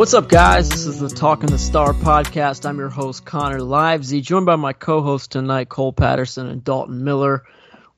What's 0.00 0.14
up, 0.14 0.30
guys? 0.30 0.70
This 0.70 0.86
is 0.86 0.98
the 0.98 1.10
Talking 1.10 1.50
the 1.50 1.58
Star 1.58 1.92
podcast. 1.92 2.66
I'm 2.66 2.78
your 2.78 2.88
host, 2.88 3.26
Connor 3.26 3.58
Livesay, 3.58 4.22
joined 4.22 4.46
by 4.46 4.56
my 4.56 4.72
co 4.72 5.02
host 5.02 5.32
tonight, 5.32 5.68
Cole 5.68 5.92
Patterson 5.92 6.46
and 6.46 6.64
Dalton 6.64 7.04
Miller. 7.04 7.44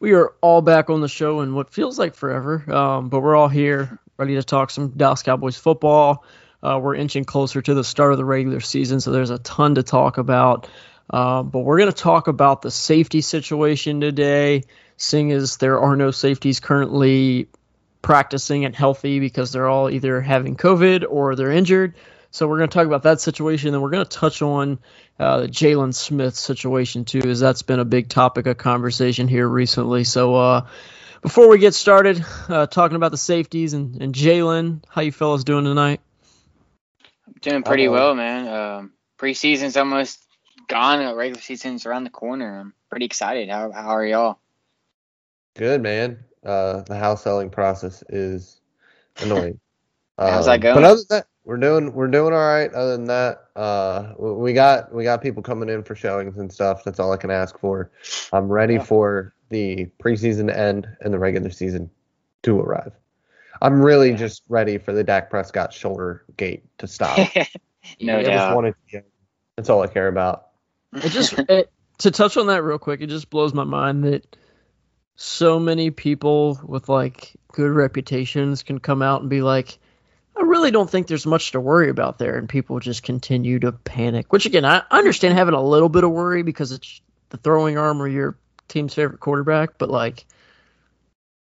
We 0.01 0.15
are 0.15 0.35
all 0.41 0.63
back 0.63 0.91
on 0.91 1.01
the 1.01 1.07
show 1.07 1.43
in 1.43 1.55
what 1.55 1.73
feels 1.73 2.01
like 2.01 2.17
forever, 2.17 2.65
um, 2.75 3.09
but 3.09 3.21
we're 3.21 3.37
all 3.37 3.47
here 3.47 4.01
ready 4.17 4.35
to 4.35 4.43
talk 4.43 4.71
some 4.71 4.89
Dallas 4.89 5.23
Cowboys 5.23 5.57
football. 5.57 6.25
Uh, 6.61 6.81
we're 6.83 6.97
inching 6.97 7.25
closer 7.25 7.63
to 7.63 7.73
the 7.73 7.85
start 7.85 8.11
of 8.11 8.19
the 8.19 8.25
regular 8.25 8.59
season, 8.59 8.99
so 8.99 9.13
there's 9.13 9.31
a 9.31 9.39
ton 9.39 9.77
to 9.77 9.85
talk 9.85 10.19
about. 10.19 10.69
Uh, 11.09 11.45
but 11.45 11.61
we're 11.61 11.79
going 11.79 11.93
to 11.93 11.97
talk 11.97 12.27
about 12.27 12.63
the 12.63 12.71
safety 12.73 13.21
situation 13.21 14.01
today, 14.01 14.65
seeing 14.97 15.31
as 15.31 15.57
there 15.59 15.79
are 15.79 15.95
no 15.95 16.11
safeties 16.11 16.59
currently 16.59 17.47
practicing 18.03 18.65
and 18.65 18.75
healthy 18.75 19.21
because 19.21 19.53
they're 19.53 19.69
all 19.69 19.89
either 19.89 20.21
having 20.21 20.57
COVID 20.57 21.05
or 21.09 21.37
they're 21.37 21.53
injured. 21.53 21.95
So 22.33 22.49
we're 22.49 22.59
going 22.59 22.71
to 22.71 22.75
talk 22.75 22.87
about 22.87 23.05
that 23.05 23.21
situation, 23.21 23.75
and 23.75 23.83
we're 23.83 23.91
going 23.91 24.07
to 24.07 24.11
touch 24.11 24.43
on 24.43 24.79
uh, 25.19 25.41
the 25.41 25.49
Jaylon 25.49 25.95
Smith 25.95 26.35
situation 26.35 27.05
too, 27.05 27.21
as 27.21 27.41
that's 27.41 27.63
been 27.63 27.79
a 27.79 27.85
big 27.85 28.09
topic 28.09 28.47
of 28.47 28.57
conversation 28.57 29.29
here 29.29 29.47
recently. 29.47 30.05
So 30.05 30.35
uh, 30.35 30.67
before 31.21 31.49
we 31.49 31.59
get 31.59 31.75
started, 31.75 32.25
uh, 32.49 32.67
talking 32.67 32.97
about 32.97 33.11
the 33.11 33.19
safeties 33.19 33.75
and, 33.75 34.01
and 34.01 34.15
Jaylon, 34.15 34.83
how 34.89 35.03
you 35.03 35.13
fellas 35.13 35.45
doing 35.45 35.65
tonight? 35.65 36.01
Doing 37.43 37.63
pretty 37.63 37.89
well, 37.89 38.15
man. 38.15 38.49
Um, 38.49 38.93
preseason's 39.19 39.77
almost 39.77 40.19
gone. 40.69 41.15
Regular 41.15 41.41
season's 41.41 41.87
around 41.87 42.05
the 42.05 42.11
corner. 42.11 42.61
I'm 42.61 42.75
pretty 42.89 43.05
excited. 43.05 43.51
How 43.51 43.73
how 43.73 43.89
are 43.89 44.07
y'all? 44.07 44.39
Good, 45.55 45.83
man 45.83 46.25
uh, 46.45 46.83
the 46.83 46.97
house 46.97 47.23
selling 47.23 47.51
process 47.51 48.03
is 48.09 48.61
annoying. 49.21 49.59
How's 50.19 50.47
that 50.47 50.61
going? 50.61 50.77
Um, 50.77 50.83
but 50.83 50.89
other 50.89 51.01
than 51.09 51.19
that, 51.19 51.27
we're 51.45 51.57
doing 51.57 51.93
we're 51.93 52.09
doing 52.09 52.33
all 52.33 52.47
right. 52.47 52.73
Other 52.73 52.93
than 52.93 53.07
that, 53.07 53.45
uh, 53.57 54.13
we 54.19 54.53
got 54.53 54.95
we 54.95 55.05
got 55.05 55.23
people 55.23 55.43
coming 55.43 55.69
in 55.69 55.83
for 55.83 55.95
showings 55.95 56.39
and 56.39 56.53
stuff. 56.53 56.85
That's 56.85 57.01
all 57.01 57.13
I 57.13 57.17
can 57.17 57.31
ask 57.31 57.59
for. 57.59 57.91
I'm 58.33 58.49
ready 58.49 58.75
yeah. 58.75 58.85
for 58.85 59.35
the 59.49 59.87
preseason 60.03 60.49
to 60.49 60.59
end 60.59 60.89
and 61.01 61.13
the 61.13 61.19
regular 61.19 61.51
season 61.51 61.91
to 62.43 62.61
arrive. 62.61 62.93
I'm 63.61 63.83
really 63.83 64.11
yeah. 64.11 64.17
just 64.17 64.43
ready 64.49 64.79
for 64.79 64.93
the 64.93 65.05
Dak 65.05 65.31
Prescott 65.31 65.73
shoulder 65.73 66.25
gate 66.37 66.65
to 66.79 66.87
stop. 66.87 67.17
no 68.01 68.19
I 68.19 68.23
doubt. 68.23 68.65
Just 68.65 68.77
to, 68.91 69.05
that's 69.57 69.71
all 69.71 69.83
I 69.83 69.87
care 69.87 70.09
about. 70.09 70.49
It 70.95 71.11
just 71.11 71.39
it, 71.39 71.71
to 71.99 72.11
touch 72.11 72.37
on 72.37 72.47
that 72.49 72.63
real 72.63 72.79
quick. 72.79 73.01
It 73.01 73.09
just 73.09 73.31
blows 73.31 73.55
my 73.55 73.65
mind 73.65 74.05
that 74.05 74.37
so 75.17 75.59
many 75.59 75.91
people 75.91 76.61
with 76.65 76.89
like 76.89 77.35
good 77.53 77.71
reputations 77.71 78.63
can 78.63 78.79
come 78.79 79.03
out 79.03 79.21
and 79.21 79.31
be 79.31 79.43
like, 79.43 79.79
I 80.37 80.43
really 80.43 80.71
don't 80.71 80.89
think 80.89 81.07
there's 81.07 81.27
much 81.27 81.53
to 81.53 81.61
worry 81.61 81.91
about 81.91 82.19
there, 82.19 82.39
and 82.39 82.49
people 82.49 82.81
just 82.81 83.03
continue 83.03 83.59
to 83.61 83.73
panic. 83.73 84.33
Which 84.33 84.47
again, 84.47 84.65
I 84.65 84.83
understand 84.91 85.35
having 85.35 85.55
a 85.55 85.63
little 85.63 85.91
bit 85.91 86.05
of 86.05 86.11
worry 86.11 86.43
because 86.43 86.73
it's 86.73 87.01
the 87.29 87.37
throwing 87.37 87.77
arm 87.77 88.01
or 88.01 88.09
your 88.09 88.37
team's 88.69 88.95
favorite 88.95 89.21
quarterback, 89.21 89.77
but 89.79 89.91
like, 89.91 90.25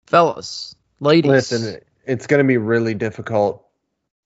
fellas, 0.07 0.75
ladies, 0.99 1.31
listen, 1.31 1.81
it's 2.07 2.27
going 2.27 2.43
to 2.43 2.49
be 2.49 2.57
really 2.57 2.95
difficult 2.95 3.67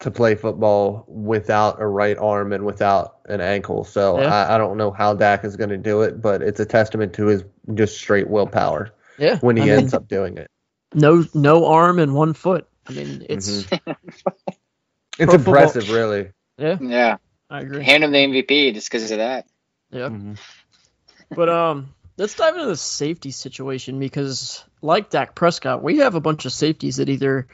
to 0.01 0.11
play 0.11 0.35
football 0.35 1.05
without 1.09 1.81
a 1.81 1.87
right 1.87 2.19
arm 2.19 2.53
and 2.53 2.65
without 2.65 3.19
an 3.27 3.41
ankle. 3.41 3.85
So 3.85 4.21
yeah. 4.21 4.33
I, 4.33 4.55
I 4.55 4.59
don't 4.59 4.77
know 4.77 4.91
how 4.91 5.15
Dak 5.15 5.45
is 5.45 5.57
going 5.57 5.71
to 5.71 5.79
do 5.79 6.03
it, 6.03 6.21
but 6.21 6.43
it's 6.43 6.61
a 6.61 6.67
testament 6.67 7.15
to 7.15 7.27
his 7.27 7.45
just 7.75 7.97
straight 7.97 8.29
willpower. 8.29 8.91
Yeah. 9.19 9.39
When 9.39 9.57
he 9.57 9.71
I 9.71 9.77
ends 9.77 9.93
mean, 9.93 9.97
up 9.97 10.09
doing 10.09 10.39
it. 10.39 10.51
No 10.95 11.25
no 11.35 11.67
arm 11.67 11.99
and 11.99 12.15
one 12.15 12.35
foot. 12.35 12.69
I 12.87 12.93
mean 12.93 13.27
it's 13.29 13.65
mm-hmm. 13.65 13.93
It's 15.19 15.35
impressive 15.35 15.85
football. 15.85 15.97
really. 15.97 16.31
Yeah. 16.59 16.79
Yeah. 16.81 17.17
I 17.51 17.61
agree. 17.61 17.85
Hand 17.85 18.05
him 18.05 18.13
the 18.13 18.19
MVP 18.19 18.75
just 18.75 18.91
because 18.91 19.11
of 19.11 19.19
that. 19.19 19.47
Yeah. 19.91 20.09
Mm-hmm. 20.09 20.35
But 21.31 21.49
um 21.49 21.95
let's 22.17 22.35
dive 22.35 22.55
into 22.55 22.67
the 22.67 22.77
safety 22.77 23.31
situation 23.31 23.99
because 23.99 24.65
like 24.83 25.11
Dak 25.11 25.35
Prescott, 25.35 25.83
we 25.83 25.99
have 25.99 26.15
a 26.15 26.21
bunch 26.21 26.45
of 26.45 26.53
safeties 26.53 26.97
that 26.97 27.09
either 27.09 27.49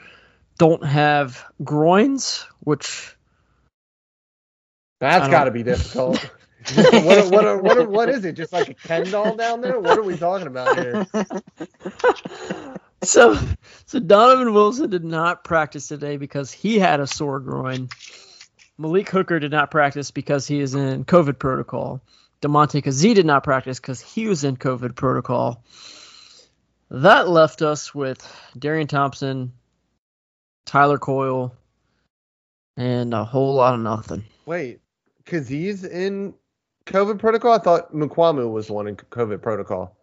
don't 0.57 0.85
have 0.85 1.43
groins, 1.63 2.45
which 2.59 3.15
that's 4.99 5.29
got 5.29 5.45
to 5.45 5.51
be 5.51 5.63
difficult. 5.63 6.29
what, 6.75 7.31
what, 7.31 7.63
what, 7.63 7.89
what 7.89 8.09
is 8.09 8.25
it? 8.25 8.33
Just 8.33 8.53
like 8.53 8.69
a 8.69 8.73
Ken 8.73 9.09
doll 9.09 9.35
down 9.35 9.61
there? 9.61 9.79
What 9.79 9.97
are 9.97 10.03
we 10.03 10.17
talking 10.17 10.47
about 10.47 10.77
here? 10.77 11.07
So, 13.03 13.35
so 13.87 13.99
Donovan 13.99 14.53
Wilson 14.53 14.89
did 14.89 15.03
not 15.03 15.43
practice 15.43 15.87
today 15.87 16.17
because 16.17 16.51
he 16.51 16.77
had 16.77 16.99
a 16.99 17.07
sore 17.07 17.39
groin. 17.39 17.89
Malik 18.77 19.09
Hooker 19.09 19.39
did 19.39 19.51
not 19.51 19.71
practice 19.71 20.11
because 20.11 20.45
he 20.45 20.59
is 20.59 20.75
in 20.75 21.05
COVID 21.05 21.39
protocol. 21.39 22.01
Damontae 22.41 22.83
Kazee 22.83 23.15
did 23.15 23.25
not 23.25 23.43
practice 23.43 23.79
because 23.79 24.01
he 24.01 24.27
was 24.27 24.43
in 24.43 24.55
COVID 24.55 24.95
protocol. 24.95 25.63
That 26.91 27.27
left 27.27 27.61
us 27.61 27.93
with 27.93 28.19
Darian 28.57 28.87
Thompson, 28.87 29.53
Tyler 30.65 30.99
Coyle, 30.99 31.55
and 32.77 33.13
a 33.13 33.23
whole 33.23 33.55
lot 33.55 33.73
of 33.73 33.79
nothing. 33.79 34.25
Wait, 34.45 34.81
Kazee's 35.25 35.83
in 35.83 36.35
COVID 36.85 37.19
protocol? 37.19 37.53
I 37.53 37.59
thought 37.59 37.93
Mukuamu 37.93 38.51
was 38.51 38.67
the 38.67 38.73
one 38.73 38.87
in 38.87 38.95
COVID 38.95 39.41
protocol. 39.41 39.97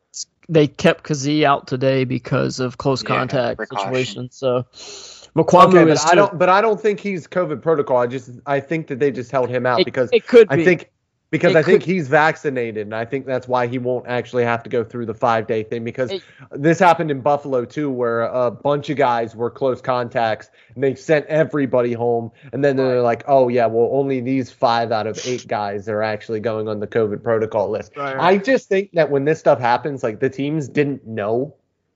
They 0.49 0.67
kept 0.67 1.05
Kazee 1.05 1.45
out 1.45 1.67
today 1.67 2.05
because 2.05 2.61
of 2.61 2.79
close 2.79 3.03
yeah, 3.03 3.09
contact 3.09 3.61
situation. 3.69 4.31
So 4.31 4.65
Mukuamu 5.37 5.75
okay, 5.75 5.85
but 5.85 6.07
I 6.11 6.15
don't. 6.15 6.39
But 6.39 6.49
I 6.49 6.61
don't 6.61 6.81
think 6.81 7.01
he's 7.01 7.27
COVID 7.27 7.63
protocol. 7.63 7.99
I 7.99 8.07
just 8.07 8.31
I 8.47 8.61
think 8.61 8.87
that 8.89 8.99
they 8.99 9.11
just 9.11 9.31
held 9.31 9.51
him 9.51 9.67
out 9.67 9.81
it, 9.81 9.85
because 9.85 10.09
it 10.13 10.27
could. 10.27 10.49
Be. 10.49 10.63
I 10.63 10.65
think 10.65 10.91
because 11.31 11.55
it 11.55 11.59
I 11.59 11.63
think 11.63 11.83
he's 11.83 12.09
vaccinated, 12.09 12.87
and 12.87 12.95
I 12.95 13.05
think 13.05 13.27
that's 13.27 13.47
why 13.47 13.67
he 13.67 13.79
won't 13.79 14.07
actually 14.07 14.45
have 14.45 14.63
to 14.63 14.71
go 14.71 14.83
through 14.83 15.07
the 15.07 15.15
five 15.15 15.47
day 15.47 15.63
thing. 15.63 15.85
Because 15.85 16.11
it, 16.11 16.23
this 16.53 16.79
happened 16.79 17.11
in 17.11 17.21
Buffalo 17.21 17.65
too, 17.65 17.91
where 17.91 18.23
a 18.23 18.51
bunch 18.51 18.89
of 18.89 18.97
guys 18.97 19.37
were 19.37 19.51
close 19.51 19.81
contacts, 19.81 20.51
and 20.75 20.83
they 20.83 20.95
sent 20.95 21.27
everybody 21.27 21.93
home, 21.93 22.31
and 22.53 22.65
then 22.65 22.77
they're 22.77 23.03
like, 23.03 23.25
"Oh 23.29 23.49
yeah, 23.49 23.67
well 23.67 23.91
only 23.93 24.21
these 24.21 24.51
five 24.51 24.91
out 24.91 25.07
of 25.07 25.21
eight 25.27 25.47
guys 25.47 25.89
are 25.89 26.03
actually 26.03 26.41
going 26.41 26.67
on 26.69 26.81
the 26.81 26.87
COVID 26.87 27.23
protocol 27.23 27.69
list." 27.71 27.93
Right, 27.97 28.17
right. 28.17 28.35
I 28.35 28.39
just 28.39 28.69
think 28.69 28.93
that 28.93 29.11
when 29.11 29.25
this 29.25 29.39
stuff 29.39 29.61
happens, 29.61 30.03
like 30.03 30.21
the 30.21 30.31
teams 30.31 30.69
didn't 30.69 31.07
know 31.07 31.55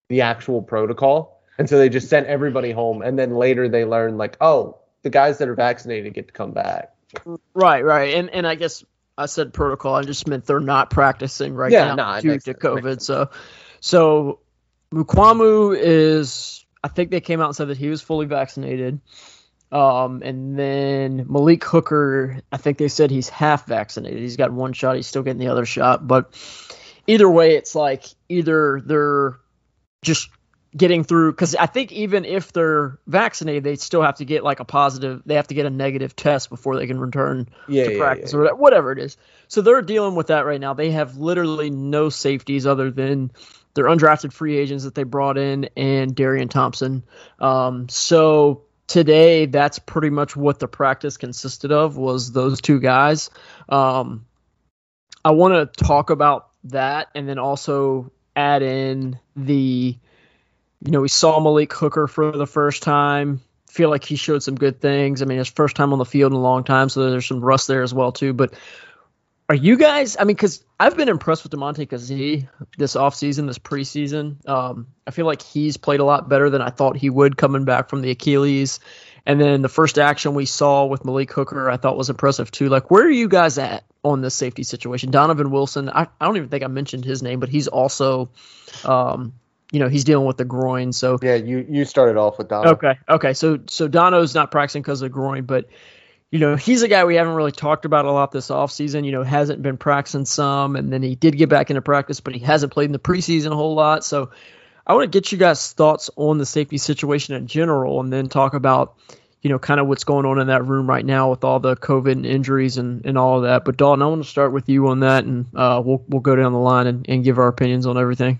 the 0.08 0.20
actual 0.20 0.60
protocol, 0.60 1.42
and 1.56 1.68
so 1.68 1.78
they 1.78 1.88
just 1.88 2.10
sent 2.10 2.26
everybody 2.26 2.70
home, 2.70 3.00
and 3.00 3.18
then 3.18 3.34
later 3.34 3.66
they 3.66 3.86
learned 3.86 4.18
like, 4.18 4.36
"Oh, 4.42 4.78
the 5.02 5.10
guys 5.10 5.38
that 5.38 5.48
are 5.48 5.54
vaccinated 5.54 6.12
get 6.12 6.26
to 6.26 6.34
come 6.34 6.50
back." 6.52 6.94
Right, 7.54 7.82
right, 7.82 8.14
and 8.14 8.28
and 8.28 8.46
I 8.46 8.56
guess 8.56 8.84
I 9.22 9.26
said 9.26 9.52
protocol. 9.52 9.94
I 9.94 10.02
just 10.02 10.26
meant 10.26 10.44
they're 10.44 10.60
not 10.60 10.90
practicing 10.90 11.54
right 11.54 11.72
yeah, 11.72 11.86
now 11.86 11.94
nah, 11.94 12.20
due 12.20 12.38
to 12.38 12.54
COVID. 12.54 13.00
So, 13.00 13.30
so 13.80 14.40
Mukuamu 14.92 15.76
is. 15.78 16.64
I 16.84 16.88
think 16.88 17.10
they 17.10 17.20
came 17.20 17.40
out 17.40 17.46
and 17.46 17.56
said 17.56 17.68
that 17.68 17.78
he 17.78 17.88
was 17.88 18.02
fully 18.02 18.26
vaccinated. 18.26 19.00
Um, 19.70 20.22
and 20.22 20.58
then 20.58 21.26
Malik 21.28 21.64
Hooker, 21.64 22.40
I 22.50 22.56
think 22.58 22.76
they 22.76 22.88
said 22.88 23.10
he's 23.10 23.28
half 23.28 23.66
vaccinated. 23.66 24.18
He's 24.18 24.36
got 24.36 24.52
one 24.52 24.72
shot. 24.72 24.96
He's 24.96 25.06
still 25.06 25.22
getting 25.22 25.38
the 25.38 25.48
other 25.48 25.64
shot. 25.64 26.06
But 26.06 26.34
either 27.06 27.30
way, 27.30 27.56
it's 27.56 27.74
like 27.74 28.04
either 28.28 28.82
they're 28.84 29.38
just 30.02 30.28
getting 30.76 31.04
through 31.04 31.32
because 31.32 31.54
I 31.54 31.66
think 31.66 31.92
even 31.92 32.24
if 32.24 32.52
they're 32.52 32.98
vaccinated, 33.06 33.64
they 33.64 33.76
still 33.76 34.02
have 34.02 34.16
to 34.16 34.24
get 34.24 34.42
like 34.42 34.60
a 34.60 34.64
positive. 34.64 35.22
They 35.26 35.34
have 35.34 35.48
to 35.48 35.54
get 35.54 35.66
a 35.66 35.70
negative 35.70 36.16
test 36.16 36.48
before 36.48 36.76
they 36.76 36.86
can 36.86 36.98
return 36.98 37.48
yeah, 37.68 37.84
to 37.84 37.92
yeah, 37.92 37.98
practice 37.98 38.32
yeah, 38.32 38.40
or 38.40 38.54
whatever 38.54 38.92
it 38.92 38.98
is. 38.98 39.16
So 39.48 39.60
they're 39.60 39.82
dealing 39.82 40.14
with 40.14 40.28
that 40.28 40.46
right 40.46 40.60
now. 40.60 40.74
They 40.74 40.90
have 40.92 41.16
literally 41.16 41.70
no 41.70 42.08
safeties 42.08 42.66
other 42.66 42.90
than 42.90 43.32
their 43.74 43.84
undrafted 43.84 44.32
free 44.32 44.56
agents 44.56 44.84
that 44.84 44.94
they 44.94 45.02
brought 45.02 45.38
in 45.38 45.68
and 45.76 46.14
Darian 46.14 46.48
Thompson. 46.48 47.02
Um, 47.38 47.88
so 47.88 48.64
today, 48.86 49.46
that's 49.46 49.78
pretty 49.78 50.10
much 50.10 50.36
what 50.36 50.58
the 50.58 50.68
practice 50.68 51.16
consisted 51.16 51.72
of 51.72 51.96
was 51.96 52.32
those 52.32 52.60
two 52.60 52.80
guys. 52.80 53.30
Um, 53.68 54.26
I 55.24 55.32
want 55.32 55.54
to 55.54 55.84
talk 55.84 56.10
about 56.10 56.48
that 56.64 57.08
and 57.14 57.28
then 57.28 57.38
also 57.38 58.10
add 58.34 58.62
in 58.62 59.18
the 59.36 59.96
you 60.84 60.90
know, 60.90 61.00
we 61.00 61.08
saw 61.08 61.40
Malik 61.40 61.72
Hooker 61.72 62.06
for 62.06 62.32
the 62.32 62.46
first 62.46 62.82
time. 62.82 63.40
Feel 63.68 63.88
like 63.88 64.04
he 64.04 64.16
showed 64.16 64.42
some 64.42 64.56
good 64.56 64.80
things. 64.80 65.22
I 65.22 65.24
mean, 65.24 65.38
his 65.38 65.48
first 65.48 65.76
time 65.76 65.92
on 65.92 65.98
the 65.98 66.04
field 66.04 66.32
in 66.32 66.36
a 66.36 66.42
long 66.42 66.64
time, 66.64 66.88
so 66.88 67.10
there's 67.10 67.26
some 67.26 67.40
rust 67.40 67.68
there 67.68 67.82
as 67.82 67.94
well 67.94 68.12
too. 68.12 68.32
But 68.32 68.54
are 69.48 69.54
you 69.54 69.76
guys? 69.76 70.16
I 70.18 70.24
mean, 70.24 70.36
because 70.36 70.64
I've 70.78 70.96
been 70.96 71.08
impressed 71.08 71.42
with 71.42 71.52
Damontae 71.52 71.88
Kazee 71.88 72.48
this 72.76 72.96
offseason, 72.96 73.46
this 73.46 73.58
preseason. 73.58 74.46
Um, 74.48 74.88
I 75.06 75.10
feel 75.10 75.26
like 75.26 75.42
he's 75.42 75.76
played 75.76 76.00
a 76.00 76.04
lot 76.04 76.28
better 76.28 76.50
than 76.50 76.60
I 76.62 76.70
thought 76.70 76.96
he 76.96 77.10
would 77.10 77.36
coming 77.36 77.64
back 77.64 77.88
from 77.88 78.02
the 78.02 78.10
Achilles. 78.10 78.80
And 79.24 79.40
then 79.40 79.62
the 79.62 79.68
first 79.68 79.98
action 79.98 80.34
we 80.34 80.46
saw 80.46 80.86
with 80.86 81.04
Malik 81.04 81.32
Hooker, 81.32 81.70
I 81.70 81.76
thought 81.76 81.96
was 81.96 82.10
impressive 82.10 82.50
too. 82.50 82.68
Like, 82.68 82.90
where 82.90 83.04
are 83.04 83.10
you 83.10 83.28
guys 83.28 83.56
at 83.58 83.84
on 84.02 84.20
this 84.20 84.34
safety 84.34 84.64
situation? 84.64 85.10
Donovan 85.10 85.50
Wilson, 85.50 85.88
I, 85.88 86.08
I 86.20 86.26
don't 86.26 86.36
even 86.36 86.48
think 86.48 86.64
I 86.64 86.68
mentioned 86.68 87.04
his 87.04 87.22
name, 87.22 87.38
but 87.38 87.48
he's 87.48 87.68
also 87.68 88.30
um, 88.84 89.34
you 89.72 89.80
know 89.80 89.88
he's 89.88 90.04
dealing 90.04 90.26
with 90.26 90.36
the 90.36 90.44
groin. 90.44 90.92
So 90.92 91.18
yeah, 91.22 91.34
you 91.34 91.66
you 91.68 91.84
started 91.84 92.16
off 92.16 92.38
with 92.38 92.48
Dono. 92.48 92.72
Okay, 92.72 92.98
okay. 93.08 93.32
So 93.32 93.58
so 93.66 93.88
Dono's 93.88 94.34
not 94.34 94.50
practicing 94.50 94.82
because 94.82 95.00
of 95.00 95.06
the 95.06 95.14
groin, 95.14 95.44
but 95.44 95.66
you 96.30 96.38
know 96.38 96.56
he's 96.56 96.82
a 96.82 96.88
guy 96.88 97.04
we 97.04 97.16
haven't 97.16 97.34
really 97.34 97.52
talked 97.52 97.86
about 97.86 98.04
a 98.04 98.12
lot 98.12 98.30
this 98.30 98.48
offseason. 98.48 99.06
You 99.06 99.12
know 99.12 99.22
hasn't 99.22 99.62
been 99.62 99.78
practicing 99.78 100.26
some, 100.26 100.76
and 100.76 100.92
then 100.92 101.02
he 101.02 101.14
did 101.14 101.36
get 101.38 101.48
back 101.48 101.70
into 101.70 101.80
practice, 101.80 102.20
but 102.20 102.34
he 102.34 102.40
hasn't 102.40 102.72
played 102.72 102.84
in 102.84 102.92
the 102.92 102.98
preseason 102.98 103.50
a 103.50 103.56
whole 103.56 103.74
lot. 103.74 104.04
So 104.04 104.30
I 104.86 104.92
want 104.92 105.10
to 105.10 105.16
get 105.18 105.32
you 105.32 105.38
guys' 105.38 105.72
thoughts 105.72 106.10
on 106.16 106.36
the 106.36 106.46
safety 106.46 106.76
situation 106.76 107.34
in 107.34 107.46
general, 107.46 107.98
and 108.00 108.12
then 108.12 108.28
talk 108.28 108.52
about 108.52 108.96
you 109.40 109.48
know 109.48 109.58
kind 109.58 109.80
of 109.80 109.86
what's 109.86 110.04
going 110.04 110.26
on 110.26 110.38
in 110.38 110.48
that 110.48 110.66
room 110.66 110.86
right 110.86 111.04
now 111.04 111.30
with 111.30 111.44
all 111.44 111.60
the 111.60 111.76
COVID 111.76 112.12
and 112.12 112.26
injuries 112.26 112.76
and, 112.76 113.06
and 113.06 113.16
all 113.16 113.38
of 113.38 113.44
that. 113.44 113.64
But 113.64 113.78
Dalton, 113.78 114.02
I 114.02 114.06
want 114.06 114.22
to 114.22 114.28
start 114.28 114.52
with 114.52 114.68
you 114.68 114.88
on 114.88 115.00
that, 115.00 115.24
and 115.24 115.46
uh, 115.56 115.80
we'll 115.82 116.04
we'll 116.08 116.20
go 116.20 116.36
down 116.36 116.52
the 116.52 116.58
line 116.58 116.86
and, 116.86 117.06
and 117.08 117.24
give 117.24 117.38
our 117.38 117.48
opinions 117.48 117.86
on 117.86 117.96
everything. 117.96 118.38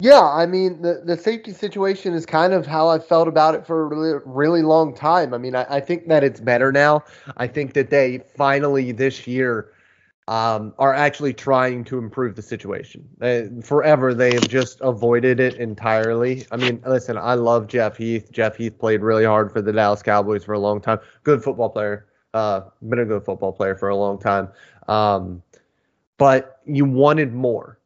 Yeah, 0.00 0.22
I 0.22 0.46
mean 0.46 0.82
the 0.82 1.02
the 1.04 1.16
safety 1.16 1.52
situation 1.52 2.14
is 2.14 2.26
kind 2.26 2.52
of 2.52 2.66
how 2.66 2.88
I 2.88 2.98
felt 2.98 3.28
about 3.28 3.54
it 3.54 3.64
for 3.64 3.82
a 3.82 3.86
really, 3.86 4.20
really 4.24 4.62
long 4.62 4.94
time. 4.94 5.32
I 5.32 5.38
mean, 5.38 5.54
I, 5.54 5.66
I 5.70 5.80
think 5.80 6.08
that 6.08 6.24
it's 6.24 6.40
better 6.40 6.72
now. 6.72 7.04
I 7.36 7.46
think 7.46 7.74
that 7.74 7.90
they 7.90 8.20
finally 8.36 8.90
this 8.90 9.26
year 9.26 9.70
um, 10.26 10.74
are 10.78 10.94
actually 10.94 11.32
trying 11.32 11.84
to 11.84 11.98
improve 11.98 12.34
the 12.34 12.42
situation. 12.42 13.08
They, 13.18 13.48
forever 13.62 14.14
they 14.14 14.34
have 14.34 14.48
just 14.48 14.80
avoided 14.80 15.38
it 15.38 15.54
entirely. 15.54 16.44
I 16.50 16.56
mean, 16.56 16.82
listen, 16.86 17.16
I 17.16 17.34
love 17.34 17.68
Jeff 17.68 17.96
Heath. 17.96 18.32
Jeff 18.32 18.56
Heath 18.56 18.76
played 18.78 19.00
really 19.00 19.24
hard 19.24 19.52
for 19.52 19.62
the 19.62 19.72
Dallas 19.72 20.02
Cowboys 20.02 20.44
for 20.44 20.54
a 20.54 20.58
long 20.58 20.80
time. 20.80 20.98
Good 21.22 21.42
football 21.44 21.68
player. 21.68 22.06
Uh, 22.32 22.62
been 22.88 22.98
a 22.98 23.04
good 23.04 23.24
football 23.24 23.52
player 23.52 23.76
for 23.76 23.90
a 23.90 23.96
long 23.96 24.18
time. 24.18 24.48
Um, 24.88 25.42
but 26.18 26.60
you 26.64 26.84
wanted 26.84 27.32
more 27.32 27.78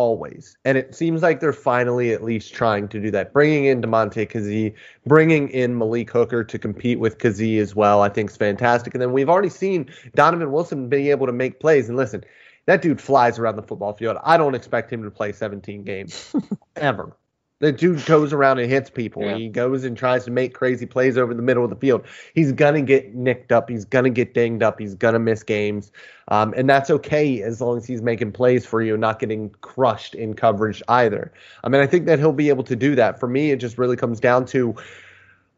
always. 0.00 0.56
And 0.64 0.78
it 0.78 0.94
seems 0.94 1.20
like 1.20 1.40
they're 1.40 1.52
finally 1.52 2.10
at 2.14 2.24
least 2.24 2.54
trying 2.54 2.88
to 2.88 2.98
do 2.98 3.10
that. 3.10 3.34
Bringing 3.34 3.66
in 3.66 3.82
Damontae 3.82 4.30
Kazee, 4.30 4.72
bringing 5.04 5.50
in 5.50 5.76
Malik 5.76 6.10
Hooker 6.10 6.42
to 6.42 6.58
compete 6.58 6.98
with 6.98 7.18
Kazee 7.18 7.60
as 7.60 7.76
well, 7.76 8.00
I 8.00 8.08
think 8.08 8.30
is 8.30 8.36
fantastic. 8.38 8.94
And 8.94 9.02
then 9.02 9.12
we've 9.12 9.28
already 9.28 9.50
seen 9.50 9.90
Donovan 10.14 10.52
Wilson 10.52 10.88
being 10.88 11.08
able 11.08 11.26
to 11.26 11.34
make 11.34 11.60
plays. 11.60 11.90
And 11.90 11.98
listen, 11.98 12.24
that 12.64 12.80
dude 12.80 12.98
flies 12.98 13.38
around 13.38 13.56
the 13.56 13.62
football 13.62 13.92
field. 13.92 14.16
I 14.24 14.38
don't 14.38 14.54
expect 14.54 14.90
him 14.90 15.02
to 15.02 15.10
play 15.10 15.32
17 15.32 15.84
games 15.84 16.34
ever. 16.76 17.14
The 17.60 17.72
dude 17.72 18.04
goes 18.06 18.32
around 18.32 18.58
and 18.58 18.70
hits 18.70 18.88
people. 18.88 19.22
Yeah. 19.22 19.36
He 19.36 19.48
goes 19.48 19.84
and 19.84 19.96
tries 19.96 20.24
to 20.24 20.30
make 20.30 20.54
crazy 20.54 20.86
plays 20.86 21.18
over 21.18 21.34
the 21.34 21.42
middle 21.42 21.62
of 21.62 21.68
the 21.68 21.76
field. 21.76 22.04
He's 22.34 22.52
gonna 22.52 22.80
get 22.80 23.14
nicked 23.14 23.52
up. 23.52 23.68
He's 23.68 23.84
gonna 23.84 24.10
get 24.10 24.32
dinged 24.32 24.62
up. 24.62 24.80
He's 24.80 24.94
gonna 24.94 25.18
miss 25.18 25.42
games, 25.42 25.92
um, 26.28 26.54
and 26.56 26.68
that's 26.68 26.90
okay 26.90 27.42
as 27.42 27.60
long 27.60 27.76
as 27.76 27.86
he's 27.86 28.00
making 28.00 28.32
plays 28.32 28.64
for 28.64 28.80
you, 28.80 28.96
not 28.96 29.18
getting 29.18 29.50
crushed 29.60 30.14
in 30.14 30.32
coverage 30.34 30.82
either. 30.88 31.32
I 31.62 31.68
mean, 31.68 31.82
I 31.82 31.86
think 31.86 32.06
that 32.06 32.18
he'll 32.18 32.32
be 32.32 32.48
able 32.48 32.64
to 32.64 32.74
do 32.76 32.94
that. 32.94 33.20
For 33.20 33.28
me, 33.28 33.50
it 33.50 33.56
just 33.56 33.76
really 33.76 33.96
comes 33.96 34.20
down 34.20 34.46
to 34.46 34.74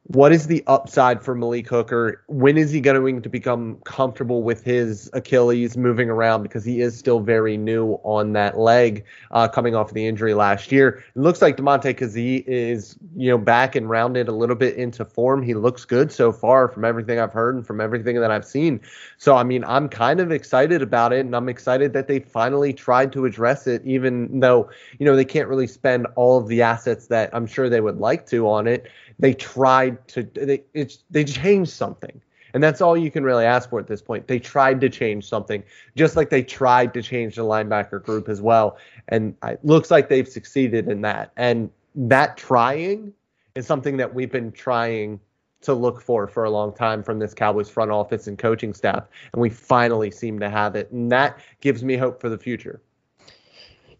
what 0.06 0.32
is 0.32 0.48
the 0.48 0.64
upside 0.66 1.22
for 1.22 1.32
Malik 1.32 1.68
Hooker? 1.68 2.24
When 2.26 2.58
is 2.58 2.72
he 2.72 2.80
going 2.80 3.22
to 3.22 3.28
become 3.28 3.76
comfortable 3.84 4.42
with 4.42 4.64
his 4.64 5.08
Achilles 5.12 5.76
moving 5.76 6.10
around 6.10 6.42
because 6.42 6.64
he 6.64 6.80
is 6.80 6.98
still 6.98 7.20
very 7.20 7.56
new 7.56 8.00
on 8.02 8.32
that 8.32 8.58
leg 8.58 9.04
uh, 9.30 9.46
coming 9.46 9.76
off 9.76 9.88
of 9.90 9.94
the 9.94 10.04
injury 10.04 10.34
last 10.34 10.72
year? 10.72 11.04
It 11.14 11.20
looks 11.20 11.40
like 11.40 11.56
Damontae 11.56 11.94
Kazee 11.94 12.42
is 12.48 12.96
you 13.14 13.30
know 13.30 13.38
back 13.38 13.76
and 13.76 13.88
rounded 13.88 14.26
a 14.26 14.32
little 14.32 14.56
bit 14.56 14.74
into 14.74 15.04
form. 15.04 15.40
He 15.40 15.54
looks 15.54 15.84
good 15.84 16.10
so 16.10 16.32
far 16.32 16.66
from 16.66 16.84
everything 16.84 17.20
I've 17.20 17.32
heard 17.32 17.54
and 17.54 17.64
from 17.64 17.80
everything 17.80 18.20
that 18.20 18.32
I've 18.32 18.44
seen. 18.44 18.80
So 19.18 19.36
I 19.36 19.44
mean, 19.44 19.62
I'm 19.64 19.88
kind 19.88 20.18
of 20.18 20.32
excited 20.32 20.82
about 20.82 21.12
it, 21.12 21.20
and 21.20 21.36
I'm 21.36 21.48
excited 21.48 21.92
that 21.92 22.08
they 22.08 22.18
finally 22.18 22.72
tried 22.72 23.12
to 23.12 23.24
address 23.24 23.68
it, 23.68 23.82
even 23.84 24.40
though 24.40 24.68
you 24.98 25.06
know 25.06 25.14
they 25.14 25.24
can't 25.24 25.48
really 25.48 25.68
spend 25.68 26.08
all 26.16 26.38
of 26.38 26.48
the 26.48 26.60
assets 26.60 27.06
that 27.06 27.30
I'm 27.32 27.46
sure 27.46 27.68
they 27.68 27.80
would 27.80 27.98
like 27.98 28.26
to 28.26 28.48
on 28.48 28.66
it 28.66 28.90
they 29.22 29.32
tried 29.32 30.06
to 30.08 30.24
they 30.24 30.64
it's 30.74 31.04
they 31.08 31.24
changed 31.24 31.70
something. 31.70 32.20
And 32.54 32.62
that's 32.62 32.82
all 32.82 32.98
you 32.98 33.10
can 33.10 33.24
really 33.24 33.46
ask 33.46 33.70
for 33.70 33.80
at 33.80 33.86
this 33.86 34.02
point. 34.02 34.26
They 34.26 34.38
tried 34.38 34.82
to 34.82 34.90
change 34.90 35.26
something, 35.26 35.62
just 35.96 36.16
like 36.16 36.28
they 36.28 36.42
tried 36.42 36.92
to 36.92 37.02
change 37.02 37.36
the 37.36 37.42
linebacker 37.42 38.02
group 38.02 38.28
as 38.28 38.42
well. 38.42 38.76
And 39.08 39.34
it 39.42 39.64
looks 39.64 39.90
like 39.90 40.10
they've 40.10 40.28
succeeded 40.28 40.88
in 40.88 41.00
that. 41.02 41.32
And 41.38 41.70
that 41.94 42.36
trying 42.36 43.14
is 43.54 43.66
something 43.66 43.96
that 43.96 44.12
we've 44.12 44.30
been 44.30 44.52
trying 44.52 45.18
to 45.62 45.72
look 45.72 46.02
for 46.02 46.26
for 46.26 46.44
a 46.44 46.50
long 46.50 46.74
time 46.74 47.02
from 47.02 47.20
this 47.20 47.32
Cowboys 47.32 47.70
front 47.70 47.90
office 47.90 48.26
and 48.26 48.36
coaching 48.36 48.74
staff. 48.74 49.04
And 49.32 49.40
we 49.40 49.48
finally 49.48 50.10
seem 50.10 50.40
to 50.40 50.50
have 50.50 50.74
it. 50.74 50.90
And 50.90 51.10
that 51.12 51.38
gives 51.62 51.82
me 51.82 51.96
hope 51.96 52.20
for 52.20 52.28
the 52.28 52.38
future. 52.38 52.82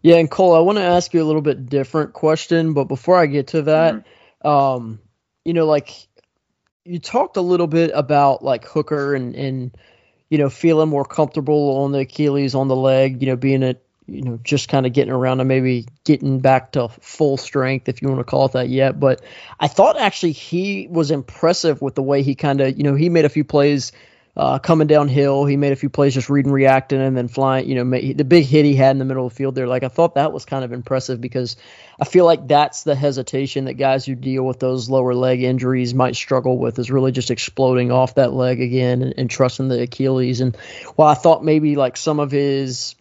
Yeah, 0.03 0.17
and 0.17 0.29
Cole, 0.29 0.53
I 0.53 0.59
want 0.59 0.77
to 0.77 0.83
ask 0.83 1.13
you 1.13 1.23
a 1.23 1.25
little 1.25 1.41
bit 1.41 1.69
different 1.69 2.13
question, 2.13 2.73
but 2.73 2.83
before 2.83 3.17
I 3.17 3.25
get 3.25 3.47
to 3.47 3.63
that, 3.63 3.95
mm-hmm. 3.95 4.47
um, 4.47 4.99
you 5.45 5.53
know, 5.53 5.65
like 5.65 6.07
you 6.85 6.99
talked 6.99 7.37
a 7.37 7.41
little 7.41 7.67
bit 7.67 7.91
about 7.93 8.43
like 8.43 8.65
Hooker 8.65 9.15
and 9.15 9.35
and 9.35 9.77
you 10.29 10.37
know 10.37 10.49
feeling 10.49 10.89
more 10.89 11.05
comfortable 11.05 11.83
on 11.83 11.91
the 11.91 11.99
Achilles 11.99 12.55
on 12.55 12.67
the 12.67 12.75
leg, 12.75 13.21
you 13.21 13.27
know, 13.27 13.35
being 13.35 13.63
a 13.63 13.75
you 14.07 14.21
know 14.21 14.39
just 14.43 14.69
kind 14.69 14.85
of 14.85 14.93
getting 14.93 15.13
around 15.13 15.39
and 15.39 15.47
maybe 15.47 15.85
getting 16.03 16.39
back 16.39 16.73
to 16.73 16.89
full 16.99 17.37
strength 17.37 17.87
if 17.87 18.01
you 18.01 18.09
want 18.09 18.19
to 18.19 18.25
call 18.25 18.45
it 18.45 18.51
that 18.53 18.69
yet. 18.69 18.99
But 18.99 19.21
i 19.59 19.67
thought 19.67 19.97
actually 19.97 20.33
he 20.33 20.87
was 20.89 21.11
impressive 21.11 21.81
with 21.81 21.95
the 21.95 22.03
way 22.03 22.23
he 22.23 22.35
kind 22.35 22.61
of 22.61 22.77
you 22.77 22.83
know 22.83 22.95
he 22.95 23.09
made 23.09 23.25
a 23.25 23.29
few 23.29 23.43
plays 23.43 23.91
uh, 24.35 24.57
coming 24.57 24.87
downhill. 24.87 25.45
He 25.45 25.57
made 25.57 25.73
a 25.73 25.75
few 25.75 25.89
plays 25.89 26.15
just 26.15 26.29
reading, 26.29 26.51
reacting, 26.51 26.99
and 26.99 27.15
then 27.15 27.27
flying. 27.27 27.67
You 27.67 27.75
know, 27.75 27.83
made, 27.83 28.17
the 28.17 28.23
big 28.23 28.45
hit 28.45 28.65
he 28.65 28.75
had 28.75 28.91
in 28.91 28.97
the 28.97 29.05
middle 29.05 29.27
of 29.27 29.31
the 29.31 29.35
field 29.35 29.53
there. 29.53 29.67
Like 29.67 29.83
I 29.83 29.89
thought 29.89 30.15
that 30.15 30.33
was 30.33 30.45
kind 30.45 30.63
of 30.63 30.73
impressive 30.73 31.21
because 31.21 31.55
I 31.99 32.05
feel 32.05 32.25
like 32.25 32.47
that's 32.47 32.83
the 32.83 32.95
hesitation 32.95 33.65
that 33.65 33.75
guys 33.75 34.05
who 34.05 34.15
deal 34.15 34.43
with 34.43 34.59
those 34.59 34.89
lower 34.89 35.13
leg 35.13 35.43
injuries 35.43 35.93
might 35.93 36.15
struggle 36.15 36.57
with 36.57 36.79
is 36.79 36.89
really 36.89 37.11
just 37.11 37.29
exploding 37.29 37.91
off 37.91 38.15
that 38.15 38.33
leg 38.33 38.59
again 38.59 39.03
and, 39.03 39.13
and 39.17 39.29
trusting 39.29 39.67
the 39.67 39.83
Achilles. 39.83 40.41
And 40.41 40.55
while 40.95 41.09
I 41.09 41.15
thought 41.15 41.43
maybe 41.43 41.75
like 41.75 41.95
some 41.95 42.19
of 42.19 42.31
his 42.31 42.95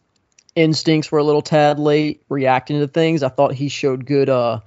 instincts 0.54 1.10
were 1.10 1.18
a 1.18 1.24
little 1.24 1.40
tad 1.40 1.78
late 1.78 2.22
reacting 2.28 2.80
to 2.80 2.88
things, 2.88 3.22
I 3.22 3.30
thought 3.30 3.54
he 3.54 3.68
showed 3.70 4.04
good. 4.04 4.28
uh 4.28 4.60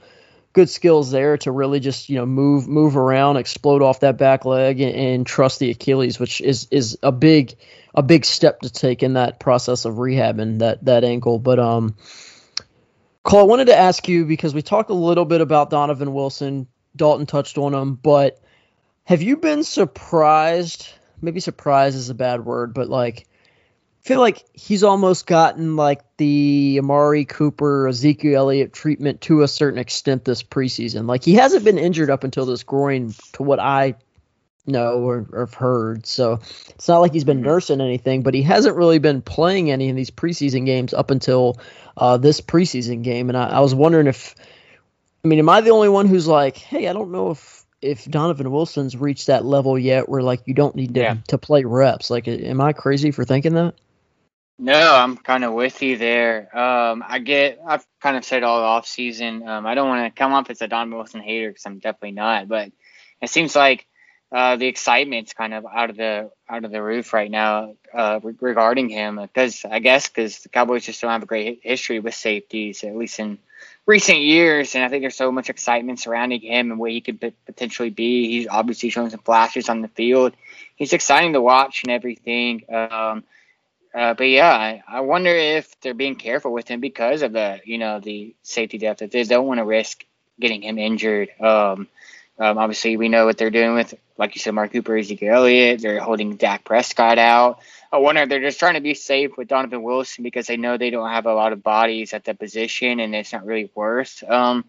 good 0.56 0.70
skills 0.70 1.12
there 1.12 1.38
to 1.38 1.52
really 1.52 1.82
just 1.82 2.10
you 2.10 2.16
know 2.16 2.26
move 2.26 2.68
move 2.68 2.98
around, 2.98 3.38
explode 3.38 3.84
off 3.84 4.00
that 4.00 4.18
back 4.18 4.46
leg, 4.46 4.80
and, 4.80 4.96
and, 4.96 5.28
trust 5.28 5.60
the 5.60 5.70
Achilles, 5.70 6.18
which 6.18 6.42
is 6.42 6.68
is 6.72 6.98
a 7.04 7.12
big 7.12 7.56
a 7.94 8.02
big 8.02 8.26
step 8.26 8.62
to 8.62 8.72
take 8.72 9.04
in 9.04 9.14
that 9.14 9.40
process 9.40 9.86
of 9.86 9.96
rehabbing 9.96 10.60
that 10.60 10.84
that 10.86 11.04
ankle. 11.04 11.38
But 11.38 11.60
um, 11.60 11.96
Cole, 13.24 13.42
I 13.42 13.44
wanted 13.44 13.66
to 13.66 13.76
ask 13.76 14.08
you 14.08 14.26
because 14.26 14.56
we 14.56 14.62
talked 14.62 14.90
a 14.90 14.96
little 14.96 15.26
bit 15.26 15.42
about 15.42 15.70
Donovan 15.70 16.14
Wilson. 16.14 16.68
Dalton 16.96 17.26
touched 17.26 17.58
on 17.58 17.74
him, 17.74 17.96
but 17.96 18.42
have 19.04 19.22
you 19.22 19.38
been 19.38 19.64
surprised? 19.64 20.88
Maybe 21.22 21.42
surprised 21.42 21.98
is 21.98 22.10
a 22.10 22.16
bad 22.16 22.46
word, 22.46 22.74
but 22.74 22.88
like 22.88 23.28
feel 24.06 24.20
like 24.20 24.46
he's 24.54 24.84
almost 24.84 25.26
gotten 25.26 25.76
like 25.76 26.02
the 26.18 26.78
Amari 26.78 27.26
Cooper, 27.26 27.88
Ezekiel 27.88 28.38
Elliott 28.38 28.72
treatment 28.72 29.22
to 29.22 29.42
a 29.42 29.48
certain 29.48 29.80
extent 29.80 30.24
this 30.24 30.44
preseason. 30.44 31.08
Like 31.08 31.24
he 31.24 31.34
hasn't 31.34 31.66
been 31.66 31.80
injured 31.80 32.12
up 32.12 32.24
until 32.24 32.46
this 32.46 32.62
groin, 32.62 33.16
to 33.34 33.42
what 33.42 33.60
I 33.60 33.96
know 34.68 35.00
or, 35.00 35.26
or 35.32 35.40
have 35.42 35.56
heard. 35.56 36.06
So 36.06 36.34
it's 36.70 36.88
not 36.88 37.00
like 37.00 37.14
he's 37.14 37.24
been 37.24 37.42
nursing 37.42 37.82
anything, 37.82 38.22
but 38.22 38.36
he 38.36 38.44
hasn't 38.44 38.76
really 38.76 39.00
been 39.00 39.24
playing 39.24 39.72
any 39.72 39.90
of 39.90 39.96
these 39.96 40.12
preseason 40.12 40.68
games 40.68 40.94
up 40.94 41.10
until 41.10 41.60
uh, 41.98 42.18
this 42.18 42.42
preseason 42.42 43.02
game. 43.02 43.30
And 43.30 43.38
I, 43.38 43.50
I 43.50 43.60
was 43.62 43.74
wondering 43.74 44.06
if 44.06 44.36
I 45.24 45.28
mean, 45.28 45.40
am 45.40 45.50
I 45.50 45.62
the 45.62 45.72
only 45.72 45.90
one 45.90 46.08
who's 46.08 46.28
like, 46.28 46.58
hey, 46.58 46.88
I 46.88 46.94
don't 46.94 47.12
know 47.12 47.32
if 47.32 47.66
if 47.82 48.06
Donovan 48.06 48.52
Wilson's 48.52 48.96
reached 48.96 49.28
that 49.28 49.46
level 49.46 49.80
yet 49.80 50.08
where 50.08 50.22
like 50.22 50.42
you 50.46 50.54
don't 50.54 50.76
need 50.76 50.94
to 50.94 51.02
yeah. 51.02 51.18
to 51.30 51.40
play 51.40 51.64
reps? 51.64 52.12
Like, 52.12 52.28
am 52.28 52.62
I 52.62 52.74
crazy 52.74 53.10
for 53.10 53.26
thinking 53.26 53.56
that? 53.56 53.74
No, 54.58 54.96
I'm 54.96 55.18
kind 55.18 55.44
of 55.44 55.54
with 55.54 55.82
you 55.82 55.98
there. 55.98 56.58
Um, 56.58 57.04
I 57.06 57.20
get, 57.20 57.60
I've 57.68 57.86
kind 58.00 58.16
of 58.16 58.24
said 58.24 58.44
all 58.44 58.62
off 58.62 58.88
season. 58.88 59.46
Um, 59.48 59.66
I 59.66 59.76
don't 59.76 59.90
want 59.90 60.06
to 60.06 60.18
come 60.18 60.32
off 60.32 60.50
as 60.50 60.62
a 60.62 60.68
Don 60.68 60.96
Wilson 60.96 61.22
hater 61.22 61.50
because 61.50 61.66
I'm 61.66 61.80
definitely 61.80 62.12
not. 62.12 62.48
But 62.48 62.72
it 63.22 63.30
seems 63.30 63.54
like 63.54 63.86
uh, 64.32 64.56
the 64.56 64.68
excitement's 64.68 65.34
kind 65.34 65.54
of 65.54 65.66
out 65.66 65.90
of 65.90 65.98
the 65.98 66.32
out 66.48 66.64
of 66.64 66.72
the 66.72 66.82
roof 66.82 67.12
right 67.12 67.30
now 67.30 67.76
uh, 67.94 68.22
regarding 68.24 68.88
him. 68.88 69.20
Because 69.22 69.66
I 69.70 69.80
guess 69.80 70.08
because 70.08 70.40
the 70.40 70.50
Cowboys 70.50 70.86
just 70.86 71.02
don't 71.02 71.12
have 71.12 71.24
a 71.24 71.28
great 71.28 71.60
history 71.62 72.00
with 72.00 72.16
safeties, 72.16 72.86
at 72.86 72.96
least 72.96 73.20
in 73.20 73.40
recent 73.86 74.20
years. 74.20 74.74
And 74.74 74.86
I 74.86 74.88
think 74.88 75.04
there's 75.04 75.18
so 75.18 75.34
much 75.34 75.50
excitement 75.50 76.00
surrounding 76.00 76.40
him 76.40 76.72
and 76.72 76.80
where 76.80 76.92
he 76.92 77.02
could 77.02 77.20
potentially 77.46 77.90
be. 77.90 78.30
He's 78.30 78.48
obviously 78.48 78.90
showing 78.90 79.10
some 79.10 79.20
flashes 79.20 79.68
on 79.68 79.82
the 79.82 79.90
field. 79.90 80.34
He's 80.78 80.94
exciting 80.94 81.34
to 81.34 81.42
watch 81.42 81.84
and 81.84 81.92
everything. 81.92 82.64
Um, 82.74 83.26
uh, 83.96 84.14
but 84.14 84.26
yeah, 84.26 84.52
I, 84.52 84.84
I 84.88 85.02
wonder 85.02 85.30
if 85.30 85.80
they're 85.82 85.94
being 85.94 86.16
careful 86.16 86.52
with 86.52 86.68
him 86.68 86.82
because 86.82 87.22
of 87.22 87.34
the 87.34 87.62
you 87.64 87.78
know 87.78 88.00
the 88.00 88.36
safety 88.44 88.78
depth. 88.78 89.02
If 89.02 89.12
they 89.12 89.24
don't 89.24 89.48
want 89.48 89.60
to 89.60 89.66
risk 89.66 90.06
getting 90.40 90.64
him 90.64 90.78
injured. 90.78 91.30
Um, 91.40 91.88
um, 92.38 92.58
obviously, 92.58 92.98
we 92.98 93.08
know 93.08 93.26
what 93.26 93.38
they're 93.38 93.50
doing 93.50 93.76
with, 93.76 93.94
like 94.18 94.36
you 94.36 94.40
said, 94.40 94.50
Amari 94.50 94.70
Cooper, 94.70 94.98
Ezekiel 94.98 95.36
Elliott. 95.36 95.82
They're 95.82 96.02
holding 96.02 96.36
Dak 96.36 96.66
Prescott 96.66 97.18
out. 97.18 97.60
I 97.92 97.98
wonder 97.98 98.22
if 98.22 98.30
they're 98.30 98.42
just 98.42 98.60
trying 98.60 98.74
to 98.74 98.82
be 98.82 98.94
safe 98.94 99.38
with 99.38 99.48
Donovan 99.48 99.84
Wilson 99.84 100.24
because 100.24 100.48
they 100.48 100.58
know 100.58 100.78
they 100.78 100.90
don't 100.90 101.10
have 101.10 101.26
a 101.26 101.34
lot 101.34 101.54
of 101.54 101.64
bodies 101.64 102.14
at 102.14 102.26
that 102.26 102.40
position, 102.40 103.00
and 103.00 103.16
it's 103.16 103.32
not 103.32 103.46
really 103.46 103.72
worth 103.74 104.22
um, 104.28 104.66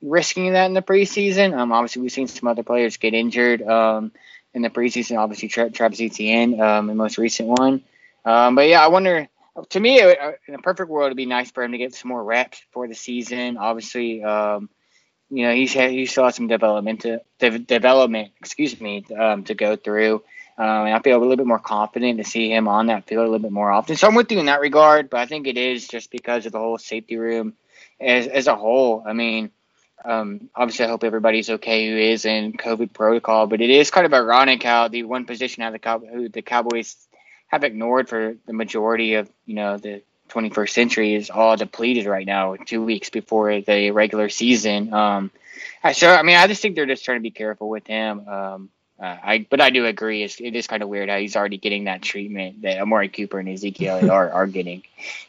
risking 0.00 0.52
that 0.52 0.66
in 0.66 0.74
the 0.74 0.80
preseason. 0.80 1.54
Um, 1.54 1.72
obviously, 1.72 2.00
we've 2.00 2.12
seen 2.12 2.26
some 2.26 2.48
other 2.48 2.62
players 2.62 2.96
get 2.96 3.12
injured 3.12 3.60
um, 3.60 4.12
in 4.54 4.62
the 4.62 4.70
preseason. 4.70 5.18
Obviously, 5.18 5.48
Tra- 5.48 5.70
Travis 5.70 6.00
Etienne, 6.00 6.58
um, 6.58 6.86
the 6.86 6.94
most 6.94 7.18
recent 7.18 7.48
one. 7.50 7.82
Um, 8.24 8.54
but 8.54 8.68
yeah, 8.68 8.84
I 8.84 8.88
wonder. 8.88 9.28
To 9.70 9.80
me, 9.80 10.00
uh, 10.00 10.32
in 10.46 10.54
a 10.54 10.58
perfect 10.58 10.88
world, 10.88 11.06
it'd 11.06 11.16
be 11.16 11.26
nice 11.26 11.50
for 11.50 11.62
him 11.62 11.72
to 11.72 11.78
get 11.78 11.94
some 11.94 12.08
more 12.08 12.22
reps 12.22 12.62
for 12.70 12.86
the 12.86 12.94
season. 12.94 13.58
Obviously, 13.58 14.22
um, 14.22 14.70
you 15.28 15.44
know, 15.44 15.54
he's 15.54 15.72
had, 15.74 15.90
he 15.90 16.06
still 16.06 16.24
has 16.24 16.36
some 16.36 16.46
development 16.46 17.00
to 17.02 17.20
de- 17.38 17.58
development, 17.58 18.32
excuse 18.40 18.80
me, 18.80 19.04
um, 19.18 19.44
to 19.44 19.54
go 19.54 19.76
through. 19.76 20.22
Um, 20.56 20.86
and 20.86 20.94
I 20.94 20.98
feel 21.00 21.18
a 21.18 21.20
little 21.20 21.36
bit 21.36 21.46
more 21.46 21.58
confident 21.58 22.18
to 22.18 22.24
see 22.24 22.50
him 22.50 22.68
on 22.68 22.86
that 22.86 23.06
field 23.06 23.22
a 23.22 23.30
little 23.30 23.38
bit 23.38 23.52
more 23.52 23.70
often. 23.70 23.96
So 23.96 24.06
I'm 24.06 24.14
with 24.14 24.30
you 24.30 24.38
in 24.38 24.46
that 24.46 24.60
regard, 24.60 25.08
but 25.08 25.20
I 25.20 25.26
think 25.26 25.46
it 25.46 25.56
is 25.56 25.88
just 25.88 26.10
because 26.10 26.46
of 26.46 26.52
the 26.52 26.58
whole 26.58 26.78
safety 26.78 27.16
room 27.16 27.54
as 28.00 28.26
as 28.26 28.46
a 28.46 28.56
whole. 28.56 29.02
I 29.06 29.14
mean, 29.14 29.50
um, 30.04 30.50
obviously, 30.54 30.84
I 30.84 30.88
hope 30.88 31.04
everybody's 31.04 31.48
okay 31.48 31.88
who 31.88 31.96
is 31.96 32.24
in 32.24 32.52
COVID 32.52 32.92
protocol, 32.92 33.46
but 33.46 33.60
it 33.60 33.70
is 33.70 33.90
kind 33.90 34.06
of 34.06 34.12
ironic 34.12 34.62
how 34.62 34.88
the 34.88 35.04
one 35.04 35.24
position 35.24 35.62
how 35.62 35.70
the 35.70 35.78
Cow- 35.78 36.28
the 36.30 36.42
Cowboys 36.42 36.96
have 37.50 37.64
ignored 37.64 38.08
for 38.08 38.36
the 38.46 38.52
majority 38.52 39.14
of 39.14 39.30
you 39.44 39.54
know 39.54 39.76
the 39.76 40.02
21st 40.30 40.70
century 40.70 41.14
is 41.14 41.28
all 41.28 41.56
depleted 41.56 42.06
right 42.06 42.26
now, 42.26 42.54
two 42.54 42.82
weeks 42.82 43.10
before 43.10 43.60
the 43.60 43.90
regular 43.90 44.28
season. 44.28 44.94
Um, 44.94 45.30
I 45.82 45.92
so 45.92 46.08
I 46.08 46.22
mean, 46.22 46.36
I 46.36 46.46
just 46.46 46.62
think 46.62 46.76
they're 46.76 46.86
just 46.86 47.04
trying 47.04 47.18
to 47.18 47.22
be 47.22 47.30
careful 47.30 47.68
with 47.68 47.86
him. 47.86 48.26
Um, 48.28 48.70
uh, 48.98 49.16
I 49.22 49.46
but 49.48 49.60
I 49.60 49.70
do 49.70 49.86
agree, 49.86 50.22
it's, 50.22 50.40
it 50.40 50.54
is 50.54 50.66
kind 50.66 50.82
of 50.82 50.88
weird 50.88 51.08
how 51.08 51.18
he's 51.18 51.34
already 51.34 51.56
getting 51.56 51.84
that 51.84 52.02
treatment 52.02 52.62
that 52.62 52.80
Amari 52.80 53.08
Cooper 53.08 53.38
and 53.38 53.48
Ezekiel 53.48 54.10
are, 54.12 54.30
are 54.30 54.46
getting. 54.46 54.82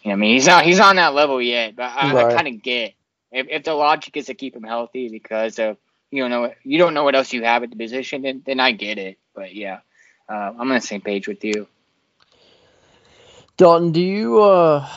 You 0.04 0.10
know, 0.10 0.13
I 0.13 0.16
mean, 0.16 0.34
he's 0.34 0.48
not 0.48 0.66
he's 0.66 0.80
on 0.80 0.98
that 0.98 1.13
level 1.13 1.42
yet, 1.42 1.75
but 1.75 1.92
I, 1.92 2.13
right. 2.13 2.25
I 2.28 2.36
kind 2.36 2.48
of 2.48 2.62
get 2.62 2.94
if, 3.32 3.48
if 3.50 3.63
the 3.63 3.74
logic 3.74 4.18
is 4.18 4.28
to 4.28 4.34
keep 4.36 4.56
him 4.56 4.63
healthy 4.63 5.10
because 5.10 5.58
of 5.58 5.78
you 6.12 6.22
don't 6.22 6.32
know 6.32 6.54
you 6.63 6.78
don't 6.78 6.94
know 6.94 7.04
what 7.04 7.16
else 7.16 7.34
you 7.34 7.44
have 7.44 7.63
at 7.63 7.72
the 7.72 7.78
position, 7.78 8.22
then 8.22 8.44
then 8.46 8.60
I 8.60 8.74
get 8.74 8.98
it. 8.98 9.18
But 9.34 9.56
yeah, 9.56 9.80
uh, 10.30 10.54
I'm 10.60 10.60
on 10.60 10.70
the 10.70 10.82
same 10.82 11.01
page 11.01 11.28
with 11.28 11.44
you. 11.44 11.68
Dalton, 13.58 13.91
do 13.91 14.01
you 14.01 14.41
uh, 14.41 14.88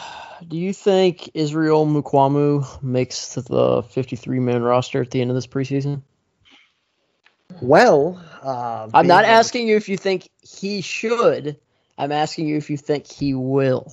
do 0.46 0.56
you 0.56 0.73
think 0.73 1.30
Israel 1.34 1.87
Mukuamu 1.87 2.82
makes 2.82 3.34
the 3.34 3.82
53 3.82 4.40
man 4.40 4.62
roster 4.62 5.02
at 5.02 5.11
the 5.11 5.20
end 5.20 5.30
of 5.30 5.34
this 5.34 5.46
preseason? 5.46 6.02
Well, 7.61 8.23
uh, 8.42 8.88
I'm 8.92 9.06
not 9.06 9.25
asking 9.25 9.68
you 9.68 9.76
if 9.76 9.88
you 9.88 9.96
think 9.96 10.28
he 10.42 10.80
should. 10.80 11.58
I'm 11.96 12.12
asking 12.12 12.49
you 12.49 12.56
if 12.56 12.70
you 12.70 12.76
think 12.76 13.06
he 13.06 13.34
will. 13.34 13.92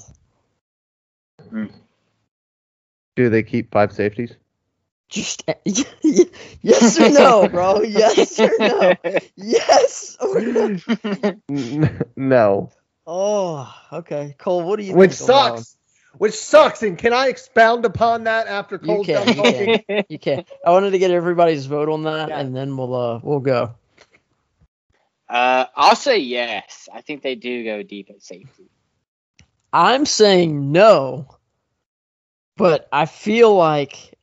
Do 3.16 3.30
they 3.30 3.44
keep 3.44 3.72
five 3.72 3.92
safeties? 3.94 4.36
Just 5.10 5.44
yes 6.62 7.00
or 7.00 7.10
no, 7.10 7.48
bro. 7.50 7.82
Yes 7.82 8.40
or 8.40 8.52
no. 8.60 8.96
Yes 9.36 10.18
or 10.22 10.40
no. 10.40 10.80
no. 12.16 12.72
Oh, 13.06 13.74
okay. 13.92 14.36
Cole, 14.38 14.64
what 14.64 14.78
do 14.78 14.84
you 14.84 14.90
think? 14.90 15.00
Which 15.00 15.14
sucks. 15.14 15.78
Which 16.18 16.34
sucks. 16.34 16.84
And 16.84 16.98
can 16.98 17.14
I 17.14 17.28
expound 17.28 17.86
upon 17.86 18.26
that 18.26 18.48
after 18.48 18.78
Cole's 18.78 19.08
you 19.08 19.16
can, 19.16 19.26
done 19.26 19.36
you 19.36 19.80
Can. 19.80 20.04
you 20.10 20.20
can. 20.20 20.46
I 20.66 20.72
wanted 20.72 20.92
to 20.92 21.00
get 21.00 21.12
everybody's 21.12 21.66
vote 21.66 21.90
on 21.90 22.04
that, 22.04 22.30
yeah. 22.30 22.40
and 22.40 22.56
then 22.56 22.76
we'll 22.78 22.94
uh 22.94 23.20
we'll 23.24 23.40
go. 23.40 23.76
Uh, 25.30 25.66
I'll 25.76 25.96
say 25.96 26.18
yes. 26.18 26.90
I 26.94 27.00
think 27.02 27.22
they 27.22 27.36
do 27.36 27.64
go 27.64 27.84
deep 27.84 28.10
at 28.10 28.22
safety. 28.22 28.70
I'm 29.72 30.06
saying 30.06 30.74
no, 30.74 31.38
but 32.58 32.90
I 32.92 33.06
feel 33.06 33.56
like 33.56 34.18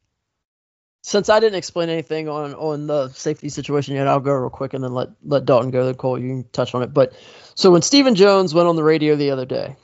since 1.09 1.31
I 1.31 1.41
didn't 1.41 1.57
explain 1.57 1.89
anything 1.89 2.29
on 2.29 2.55
on 2.55 2.87
the 2.87 3.09
safety 3.09 3.49
situation 3.49 3.95
yet, 3.95 4.07
I'll 4.07 4.21
go 4.21 4.33
real 4.33 4.51
quick 4.51 4.75
and 4.75 4.85
then 4.85 4.93
let 4.93 5.09
let 5.25 5.47
Dalton 5.47 5.71
go. 5.71 5.87
Then 5.87 5.95
Cole, 5.95 6.19
you 6.19 6.29
can 6.29 6.45
touch 6.53 6.75
on 6.75 6.83
it. 6.83 6.93
But 6.93 7.15
so 7.55 7.71
when 7.71 7.81
Stephen 7.81 8.15
Jones 8.15 8.53
went 8.53 8.69
on 8.69 8.77
the 8.77 8.85
radio 8.85 9.17
the 9.17 9.31
other 9.31 9.47
day, 9.47 9.77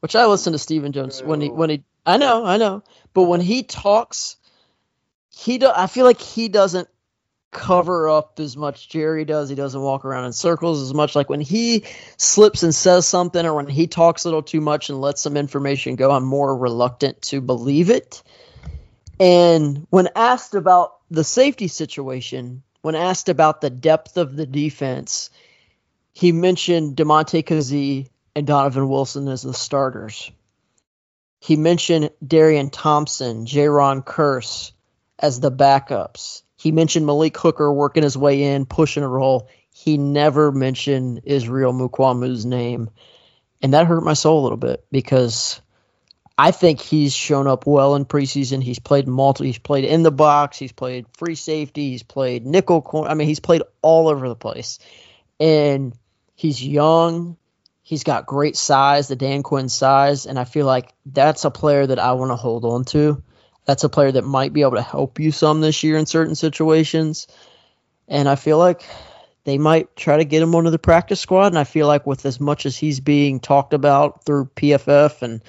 which 0.00 0.14
I 0.14 0.26
listened 0.26 0.52
to 0.52 0.58
Stephen 0.58 0.92
Jones 0.92 1.22
when 1.22 1.40
he 1.40 1.48
when 1.48 1.70
he 1.70 1.84
I 2.04 2.18
know 2.18 2.44
I 2.44 2.58
know, 2.58 2.82
but 3.14 3.22
when 3.22 3.40
he 3.40 3.62
talks, 3.62 4.36
he 5.34 5.56
do, 5.56 5.72
I 5.74 5.86
feel 5.86 6.04
like 6.04 6.20
he 6.20 6.48
doesn't 6.48 6.88
cover 7.50 8.10
up 8.10 8.38
as 8.38 8.58
much 8.58 8.90
Jerry 8.90 9.24
does. 9.24 9.48
He 9.48 9.54
doesn't 9.54 9.80
walk 9.80 10.04
around 10.04 10.26
in 10.26 10.34
circles 10.34 10.82
as 10.82 10.92
much. 10.92 11.16
Like 11.16 11.30
when 11.30 11.40
he 11.40 11.84
slips 12.18 12.62
and 12.62 12.74
says 12.74 13.06
something, 13.06 13.46
or 13.46 13.54
when 13.54 13.68
he 13.68 13.86
talks 13.86 14.24
a 14.24 14.28
little 14.28 14.42
too 14.42 14.60
much 14.60 14.90
and 14.90 15.00
lets 15.00 15.22
some 15.22 15.38
information 15.38 15.96
go, 15.96 16.10
I'm 16.10 16.24
more 16.24 16.54
reluctant 16.54 17.22
to 17.22 17.40
believe 17.40 17.88
it. 17.88 18.22
And 19.18 19.86
when 19.90 20.08
asked 20.14 20.54
about 20.54 20.96
the 21.10 21.24
safety 21.24 21.68
situation, 21.68 22.62
when 22.82 22.94
asked 22.94 23.28
about 23.28 23.60
the 23.60 23.70
depth 23.70 24.16
of 24.16 24.36
the 24.36 24.46
defense, 24.46 25.30
he 26.12 26.32
mentioned 26.32 26.96
Damontae 26.96 27.44
Kazee 27.44 28.08
and 28.34 28.46
Donovan 28.46 28.88
Wilson 28.88 29.28
as 29.28 29.42
the 29.42 29.54
starters. 29.54 30.30
He 31.40 31.56
mentioned 31.56 32.10
Darian 32.26 32.70
Thompson, 32.70 33.46
Jayron 33.46 34.04
Kearse 34.04 34.72
as 35.18 35.40
the 35.40 35.52
backups. 35.52 36.42
He 36.56 36.72
mentioned 36.72 37.06
Malik 37.06 37.36
Hooker 37.36 37.72
working 37.72 38.02
his 38.02 38.16
way 38.16 38.42
in, 38.42 38.66
pushing 38.66 39.02
a 39.02 39.08
roll. 39.08 39.48
He 39.72 39.98
never 39.98 40.52
mentioned 40.52 41.22
Israel 41.24 41.72
Mukuamu's 41.72 42.46
name. 42.46 42.90
And 43.62 43.74
that 43.74 43.86
hurt 43.86 44.02
my 44.02 44.14
soul 44.14 44.40
a 44.40 44.42
little 44.42 44.58
bit 44.58 44.84
because 44.90 45.60
I 46.38 46.50
think 46.50 46.80
he's 46.80 47.14
shown 47.14 47.46
up 47.46 47.66
well 47.66 47.94
in 47.94 48.04
preseason. 48.04 48.62
He's 48.62 48.78
played 48.78 49.08
multi. 49.08 49.46
He's 49.46 49.58
played 49.58 49.84
in 49.84 50.02
the 50.02 50.10
box. 50.10 50.58
He's 50.58 50.72
played 50.72 51.06
free 51.16 51.34
safety. 51.34 51.90
He's 51.90 52.02
played 52.02 52.44
nickel 52.44 52.82
corner. 52.82 53.08
I 53.08 53.14
mean, 53.14 53.26
he's 53.26 53.40
played 53.40 53.62
all 53.80 54.08
over 54.08 54.28
the 54.28 54.36
place, 54.36 54.78
and 55.40 55.94
he's 56.34 56.62
young. 56.62 57.38
He's 57.82 58.04
got 58.04 58.26
great 58.26 58.56
size, 58.56 59.08
the 59.08 59.16
Dan 59.16 59.42
Quinn 59.42 59.68
size, 59.68 60.26
and 60.26 60.38
I 60.38 60.44
feel 60.44 60.66
like 60.66 60.92
that's 61.06 61.44
a 61.44 61.50
player 61.50 61.86
that 61.86 62.00
I 62.00 62.12
want 62.12 62.32
to 62.32 62.36
hold 62.36 62.64
on 62.64 62.84
to. 62.86 63.22
That's 63.64 63.84
a 63.84 63.88
player 63.88 64.12
that 64.12 64.24
might 64.24 64.52
be 64.52 64.62
able 64.62 64.76
to 64.76 64.82
help 64.82 65.18
you 65.20 65.32
some 65.32 65.60
this 65.60 65.82
year 65.84 65.96
in 65.96 66.06
certain 66.06 66.34
situations, 66.34 67.28
and 68.08 68.28
I 68.28 68.34
feel 68.34 68.58
like 68.58 68.84
they 69.44 69.56
might 69.56 69.94
try 69.94 70.16
to 70.16 70.24
get 70.24 70.42
him 70.42 70.54
onto 70.54 70.70
the 70.70 70.78
practice 70.78 71.20
squad. 71.20 71.46
And 71.46 71.58
I 71.58 71.64
feel 71.64 71.86
like 71.86 72.06
with 72.06 72.26
as 72.26 72.40
much 72.40 72.66
as 72.66 72.76
he's 72.76 72.98
being 72.98 73.38
talked 73.38 73.72
about 73.72 74.24
through 74.24 74.50
PFF 74.56 75.22
and 75.22 75.40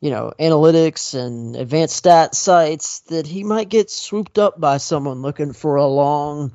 you 0.00 0.10
know, 0.10 0.32
analytics 0.40 1.14
and 1.14 1.56
advanced 1.56 1.96
stat 1.96 2.34
sites 2.34 3.00
that 3.00 3.26
he 3.26 3.44
might 3.44 3.68
get 3.68 3.90
swooped 3.90 4.38
up 4.38 4.58
by 4.58 4.78
someone 4.78 5.20
looking 5.20 5.52
for 5.52 5.76
a 5.76 5.86
long, 5.86 6.52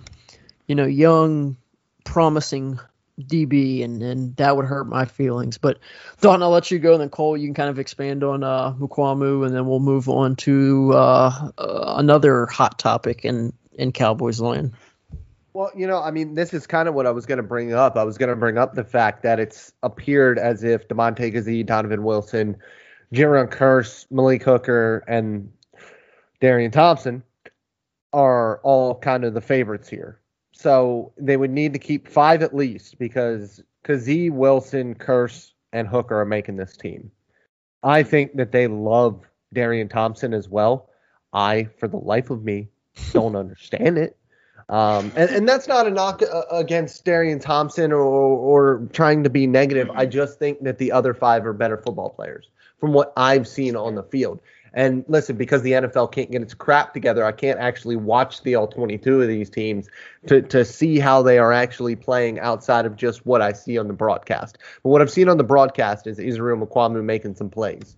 you 0.68 0.76
know, 0.76 0.86
young, 0.86 1.58
promising 2.04 2.80
DB, 3.20 3.84
and, 3.84 4.02
and 4.02 4.36
that 4.38 4.56
would 4.56 4.66
hurt 4.66 4.86
my 4.86 5.06
feelings. 5.06 5.58
But 5.58 5.80
Don, 6.22 6.42
I'll 6.42 6.50
let 6.50 6.72
you 6.72 6.80
go, 6.80 6.94
and 6.94 7.02
then 7.02 7.10
Cole, 7.10 7.38
you 7.38 7.48
can 7.48 7.54
kind 7.54 7.70
of 7.70 7.80
expand 7.80 8.24
on 8.24 8.44
uh, 8.44 8.74
Mukuamu, 8.74 9.46
and 9.46 9.56
then 9.56 9.68
we'll 9.68 9.80
move 9.80 10.10
on 10.10 10.36
to 10.38 10.92
uh, 10.94 11.52
uh, 11.58 11.96
another 11.98 12.48
hot 12.48 12.80
topic 12.80 13.26
in, 13.26 13.54
in 13.74 13.92
Cowboys 13.92 14.40
land. 14.40 14.74
Well, 15.54 15.72
you 15.74 15.88
know, 15.88 16.02
I 16.02 16.12
mean, 16.12 16.34
this 16.34 16.54
is 16.54 16.68
kind 16.68 16.90
of 16.90 16.96
what 16.96 17.06
I 17.06 17.12
was 17.12 17.26
going 17.26 17.38
to 17.38 17.44
bring 17.44 17.74
up. 17.74 17.96
I 17.96 18.04
was 18.04 18.18
going 18.18 18.30
to 18.30 18.36
bring 18.36 18.58
up 18.58 18.74
the 18.74 18.84
fact 18.84 19.24
that 19.24 19.40
it's 19.40 19.72
appeared 19.84 20.38
as 20.38 20.64
if 20.64 20.88
Damontae 20.90 21.34
Kazee, 21.34 21.66
Donovan 21.66 22.04
Wilson, 22.04 22.58
Jayron 23.14 23.50
Kearse, 23.50 24.06
Malik 24.12 24.44
Hooker, 24.44 25.04
and 25.08 25.52
Darian 26.42 26.72
Thompson 26.72 27.24
are 28.14 28.60
all 28.64 28.96
kind 28.96 29.26
of 29.26 29.34
the 29.34 29.42
favorites 29.42 29.90
here. 29.90 30.20
So 30.54 31.12
they 31.18 31.38
would 31.38 31.52
need 31.52 31.74
to 31.74 31.80
keep 31.80 32.08
five 32.08 32.42
at 32.42 32.56
least 32.56 32.98
because 32.98 33.62
Kazee, 33.84 34.32
Wilson, 34.32 34.96
Kearse, 34.96 35.52
and 35.74 35.88
Hooker 35.88 36.20
are 36.20 36.26
making 36.26 36.56
this 36.56 36.78
team. 36.78 37.12
I 37.84 38.04
think 38.04 38.36
that 38.38 38.52
they 38.52 38.68
love 38.68 39.22
Darian 39.54 39.90
Thompson 39.90 40.34
as 40.34 40.48
well. 40.48 40.90
I, 41.34 41.66
for 41.78 41.88
the 41.88 41.98
life 41.98 42.30
of 42.30 42.44
me, 42.44 42.70
don't 43.12 43.36
understand 43.36 43.98
it. 43.98 44.18
Um, 44.70 45.12
and, 45.16 45.30
and 45.30 45.50
that's 45.50 45.68
not 45.68 45.86
a 45.86 45.92
knock 45.92 46.22
uh, 46.24 46.44
against 46.50 47.06
Darian 47.06 47.40
Thompson 47.40 47.92
or, 47.92 48.02
or 48.02 48.88
trying 48.94 49.24
to 49.24 49.30
be 49.30 49.46
negative. 49.46 49.92
I 49.92 50.06
just 50.06 50.40
think 50.40 50.64
that 50.64 50.80
the 50.80 50.92
other 50.92 51.14
five 51.14 51.46
are 51.46 51.54
better 51.54 51.78
football 51.78 52.10
players 52.10 52.50
from 52.80 52.94
what 52.94 53.14
I've 53.18 53.48
seen 53.48 53.76
on 53.76 53.96
the 53.96 54.04
field. 54.04 54.40
And 54.76 55.06
listen, 55.08 55.38
because 55.38 55.62
the 55.62 55.72
NFL 55.72 56.12
can't 56.12 56.30
get 56.30 56.42
its 56.42 56.54
crap 56.54 56.94
together, 56.94 57.24
I 57.24 57.32
can't 57.32 57.58
actually 57.60 57.96
watch 57.96 58.44
the 58.44 58.56
all 58.56 58.68
22 58.68 59.22
of 59.22 59.28
these 59.30 59.50
teams 59.50 59.88
to, 60.28 60.42
to 60.42 60.66
see 60.66 61.00
how 61.00 61.22
they 61.22 61.38
are 61.38 61.54
actually 61.54 61.96
playing 61.96 62.40
outside 62.40 62.86
of 62.86 62.98
just 62.98 63.26
what 63.26 63.42
I 63.42 63.54
see 63.54 63.78
on 63.78 63.88
the 63.88 63.94
broadcast. 63.94 64.58
But 64.84 64.90
what 64.90 65.02
I've 65.02 65.10
seen 65.10 65.30
on 65.30 65.38
the 65.38 65.46
broadcast 65.46 66.08
is 66.08 66.20
Israel 66.20 66.58
Mukuamu 66.58 67.02
making 67.06 67.36
some 67.36 67.50
plays. 67.50 67.96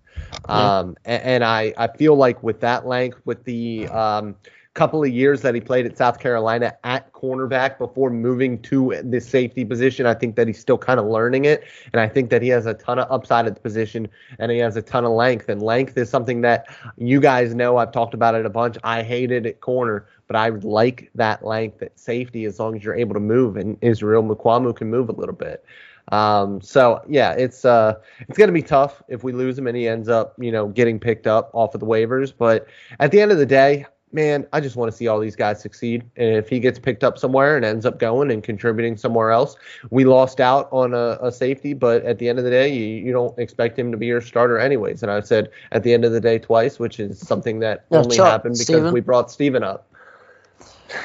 Yeah. 0.48 0.78
Um, 0.78 0.96
and, 1.04 1.22
and, 1.24 1.44
I, 1.44 1.74
I 1.76 1.88
feel 1.88 2.14
like 2.14 2.40
with 2.44 2.60
that 2.60 2.86
length, 2.86 3.20
with 3.24 3.42
the 3.42 3.88
um,– 3.88 4.36
couple 4.74 5.02
of 5.02 5.10
years 5.10 5.42
that 5.42 5.54
he 5.54 5.60
played 5.60 5.86
at 5.86 5.96
South 5.96 6.20
Carolina 6.20 6.72
at 6.84 7.12
cornerback 7.12 7.78
before 7.78 8.10
moving 8.10 8.60
to 8.62 9.00
the 9.02 9.20
safety 9.20 9.64
position. 9.64 10.06
I 10.06 10.14
think 10.14 10.36
that 10.36 10.46
he's 10.46 10.60
still 10.60 10.78
kind 10.78 11.00
of 11.00 11.06
learning 11.06 11.46
it, 11.46 11.64
and 11.92 12.00
I 12.00 12.08
think 12.08 12.30
that 12.30 12.42
he 12.42 12.48
has 12.48 12.66
a 12.66 12.74
ton 12.74 12.98
of 12.98 13.10
upside 13.10 13.46
at 13.46 13.54
the 13.54 13.60
position, 13.60 14.08
and 14.38 14.52
he 14.52 14.58
has 14.58 14.76
a 14.76 14.82
ton 14.82 15.04
of 15.04 15.12
length. 15.12 15.48
And 15.48 15.60
length 15.60 15.96
is 15.96 16.08
something 16.08 16.42
that 16.42 16.66
you 16.96 17.20
guys 17.20 17.54
know. 17.54 17.76
I've 17.78 17.92
talked 17.92 18.14
about 18.14 18.34
it 18.34 18.46
a 18.46 18.50
bunch. 18.50 18.76
I 18.84 19.02
hated 19.02 19.46
it 19.46 19.48
at 19.48 19.60
corner, 19.60 20.06
but 20.26 20.36
I 20.36 20.50
like 20.50 21.10
that 21.14 21.44
length 21.44 21.82
at 21.82 21.98
safety 21.98 22.44
as 22.44 22.60
long 22.60 22.76
as 22.76 22.84
you're 22.84 22.94
able 22.94 23.14
to 23.14 23.20
move. 23.20 23.56
And 23.56 23.76
Israel 23.80 24.22
Mukuamu 24.22 24.76
can 24.76 24.88
move 24.90 25.08
a 25.08 25.12
little 25.12 25.34
bit. 25.34 25.64
Um, 26.12 26.60
so 26.60 27.02
yeah, 27.08 27.32
it's 27.32 27.64
uh, 27.64 27.94
it's 28.28 28.38
gonna 28.38 28.52
be 28.52 28.62
tough 28.62 29.02
if 29.08 29.24
we 29.24 29.32
lose 29.32 29.58
him 29.58 29.66
and 29.66 29.76
he 29.76 29.88
ends 29.88 30.08
up, 30.08 30.34
you 30.38 30.52
know, 30.52 30.68
getting 30.68 30.98
picked 30.98 31.26
up 31.26 31.50
off 31.52 31.74
of 31.74 31.80
the 31.80 31.86
waivers. 31.86 32.32
But 32.36 32.66
at 33.00 33.10
the 33.10 33.20
end 33.20 33.32
of 33.32 33.38
the 33.38 33.46
day, 33.46 33.86
man, 34.12 34.46
I 34.52 34.60
just 34.60 34.76
want 34.76 34.90
to 34.90 34.96
see 34.96 35.08
all 35.08 35.20
these 35.20 35.36
guys 35.36 35.60
succeed. 35.60 36.02
And 36.16 36.34
if 36.36 36.48
he 36.48 36.60
gets 36.60 36.78
picked 36.78 37.04
up 37.04 37.18
somewhere 37.18 37.56
and 37.56 37.64
ends 37.64 37.84
up 37.86 37.98
going 37.98 38.30
and 38.30 38.42
contributing 38.42 38.96
somewhere 38.96 39.30
else, 39.30 39.56
we 39.90 40.04
lost 40.04 40.40
out 40.40 40.68
on 40.72 40.94
a, 40.94 41.18
a 41.20 41.32
safety. 41.32 41.74
But 41.74 42.04
at 42.04 42.18
the 42.18 42.28
end 42.28 42.38
of 42.38 42.44
the 42.44 42.50
day, 42.50 42.72
you, 42.72 42.84
you, 42.84 43.12
don't 43.12 43.38
expect 43.38 43.78
him 43.78 43.90
to 43.92 43.98
be 43.98 44.06
your 44.06 44.20
starter 44.20 44.58
anyways. 44.58 45.02
And 45.02 45.12
I 45.12 45.20
said 45.20 45.50
at 45.72 45.82
the 45.82 45.92
end 45.92 46.04
of 46.04 46.12
the 46.12 46.20
day 46.20 46.38
twice, 46.38 46.78
which 46.78 47.00
is 47.00 47.18
something 47.18 47.60
that 47.60 47.84
yeah, 47.90 47.98
only 47.98 48.16
happened 48.16 48.54
because 48.54 48.66
Stephen. 48.66 48.92
we 48.92 49.00
brought 49.00 49.30
Stephen 49.30 49.62
up. 49.62 49.90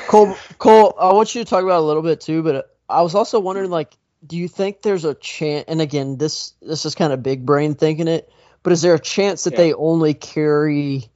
Cole, 0.07 0.35
Cole, 0.59 0.95
I 0.99 1.11
want 1.13 1.35
you 1.35 1.43
to 1.43 1.49
talk 1.49 1.63
about 1.63 1.79
a 1.79 1.85
little 1.85 2.03
bit 2.03 2.21
too, 2.21 2.41
but 2.41 2.75
I 2.87 3.01
was 3.01 3.15
also 3.15 3.39
wondering, 3.39 3.69
like, 3.69 3.97
do 4.25 4.37
you 4.37 4.47
think 4.47 4.81
there's 4.81 5.03
a 5.03 5.13
chance? 5.13 5.65
And 5.67 5.81
again, 5.81 6.17
this 6.17 6.53
this 6.61 6.85
is 6.85 6.95
kind 6.95 7.11
of 7.11 7.21
big 7.21 7.45
brain 7.45 7.75
thinking 7.75 8.07
it, 8.07 8.31
but 8.61 8.71
is 8.71 8.81
there 8.81 8.93
a 8.93 8.99
chance 8.99 9.43
that 9.43 9.53
yeah. 9.53 9.57
they 9.57 9.73
only 9.73 10.13
carry 10.13 11.09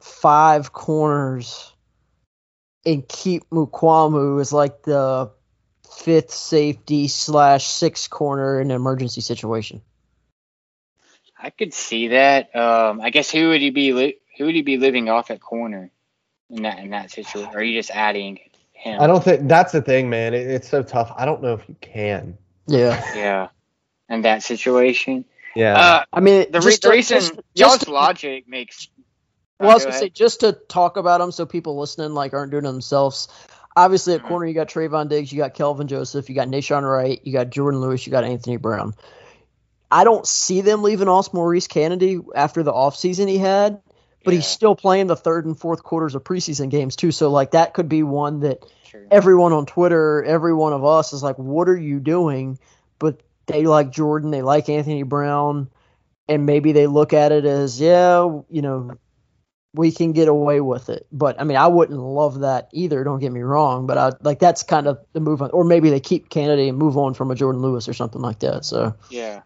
five 0.00 0.72
corners 0.72 1.72
and 2.84 3.06
keep 3.06 3.48
Mukuamu 3.50 4.40
as 4.40 4.52
like 4.52 4.82
the 4.82 5.30
fifth 5.90 6.30
safety 6.30 7.08
slash 7.08 7.66
sixth 7.66 8.10
corner 8.10 8.60
in 8.60 8.70
an 8.70 8.76
emergency 8.76 9.20
situation. 9.20 9.82
I 11.38 11.50
could 11.50 11.72
see 11.72 12.08
that. 12.08 12.54
Um, 12.54 13.00
I 13.00 13.10
guess 13.10 13.30
who 13.30 13.48
would 13.48 13.60
he 13.60 13.70
be? 13.70 13.92
Li- 13.92 14.16
who 14.36 14.46
would 14.46 14.54
he 14.54 14.62
be 14.62 14.76
living 14.76 15.08
off 15.08 15.30
at 15.30 15.40
corner 15.40 15.90
in 16.48 16.62
that 16.62 16.78
in 16.78 16.90
that 16.90 17.10
situation? 17.10 17.54
Or 17.54 17.58
are 17.58 17.62
you 17.62 17.78
just 17.78 17.90
adding 17.90 18.38
him? 18.72 19.00
I 19.00 19.06
don't 19.06 19.22
think 19.22 19.48
that's 19.48 19.72
the 19.72 19.82
thing, 19.82 20.10
man. 20.10 20.34
It, 20.34 20.46
it's 20.46 20.68
so 20.68 20.82
tough. 20.82 21.12
I 21.16 21.24
don't 21.24 21.42
know 21.42 21.54
if 21.54 21.68
you 21.68 21.76
can. 21.80 22.36
Yeah. 22.66 23.02
Yeah. 23.14 23.48
In 24.08 24.22
that 24.22 24.42
situation. 24.42 25.24
Yeah. 25.54 25.78
Uh, 25.78 26.04
I 26.12 26.20
mean, 26.20 26.50
the, 26.50 26.60
re- 26.60 26.76
the 26.80 26.90
reason 26.90 27.20
just, 27.20 27.34
y'all's 27.54 27.78
just, 27.78 27.88
logic 27.88 28.48
makes 28.48 28.88
well, 29.60 29.70
I 29.70 29.74
was 29.74 29.84
gonna 29.84 29.98
say 29.98 30.08
just 30.08 30.40
to 30.40 30.52
talk 30.52 30.96
about 30.96 31.20
them, 31.20 31.32
so 31.32 31.46
people 31.46 31.78
listening 31.78 32.14
like 32.14 32.32
aren't 32.32 32.50
doing 32.50 32.64
it 32.64 32.68
themselves. 32.68 33.28
Obviously, 33.76 34.14
at 34.14 34.20
mm-hmm. 34.20 34.28
corner 34.28 34.46
you 34.46 34.54
got 34.54 34.68
Trevon 34.68 35.08
Diggs, 35.08 35.32
you 35.32 35.38
got 35.38 35.54
Kelvin 35.54 35.86
Joseph, 35.86 36.28
you 36.28 36.34
got 36.34 36.48
Nahshon 36.48 36.82
Wright, 36.82 37.20
you 37.24 37.32
got 37.32 37.50
Jordan 37.50 37.80
Lewis, 37.80 38.06
you 38.06 38.10
got 38.10 38.24
Anthony 38.24 38.56
Brown. 38.56 38.94
I 39.90 40.04
don't 40.04 40.26
see 40.26 40.60
them 40.60 40.82
leaving 40.82 41.08
Austin 41.08 41.36
Maurice 41.36 41.66
Canady 41.66 42.20
after 42.34 42.62
the 42.62 42.72
offseason 42.72 43.28
he 43.28 43.38
had, 43.38 43.82
but 44.24 44.32
yeah. 44.32 44.38
he's 44.38 44.46
still 44.46 44.74
playing 44.74 45.08
the 45.08 45.16
third 45.16 45.46
and 45.46 45.58
fourth 45.58 45.82
quarters 45.82 46.14
of 46.14 46.24
preseason 46.24 46.70
games 46.70 46.96
too. 46.96 47.10
So 47.10 47.30
like 47.30 47.52
that 47.52 47.74
could 47.74 47.88
be 47.88 48.02
one 48.02 48.40
that 48.40 48.64
True. 48.86 49.06
everyone 49.10 49.52
on 49.52 49.66
Twitter, 49.66 50.24
every 50.24 50.54
one 50.54 50.72
of 50.72 50.84
us 50.84 51.12
is 51.12 51.22
like, 51.22 51.36
"What 51.36 51.68
are 51.68 51.76
you 51.76 52.00
doing?" 52.00 52.58
But 52.98 53.20
they 53.46 53.64
like 53.64 53.90
Jordan, 53.90 54.30
they 54.30 54.42
like 54.42 54.68
Anthony 54.68 55.02
Brown, 55.02 55.68
and 56.28 56.46
maybe 56.46 56.72
they 56.72 56.86
look 56.86 57.12
at 57.12 57.32
it 57.32 57.44
as, 57.44 57.80
yeah, 57.80 58.22
you 58.48 58.62
know, 58.62 58.92
we 59.74 59.92
can 59.92 60.12
get 60.12 60.28
away 60.28 60.60
with 60.60 60.88
it. 60.88 61.06
But 61.12 61.40
I 61.40 61.44
mean, 61.44 61.56
I 61.56 61.68
wouldn't 61.68 61.98
love 61.98 62.40
that 62.40 62.68
either. 62.72 63.04
Don't 63.04 63.20
get 63.20 63.32
me 63.32 63.40
wrong, 63.40 63.86
but 63.86 63.98
I 63.98 64.12
like 64.22 64.38
that's 64.38 64.62
kind 64.62 64.86
of 64.86 64.98
the 65.12 65.20
move 65.20 65.42
on, 65.42 65.50
or 65.50 65.64
maybe 65.64 65.90
they 65.90 66.00
keep 66.00 66.28
Canady 66.28 66.68
and 66.68 66.78
move 66.78 66.96
on 66.96 67.14
from 67.14 67.30
a 67.30 67.34
Jordan 67.34 67.62
Lewis 67.62 67.88
or 67.88 67.92
something 67.92 68.20
like 68.20 68.40
that. 68.40 68.64
So 68.64 68.94
yeah, 69.10 69.42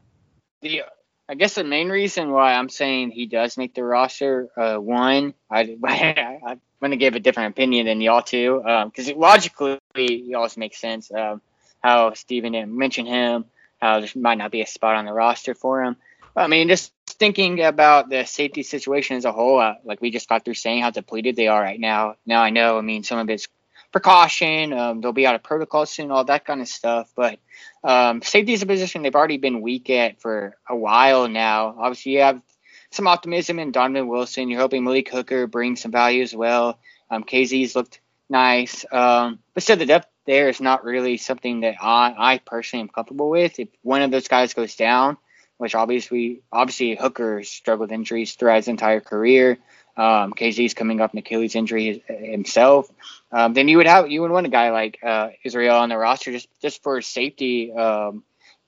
the 0.63 0.83
I 1.29 1.35
guess 1.35 1.55
the 1.55 1.65
main 1.65 1.89
reason 1.89 2.31
why 2.33 2.55
I'm 2.55 2.69
saying 2.69 3.11
he 3.11 3.27
does 3.27 3.57
make 3.57 3.75
the 3.75 3.85
roster, 3.85 4.49
uh, 4.57 4.77
one, 4.77 5.35
I 5.51 5.77
I'm 6.47 6.61
gonna 6.81 6.97
give 6.97 7.15
a 7.15 7.21
different 7.21 7.55
opinion 7.55 7.87
than 7.87 8.01
y'all 8.01 8.23
too, 8.23 8.61
because 8.87 9.11
um, 9.11 9.19
logically 9.19 9.79
y'all's 9.95 10.57
makes 10.57 10.79
sense. 10.79 11.11
Um, 11.13 11.41
how 11.83 12.15
Stephen 12.15 12.77
mention 12.77 13.05
him, 13.05 13.45
how 13.79 14.01
there 14.01 14.09
might 14.17 14.39
not 14.39 14.51
be 14.51 14.63
a 14.63 14.67
spot 14.67 14.97
on 14.97 15.05
the 15.05 15.13
roster 15.13 15.55
for 15.55 15.83
him. 15.83 15.97
I 16.35 16.47
mean, 16.47 16.69
thinking 17.15 17.63
about 17.63 18.09
the 18.09 18.25
safety 18.25 18.63
situation 18.63 19.17
as 19.17 19.25
a 19.25 19.33
whole, 19.33 19.59
uh, 19.61 19.75
like 19.85 20.01
we 20.01 20.11
just 20.11 20.29
got 20.29 20.45
through 20.45 20.55
saying 20.55 20.83
how 20.83 20.91
depleted 20.91 21.37
they 21.37 21.49
are 21.49 21.61
right 21.61 21.81
now. 21.81 22.17
Now 22.27 22.43
I 22.43 22.51
know, 22.51 22.79
I 22.79 22.81
mean, 22.81 23.03
some 23.03 23.19
of 23.19 23.31
it's 23.31 23.49
precaution. 23.95 24.73
Um, 24.73 25.01
they'll 25.01 25.13
be 25.13 25.27
out 25.27 25.37
of 25.37 25.45
protocol 25.45 25.87
soon, 25.87 26.11
all 26.11 26.25
that 26.25 26.45
kind 26.45 26.61
of 26.61 26.69
stuff. 26.69 27.13
But 27.15 27.39
um, 27.85 28.23
safety 28.23 28.53
is 28.53 28.63
a 28.63 28.67
position 28.67 29.03
they've 29.03 29.15
already 29.15 29.39
been 29.39 29.61
weak 29.61 29.89
at 29.89 30.21
for 30.21 30.57
a 30.69 30.77
while 30.77 31.29
now. 31.29 31.77
Obviously, 31.79 32.13
you 32.13 32.21
have 32.21 32.43
some 32.91 33.07
optimism 33.07 33.61
in 33.61 33.71
Donovan 33.71 34.09
Wilson. 34.09 34.49
You're 34.49 34.61
hoping 34.61 34.83
Malik 34.83 35.11
Hooker 35.11 35.47
brings 35.47 35.81
some 35.81 35.93
value 35.93 36.23
as 36.23 36.35
well. 36.35 36.81
Um, 37.09 37.23
Kazee's 37.23 37.77
looked 37.77 38.01
nice. 38.29 38.85
Um, 38.91 39.39
but 39.55 39.63
still, 39.63 39.77
the 39.77 39.87
depth 39.87 40.09
there 40.27 40.49
is 40.49 40.61
not 40.61 40.85
really 40.85 41.17
something 41.17 41.61
that 41.61 41.77
I, 41.81 42.15
I 42.19 42.39
personally 42.39 42.83
am 42.83 42.89
comfortable 42.89 43.31
with. 43.31 43.61
If 43.61 43.69
one 43.83 44.03
of 44.03 44.11
those 44.11 44.27
guys 44.27 44.55
goes 44.55 44.75
down, 44.75 45.19
which 45.59 45.75
obviously 45.75 46.43
obviously 46.53 46.97
Hooker 46.97 47.43
struggled 47.43 47.91
with 47.91 47.95
injuries 47.95 48.35
throughout 48.35 48.57
his 48.57 48.69
entire 48.69 49.01
career. 49.01 49.59
Um, 49.97 50.33
Kazee's 50.35 50.75
coming 50.75 51.01
up 51.01 51.13
an 51.13 51.19
Achilles 51.19 51.55
injury 51.55 52.03
himself. 52.09 52.91
Um, 53.31 53.55
then 53.55 53.69
you 53.69 53.77
would 53.77 53.87
have 53.87 54.11
you 54.11 54.23
would 54.23 54.31
want 54.31 54.47
a 54.47 54.51
guy 54.51 54.71
like 54.71 54.99
uh, 55.03 55.29
Israel 55.45 55.77
on 55.77 55.89
the 55.89 55.97
roster 55.97 56.33
just 56.33 56.49
just 56.61 56.83
for 56.83 57.01
safety. 57.01 57.73
Um, 57.73 58.25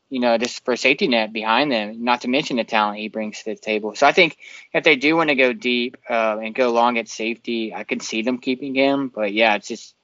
you 0.09 0.21
know, 0.21 0.39
just 0.39 0.65
for 0.65 0.77
safety 0.77 1.09
net 1.09 1.33
behind 1.33 1.73
them. 1.73 2.05
Not 2.05 2.21
to 2.21 2.29
mention 2.29 2.59
the 2.59 2.65
talent 2.65 2.99
he 2.99 3.09
brings 3.09 3.39
to 3.39 3.47
the 3.47 3.57
table. 3.57 3.97
So 3.97 4.07
I 4.07 4.13
think 4.13 4.37
if 4.73 4.85
they 4.85 4.95
do 4.95 5.17
want 5.17 5.31
to 5.31 5.35
go 5.35 5.53
deep 5.53 5.97
uh, 6.09 6.39
and 6.41 6.55
go 6.55 6.71
long 6.71 6.97
at 6.97 7.09
safety, 7.09 7.75
I 7.75 7.83
can 7.83 7.99
see 7.99 8.23
them 8.23 8.39
keeping 8.39 8.77
him. 8.77 9.09
But 9.09 9.33
yeah, 9.33 9.57
it's 9.57 9.67
just 9.67 9.96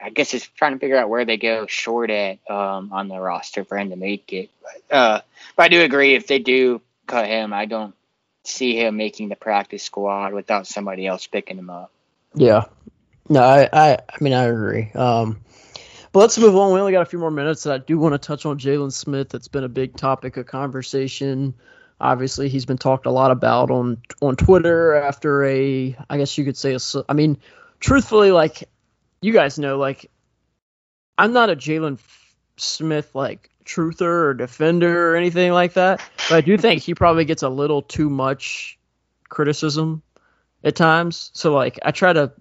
I 0.00 0.10
guess 0.10 0.34
it's 0.34 0.46
trying 0.46 0.72
to 0.72 0.78
figure 0.78 0.96
out 0.96 1.08
where 1.08 1.24
they 1.24 1.36
go 1.36 1.66
short 1.66 2.10
at 2.10 2.38
um, 2.50 2.92
on 2.92 3.08
the 3.08 3.18
roster 3.18 3.64
for 3.64 3.78
him 3.78 3.90
to 3.90 3.96
make 3.96 4.32
it. 4.32 4.50
But, 4.62 4.96
uh, 4.96 5.20
but 5.56 5.62
I 5.62 5.68
do 5.68 5.82
agree 5.82 6.14
if 6.14 6.26
they 6.26 6.38
do 6.38 6.80
cut 7.06 7.26
him, 7.26 7.52
I 7.52 7.66
don't 7.66 7.94
see 8.44 8.78
him 8.78 8.96
making 8.96 9.28
the 9.28 9.36
practice 9.36 9.82
squad 9.82 10.32
without 10.32 10.66
somebody 10.66 11.06
else 11.06 11.26
picking 11.26 11.58
him 11.58 11.70
up. 11.70 11.90
Yeah, 12.34 12.64
no, 13.28 13.42
I 13.42 13.68
I, 13.72 13.92
I 13.94 14.16
mean 14.20 14.32
I 14.32 14.44
agree. 14.44 14.90
Um, 14.94 15.40
but 16.12 16.20
let's 16.20 16.38
move 16.38 16.56
on. 16.56 16.72
We 16.72 16.80
only 16.80 16.92
got 16.92 17.02
a 17.02 17.06
few 17.06 17.18
more 17.18 17.30
minutes, 17.30 17.66
and 17.66 17.72
I 17.72 17.78
do 17.78 17.98
want 17.98 18.14
to 18.14 18.18
touch 18.18 18.46
on 18.46 18.58
Jaylon 18.58 18.92
Smith. 18.92 19.30
That's 19.30 19.48
been 19.48 19.64
a 19.64 19.68
big 19.68 19.96
topic 19.96 20.36
of 20.36 20.46
conversation. 20.46 21.54
Obviously, 22.00 22.48
he's 22.48 22.66
been 22.66 22.78
talked 22.78 23.06
a 23.06 23.10
lot 23.10 23.30
about 23.30 23.70
on 23.70 24.02
on 24.20 24.36
Twitter 24.36 24.94
after 24.94 25.44
a, 25.44 25.96
I 26.10 26.18
guess 26.18 26.36
you 26.36 26.44
could 26.44 26.56
say, 26.56 26.74
a, 26.74 26.78
I 27.08 27.14
mean, 27.14 27.38
truthfully, 27.80 28.30
like 28.30 28.68
you 29.24 29.32
guys 29.32 29.58
know, 29.58 29.78
like 29.78 30.10
I'm 31.16 31.32
not 31.32 31.48
a 31.48 31.56
Jaylon 31.56 31.98
Smith 32.58 33.14
like 33.14 33.48
truther 33.64 34.02
or 34.02 34.34
defender 34.34 35.12
or 35.12 35.16
anything 35.16 35.50
like 35.50 35.72
that, 35.74 36.02
but 36.28 36.36
I 36.36 36.40
do 36.42 36.58
think 36.58 36.82
he 36.82 36.94
probably 36.94 37.24
gets 37.24 37.42
a 37.42 37.48
little 37.48 37.80
too 37.80 38.10
much 38.10 38.78
criticism 39.30 40.02
at 40.62 40.76
times. 40.76 41.30
So 41.32 41.54
like 41.54 41.78
I 41.82 41.90
try 41.90 42.12
to 42.12 42.32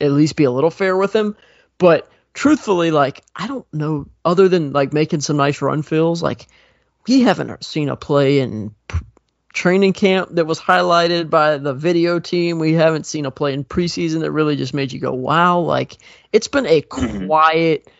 at 0.00 0.10
least 0.10 0.34
be 0.34 0.42
a 0.42 0.50
little 0.50 0.70
fair 0.70 0.96
with 0.96 1.14
him, 1.14 1.36
but 1.78 2.10
truthfully, 2.34 2.90
like 2.90 3.22
I 3.36 3.46
don't 3.46 3.72
know 3.72 4.08
other 4.24 4.48
than 4.48 4.72
like 4.72 4.92
making 4.92 5.20
some 5.20 5.36
nice 5.36 5.62
run 5.62 5.82
fills, 5.82 6.20
like 6.20 6.48
we 7.06 7.20
haven't 7.20 7.64
seen 7.64 7.90
a 7.90 7.96
play 7.96 8.40
in 8.40 8.74
training 9.56 9.94
camp 9.94 10.28
that 10.32 10.46
was 10.46 10.60
highlighted 10.60 11.30
by 11.30 11.56
the 11.56 11.72
video 11.72 12.20
team. 12.20 12.58
We 12.58 12.74
haven't 12.74 13.06
seen 13.06 13.24
a 13.24 13.30
play 13.30 13.54
in 13.54 13.64
preseason 13.64 14.20
that 14.20 14.30
really 14.30 14.54
just 14.54 14.74
made 14.74 14.92
you 14.92 15.00
go, 15.00 15.14
wow. 15.14 15.60
Like, 15.60 15.96
it's 16.30 16.46
been 16.46 16.66
a 16.66 16.82
mm-hmm. 16.82 17.26
quiet 17.26 17.90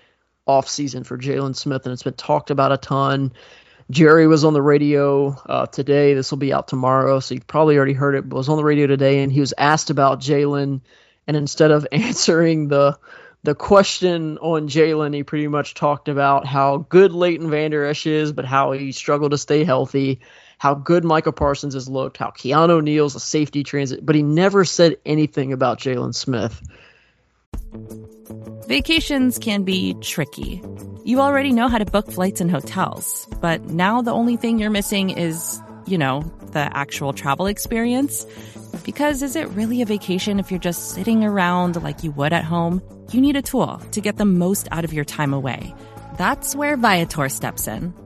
offseason 0.46 1.06
for 1.06 1.16
Jaylon 1.16 1.56
Smith, 1.56 1.86
and 1.86 1.92
it's 1.94 2.02
been 2.02 2.12
talked 2.12 2.50
about 2.50 2.72
a 2.72 2.76
ton. 2.76 3.32
Jerry 3.90 4.26
was 4.26 4.44
on 4.44 4.52
the 4.52 4.62
radio 4.62 5.30
uh, 5.46 5.66
today. 5.66 6.12
This 6.12 6.30
will 6.30 6.38
be 6.38 6.52
out 6.52 6.68
tomorrow, 6.68 7.20
so 7.20 7.34
you've 7.34 7.46
probably 7.46 7.76
already 7.76 7.94
heard 7.94 8.16
it. 8.16 8.28
But 8.28 8.36
was 8.36 8.48
on 8.48 8.58
the 8.58 8.64
radio 8.64 8.86
today, 8.86 9.22
and 9.22 9.32
he 9.32 9.40
was 9.40 9.54
asked 9.56 9.88
about 9.88 10.20
Jaylon, 10.20 10.82
and 11.26 11.36
instead 11.36 11.70
of 11.70 11.86
answering 11.92 12.68
the 12.68 12.98
the 13.44 13.54
question 13.54 14.38
on 14.38 14.68
Jaylon, 14.68 15.14
he 15.14 15.22
pretty 15.22 15.46
much 15.48 15.74
talked 15.74 16.08
about 16.08 16.46
how 16.46 16.78
good 16.78 17.12
Leighton 17.12 17.48
Vander 17.48 17.84
Esch 17.86 18.06
is, 18.06 18.32
but 18.32 18.44
how 18.44 18.72
he 18.72 18.92
struggled 18.92 19.30
to 19.30 19.38
stay 19.38 19.62
healthy, 19.62 20.20
how 20.58 20.74
good 20.74 21.04
Micah 21.04 21.32
Parsons 21.32 21.74
has 21.74 21.88
looked, 21.88 22.16
how 22.16 22.30
Keanu 22.30 22.82
Neal's 22.82 23.14
a 23.14 23.20
safety 23.20 23.62
transit, 23.62 24.04
but 24.04 24.14
he 24.14 24.22
never 24.22 24.64
said 24.64 24.96
anything 25.04 25.52
about 25.52 25.78
Jaylon 25.78 26.14
Smith. 26.14 26.62
Vacations 28.66 29.38
can 29.38 29.62
be 29.62 29.94
tricky. 30.00 30.62
You 31.04 31.20
already 31.20 31.52
know 31.52 31.68
how 31.68 31.78
to 31.78 31.84
book 31.84 32.10
flights 32.10 32.40
and 32.40 32.50
hotels, 32.50 33.28
but 33.40 33.64
now 33.66 34.02
the 34.02 34.12
only 34.12 34.36
thing 34.36 34.58
you're 34.58 34.70
missing 34.70 35.10
is, 35.10 35.60
you 35.86 35.98
know, 35.98 36.22
the 36.52 36.76
actual 36.76 37.12
travel 37.12 37.46
experience. 37.46 38.26
Because 38.84 39.22
is 39.22 39.36
it 39.36 39.48
really 39.50 39.82
a 39.82 39.86
vacation 39.86 40.40
if 40.40 40.50
you're 40.50 40.58
just 40.58 40.90
sitting 40.90 41.22
around 41.22 41.80
like 41.82 42.02
you 42.02 42.10
would 42.12 42.32
at 42.32 42.44
home? 42.44 42.82
You 43.12 43.20
need 43.20 43.36
a 43.36 43.42
tool 43.42 43.78
to 43.92 44.00
get 44.00 44.16
the 44.16 44.24
most 44.24 44.68
out 44.72 44.84
of 44.84 44.92
your 44.92 45.04
time 45.04 45.32
away. 45.32 45.74
That's 46.16 46.56
where 46.56 46.76
Viator 46.76 47.28
steps 47.28 47.68
in. 47.68 47.94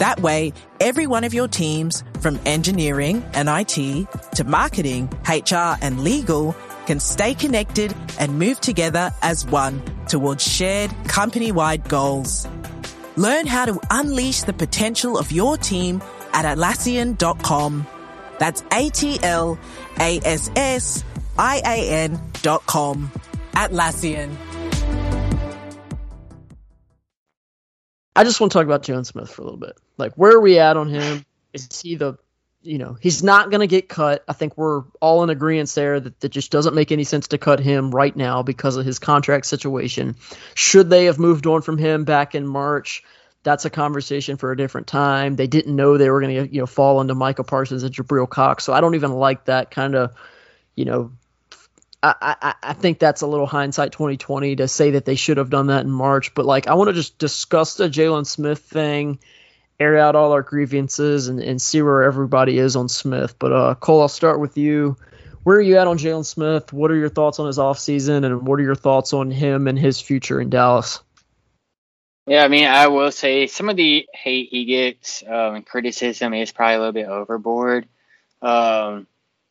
That 0.00 0.20
way, 0.20 0.52
every 0.80 1.06
one 1.06 1.24
of 1.24 1.34
your 1.34 1.46
teams, 1.46 2.04
from 2.20 2.40
engineering 2.46 3.22
and 3.34 3.50
IT 3.50 4.06
to 4.36 4.44
marketing, 4.44 5.10
HR 5.28 5.76
and 5.82 6.02
legal, 6.02 6.56
can 6.86 7.00
stay 7.00 7.34
connected 7.34 7.94
and 8.18 8.38
move 8.38 8.62
together 8.62 9.10
as 9.20 9.44
one 9.44 9.82
towards 10.08 10.42
shared 10.42 10.90
company-wide 11.04 11.86
goals. 11.90 12.48
Learn 13.16 13.46
how 13.46 13.66
to 13.66 13.78
unleash 13.90 14.44
the 14.44 14.54
potential 14.54 15.18
of 15.18 15.32
your 15.32 15.58
team 15.58 16.00
at 16.32 16.46
Atlassian.com. 16.46 17.86
That's 18.38 18.64
A-T-L-A-S-S-I-A-N 18.72 19.60
dot 22.40 22.64
com. 22.64 23.12
Atlassian. 23.52 24.34
I 28.16 28.24
just 28.24 28.40
want 28.40 28.50
to 28.52 28.58
talk 28.58 28.64
about 28.64 28.82
Jaylon 28.82 29.06
Smith 29.06 29.30
for 29.30 29.42
a 29.42 29.44
little 29.44 29.60
bit. 29.60 29.78
Like, 30.00 30.14
where 30.14 30.32
are 30.32 30.40
we 30.40 30.58
at 30.58 30.76
on 30.76 30.88
him? 30.88 31.24
Is 31.52 31.80
he 31.80 31.94
the, 31.96 32.18
you 32.62 32.78
know, 32.78 32.96
he's 33.00 33.22
not 33.22 33.50
going 33.50 33.60
to 33.60 33.66
get 33.66 33.88
cut. 33.88 34.24
I 34.28 34.32
think 34.32 34.56
we're 34.56 34.82
all 35.00 35.22
in 35.22 35.30
agreement 35.30 35.70
there 35.70 36.00
that 36.00 36.24
it 36.24 36.30
just 36.30 36.50
doesn't 36.50 36.74
make 36.74 36.92
any 36.92 37.04
sense 37.04 37.28
to 37.28 37.38
cut 37.38 37.60
him 37.60 37.90
right 37.90 38.14
now 38.14 38.42
because 38.42 38.76
of 38.76 38.84
his 38.84 38.98
contract 38.98 39.46
situation. 39.46 40.16
Should 40.54 40.90
they 40.90 41.06
have 41.06 41.18
moved 41.18 41.46
on 41.46 41.62
from 41.62 41.78
him 41.78 42.04
back 42.04 42.34
in 42.34 42.46
March? 42.46 43.02
That's 43.42 43.64
a 43.64 43.70
conversation 43.70 44.36
for 44.36 44.52
a 44.52 44.56
different 44.56 44.86
time. 44.86 45.36
They 45.36 45.46
didn't 45.46 45.74
know 45.74 45.96
they 45.96 46.10
were 46.10 46.20
going 46.20 46.36
to, 46.36 46.54
you 46.54 46.60
know, 46.60 46.66
fall 46.66 47.00
into 47.00 47.14
Micah 47.14 47.44
Parsons 47.44 47.82
and 47.82 47.94
Jabril 47.94 48.28
Cox. 48.28 48.64
So 48.64 48.72
I 48.72 48.80
don't 48.80 48.94
even 48.94 49.12
like 49.12 49.46
that 49.46 49.70
kind 49.70 49.94
of, 49.94 50.12
you 50.74 50.84
know, 50.84 51.12
I, 52.02 52.36
I, 52.40 52.54
I 52.62 52.72
think 52.72 52.98
that's 52.98 53.20
a 53.20 53.26
little 53.26 53.46
hindsight 53.46 53.92
2020 53.92 54.56
to 54.56 54.68
say 54.68 54.92
that 54.92 55.04
they 55.04 55.16
should 55.16 55.36
have 55.36 55.50
done 55.50 55.66
that 55.66 55.84
in 55.84 55.90
March. 55.90 56.34
But 56.34 56.46
like, 56.46 56.66
I 56.66 56.74
want 56.74 56.88
to 56.88 56.94
just 56.94 57.18
discuss 57.18 57.74
the 57.74 57.88
Jaylon 57.88 58.26
Smith 58.26 58.60
thing, 58.60 59.18
air 59.80 59.96
out 59.96 60.14
all 60.14 60.32
our 60.32 60.42
grievances, 60.42 61.28
and, 61.28 61.40
and 61.40 61.60
see 61.60 61.80
where 61.80 62.02
everybody 62.02 62.58
is 62.58 62.76
on 62.76 62.88
Smith. 62.88 63.36
But 63.38 63.52
uh, 63.52 63.74
Cole, 63.74 64.02
I'll 64.02 64.08
start 64.08 64.38
with 64.38 64.58
you. 64.58 64.96
Where 65.42 65.56
are 65.56 65.62
you 65.62 65.78
at 65.78 65.86
on 65.86 65.96
Jaylon 65.96 66.26
Smith? 66.26 66.72
What 66.72 66.90
are 66.90 66.96
your 66.96 67.08
thoughts 67.08 67.38
on 67.38 67.46
his 67.46 67.56
offseason, 67.56 68.24
and 68.24 68.46
what 68.46 68.60
are 68.60 68.62
your 68.62 68.74
thoughts 68.74 69.14
on 69.14 69.30
him 69.30 69.66
and 69.66 69.78
his 69.78 70.00
future 70.00 70.40
in 70.40 70.50
Dallas? 70.50 71.00
Yeah, 72.26 72.44
I 72.44 72.48
mean, 72.48 72.66
I 72.66 72.88
will 72.88 73.10
say 73.10 73.46
some 73.46 73.70
of 73.70 73.76
the 73.76 74.06
hate 74.12 74.50
he 74.50 74.66
gets 74.66 75.24
um, 75.26 75.56
and 75.56 75.66
criticism 75.66 76.34
is 76.34 76.52
probably 76.52 76.74
a 76.74 76.78
little 76.78 76.92
bit 76.92 77.08
overboard. 77.08 77.88
Um, 78.42 79.06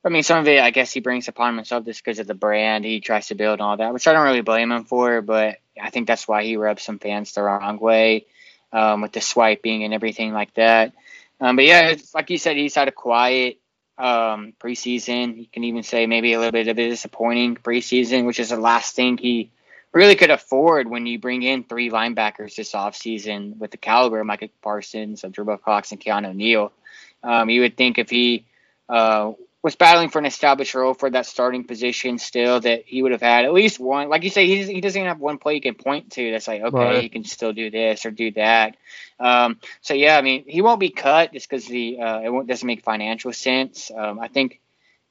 I 0.06 0.10
mean, 0.10 0.24
some 0.24 0.40
of 0.40 0.48
it, 0.48 0.62
I 0.62 0.70
guess, 0.70 0.94
he 0.94 1.02
brings 1.02 1.28
upon 1.28 1.56
himself 1.56 1.84
just 1.84 2.04
because 2.04 2.20
of 2.20 2.28
the 2.28 2.36
brand 2.36 2.86
he 2.86 3.02
tries 3.02 3.28
to 3.28 3.36
build 3.36 3.54
and 3.54 3.62
all 3.62 3.76
that, 3.76 3.94
which 3.94 4.08
I 4.08 4.14
don't 4.14 4.24
really 4.24 4.42
blame 4.42 4.72
him 4.72 4.86
for. 4.86 5.22
But 5.22 5.58
I 5.82 5.90
think 5.90 6.08
that's 6.08 6.28
why 6.28 6.44
he 6.44 6.56
rubs 6.56 6.84
some 6.84 7.00
fans 7.00 7.34
the 7.34 7.42
wrong 7.42 7.80
way 7.80 8.28
um, 8.72 9.02
with 9.02 9.12
the 9.12 9.22
swiping 9.22 9.84
and 9.84 9.94
everything 9.94 10.34
like 10.34 10.54
that. 10.56 10.94
Um, 11.42 11.56
but 11.56 11.66
yeah, 11.66 11.96
like 12.14 12.30
you 12.30 12.38
said, 12.38 12.58
he's 12.58 12.76
had 12.76 12.88
a 12.88 12.92
quiet 12.92 13.60
um, 13.98 14.54
preseason. 14.60 15.38
You 15.38 15.48
can 15.52 15.64
even 15.64 15.84
say 15.84 16.06
maybe 16.06 16.34
a 16.34 16.40
little 16.40 16.52
bit 16.52 16.68
of 16.68 16.78
a 16.78 16.90
disappointing 16.90 17.56
preseason, 17.56 18.26
which 18.26 18.40
is 18.40 18.50
the 18.50 18.58
last 18.58 18.96
thing 18.96 19.18
he 19.18 19.52
really 19.92 20.16
could 20.16 20.30
afford 20.30 20.90
when 20.90 21.06
you 21.06 21.20
bring 21.20 21.44
in 21.44 21.64
three 21.64 21.90
linebackers 21.90 22.56
this 22.56 22.74
offseason 22.74 23.58
with 23.58 23.72
the 23.72 23.78
caliber 23.78 24.20
of 24.20 24.26
Micah 24.26 24.50
Parsons, 24.62 25.24
of 25.24 25.32
Jabril 25.32 25.62
Cox, 25.62 25.92
and 25.92 26.00
Keanu 26.00 26.36
Neal. 26.36 26.72
Um, 27.24 27.50
you 27.50 27.62
would 27.62 27.76
think 27.76 27.98
if 27.98 28.10
he 28.10 28.46
uh, 28.88 29.34
was 29.62 29.76
battling 29.76 30.10
for 30.10 30.20
an 30.20 30.26
established 30.26 30.74
role 30.74 30.94
for 30.94 31.10
that 31.10 31.26
starting 31.26 31.66
position 31.66 32.18
still 32.18 32.60
that 32.62 32.84
he 32.86 33.04
would 33.04 33.12
have 33.12 33.22
had 33.22 33.46
at 33.46 33.54
least 33.54 33.80
one 33.80 34.10
like 34.10 34.24
you 34.24 34.30
say 34.30 34.48
he, 34.48 34.64
he 34.64 34.82
doesn't 34.82 35.00
even 35.00 35.10
have 35.10 35.20
one 35.20 35.38
play 35.38 35.56
you 35.56 35.62
can 35.62 35.76
point 35.76 36.12
to 36.12 36.32
that's 36.32 36.48
like 36.48 36.62
okay 36.62 36.78
right. 36.78 37.04
he 37.04 37.10
can 37.10 37.24
still 37.24 37.52
do 37.52 37.70
this 37.70 38.06
or 38.06 38.12
do 38.12 38.32
that. 38.32 38.78
Um, 39.20 39.60
so 39.82 39.94
yeah 39.94 40.18
i 40.18 40.22
mean 40.22 40.46
he 40.48 40.62
won't 40.62 40.80
be 40.80 40.90
cut 40.90 41.34
just 41.34 41.50
because 41.50 41.66
the 41.66 42.00
uh, 42.00 42.20
it 42.20 42.48
doesn't 42.48 42.68
make 42.68 42.84
financial 42.84 43.34
sense. 43.34 43.92
Um, 43.96 44.20
i 44.20 44.28
think 44.28 44.62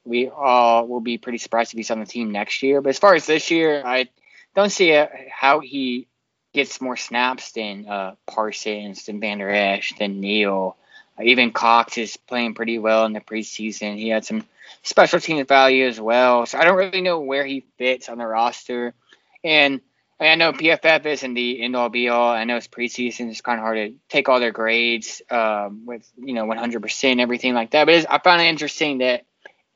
we 0.05 0.29
all 0.29 0.87
will 0.87 1.01
be 1.01 1.17
pretty 1.17 1.37
surprised 1.37 1.73
if 1.73 1.77
he's 1.77 1.91
on 1.91 1.99
the 1.99 2.05
team 2.05 2.31
next 2.31 2.63
year. 2.63 2.81
But 2.81 2.89
as 2.89 2.99
far 2.99 3.13
as 3.15 3.25
this 3.25 3.51
year 3.51 3.83
i 3.85 4.09
don't 4.55 4.71
see 4.71 4.91
a, 4.91 5.03
uh, 5.03 5.07
how 5.31 5.59
he 5.59 6.07
gets 6.53 6.81
more 6.81 6.97
snaps 6.97 7.51
than 7.51 7.87
uh, 7.87 8.15
parsons 8.25 9.05
than 9.05 9.19
vander 9.19 9.49
esch 9.49 9.93
than 9.99 10.19
neal 10.19 10.77
even 11.23 11.51
Cox 11.51 11.97
is 11.97 12.17
playing 12.17 12.53
pretty 12.53 12.79
well 12.79 13.05
in 13.05 13.13
the 13.13 13.19
preseason. 13.19 13.97
He 13.97 14.09
had 14.09 14.25
some 14.25 14.43
special 14.83 15.19
team 15.19 15.45
value 15.45 15.85
as 15.85 15.99
well. 15.99 16.45
So 16.45 16.57
I 16.57 16.63
don't 16.63 16.77
really 16.77 17.01
know 17.01 17.19
where 17.19 17.45
he 17.45 17.65
fits 17.77 18.09
on 18.09 18.17
the 18.17 18.25
roster. 18.25 18.93
And 19.43 19.81
I, 20.19 20.23
mean, 20.23 20.31
I 20.31 20.35
know 20.35 20.51
PFF 20.51 21.05
isn't 21.05 21.33
the 21.33 21.61
end 21.61 21.75
all 21.75 21.89
be 21.89 22.09
all. 22.09 22.29
I 22.29 22.43
know 22.43 22.57
it's 22.57 22.67
preseason; 22.67 23.29
it's 23.29 23.41
kind 23.41 23.57
of 23.57 23.63
hard 23.63 23.77
to 23.77 23.95
take 24.09 24.27
all 24.27 24.39
their 24.39 24.51
grades 24.51 25.21
um, 25.29 25.85
with 25.85 26.09
you 26.17 26.33
know 26.33 26.45
100% 26.45 27.21
everything 27.21 27.53
like 27.53 27.71
that. 27.71 27.85
But 27.85 28.05
I 28.09 28.19
found 28.19 28.41
it 28.41 28.45
interesting 28.45 28.97
that 28.97 29.25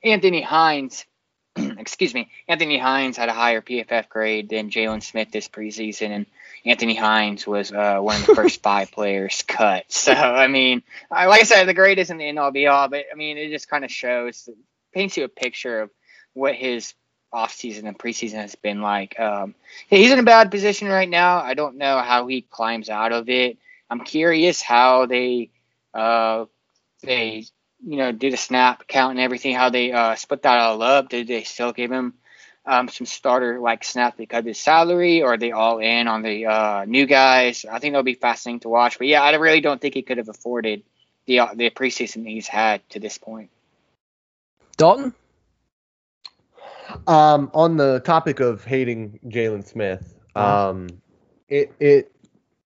Anthony 0.04 0.42
Hines, 0.42 1.06
excuse 1.56 2.14
me, 2.14 2.30
Anthony 2.48 2.78
Hines 2.78 3.16
had 3.16 3.30
a 3.30 3.34
higher 3.34 3.62
PFF 3.62 4.10
grade 4.10 4.50
than 4.50 4.70
Jaylon 4.70 5.02
Smith 5.02 5.32
this 5.32 5.48
preseason, 5.48 6.10
and 6.10 6.26
Anthony 6.66 6.96
Hines 6.96 7.46
was 7.46 7.72
uh, 7.72 8.00
one 8.00 8.22
of 8.22 8.26
the 8.26 8.36
first 8.36 8.62
five 8.64 8.92
players 8.92 9.44
cut. 9.48 9.86
So 9.92 10.14
I 10.14 10.48
mean, 10.48 10.84
like 11.12 11.42
I 11.42 11.44
said, 11.44 11.68
the 11.68 11.74
grade 11.74 12.00
isn't 12.00 12.18
the 12.18 12.28
end 12.28 12.40
all 12.40 12.52
be 12.52 12.68
all, 12.68 12.88
but 12.88 13.06
I 13.12 13.16
mean, 13.16 13.38
it 13.38 13.50
just 13.50 13.70
kind 13.70 13.84
of 13.84 13.92
shows, 13.92 14.50
paints 14.94 15.18
you 15.18 15.24
a 15.24 15.30
picture 15.30 15.82
of 15.82 15.90
what 16.34 16.56
his 16.56 16.94
offseason 17.34 17.88
and 17.88 17.98
preseason 17.98 18.36
has 18.36 18.56
been 18.56 18.82
like. 18.82 19.20
Um, 19.20 19.56
he's 19.88 20.12
in 20.12 20.20
a 20.20 20.24
bad 20.24 20.52
position 20.52 20.88
right 20.88 21.10
now. 21.10 21.40
I 21.40 21.54
don't 21.54 21.78
know 21.78 22.00
how 22.00 22.28
he 22.28 22.42
climbs 22.42 22.90
out 22.90 23.12
of 23.12 23.28
it. 23.30 23.58
I'm 23.90 24.02
curious 24.02 24.62
how 24.62 25.06
they 25.06 25.50
uh, 25.94 26.46
they 27.02 27.46
you 27.86 27.98
know 27.98 28.12
do 28.12 28.32
the 28.32 28.38
snap 28.38 28.88
count 28.88 29.12
and 29.12 29.20
everything. 29.20 29.56
How 29.56 29.70
they 29.70 29.92
uh, 29.92 30.16
split 30.16 30.44
that 30.44 30.60
all 30.60 30.82
up? 30.82 31.10
Did 31.10 31.28
they 31.28 31.44
still 31.44 31.74
give 31.74 31.92
him 31.92 32.14
um, 32.66 32.88
some 32.88 33.06
starter 33.06 33.60
like 33.60 33.84
snaps 33.84 34.18
because 34.18 34.40
of 34.40 34.46
his 34.46 34.60
salary, 34.60 35.22
or 35.22 35.34
are 35.34 35.38
they 35.38 35.52
all 35.52 35.80
in 35.80 36.08
on 36.08 36.22
the 36.22 36.46
uh, 36.46 36.86
new 36.86 37.06
guys? 37.06 37.66
I 37.66 37.80
think 37.80 37.94
that'll 37.94 38.04
be 38.04 38.14
fascinating 38.14 38.62
to 38.62 38.70
watch. 38.70 38.98
But 38.98 39.08
yeah, 39.08 39.22
I 39.22 39.36
really 39.36 39.62
don't 39.62 39.82
think 39.82 39.94
he 39.94 40.02
could 40.02 40.18
have 40.18 40.30
afforded 40.30 40.84
the 41.26 41.40
uh, 41.40 41.54
the 41.54 41.70
preseason 41.70 42.28
he's 42.28 42.48
had 42.48 42.88
to 42.92 43.00
this 43.00 43.18
point. 43.18 43.50
Dalton. 44.78 45.14
Um, 47.08 47.50
on 47.54 47.78
the 47.78 48.02
topic 48.02 48.40
of 48.40 48.64
hating 48.64 49.20
Jaylon 49.26 49.66
Smith, 49.66 50.16
uh-huh. 50.36 50.70
um, 50.70 50.90
it 51.50 51.74
it 51.80 52.13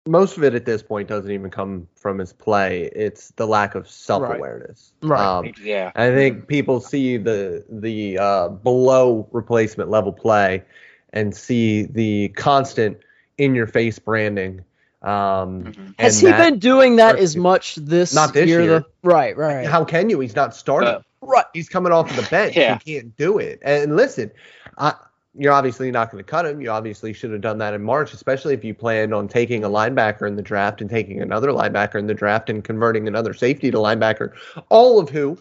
most 0.07 0.37
of 0.37 0.43
it 0.43 0.55
at 0.55 0.65
this 0.65 0.81
point 0.81 1.07
doesn't 1.07 1.31
even 1.31 1.51
come 1.51 1.87
from 1.95 2.19
his 2.19 2.33
play. 2.33 2.89
It's 2.95 3.31
the 3.31 3.45
lack 3.45 3.75
of 3.75 3.89
self 3.89 4.23
awareness. 4.23 4.93
Right. 5.01 5.19
Um, 5.21 5.53
yeah. 5.63 5.91
I 5.95 6.09
think 6.11 6.47
people 6.47 6.79
see 6.79 7.17
the 7.17 7.65
the 7.69 8.17
uh, 8.17 8.49
below 8.49 9.27
replacement 9.31 9.89
level 9.89 10.11
play 10.11 10.63
and 11.11 11.35
see 11.35 11.83
the 11.83 12.29
constant 12.29 12.99
in 13.37 13.55
your 13.55 13.67
face 13.67 13.99
branding. 13.99 14.63
Um, 15.01 15.63
mm-hmm. 15.63 15.87
Has 15.97 16.19
he 16.19 16.27
that, 16.27 16.37
been 16.37 16.59
doing 16.59 16.97
that 16.97 17.17
as 17.17 17.37
much 17.37 17.75
this 17.75 18.13
not 18.13 18.33
this 18.33 18.47
year? 18.47 18.61
year. 18.61 18.79
The, 18.79 18.85
right, 19.03 19.37
right. 19.37 19.65
How 19.65 19.85
can 19.85 20.09
you? 20.09 20.19
He's 20.19 20.35
not 20.35 20.55
starting. 20.55 20.89
Uh, 20.89 21.01
Right. 21.21 21.45
He's 21.53 21.69
coming 21.69 21.91
off 21.91 22.09
of 22.09 22.15
the 22.15 22.29
bench. 22.29 22.55
yeah. 22.55 22.79
He 22.83 22.95
can't 22.95 23.15
do 23.15 23.37
it. 23.37 23.59
And 23.61 23.95
listen, 23.95 24.31
I, 24.77 24.95
you're 25.39 25.53
obviously 25.53 25.89
not 25.89 26.11
going 26.11 26.21
to 26.21 26.29
cut 26.29 26.45
him. 26.45 26.59
You 26.59 26.69
obviously 26.69 27.13
should 27.13 27.31
have 27.31 27.39
done 27.39 27.59
that 27.59 27.73
in 27.73 27.81
March, 27.81 28.13
especially 28.13 28.53
if 28.53 28.65
you 28.65 28.73
planned 28.73 29.13
on 29.13 29.29
taking 29.29 29.63
a 29.63 29.69
linebacker 29.69 30.27
in 30.27 30.35
the 30.35 30.41
draft 30.41 30.81
and 30.81 30.89
taking 30.89 31.21
another 31.21 31.49
linebacker 31.49 31.95
in 31.95 32.07
the 32.07 32.13
draft 32.13 32.49
and 32.49 32.61
converting 32.61 33.07
another 33.07 33.33
safety 33.33 33.71
to 33.71 33.77
linebacker, 33.77 34.33
all 34.67 34.99
of 34.99 35.09
who 35.09 35.37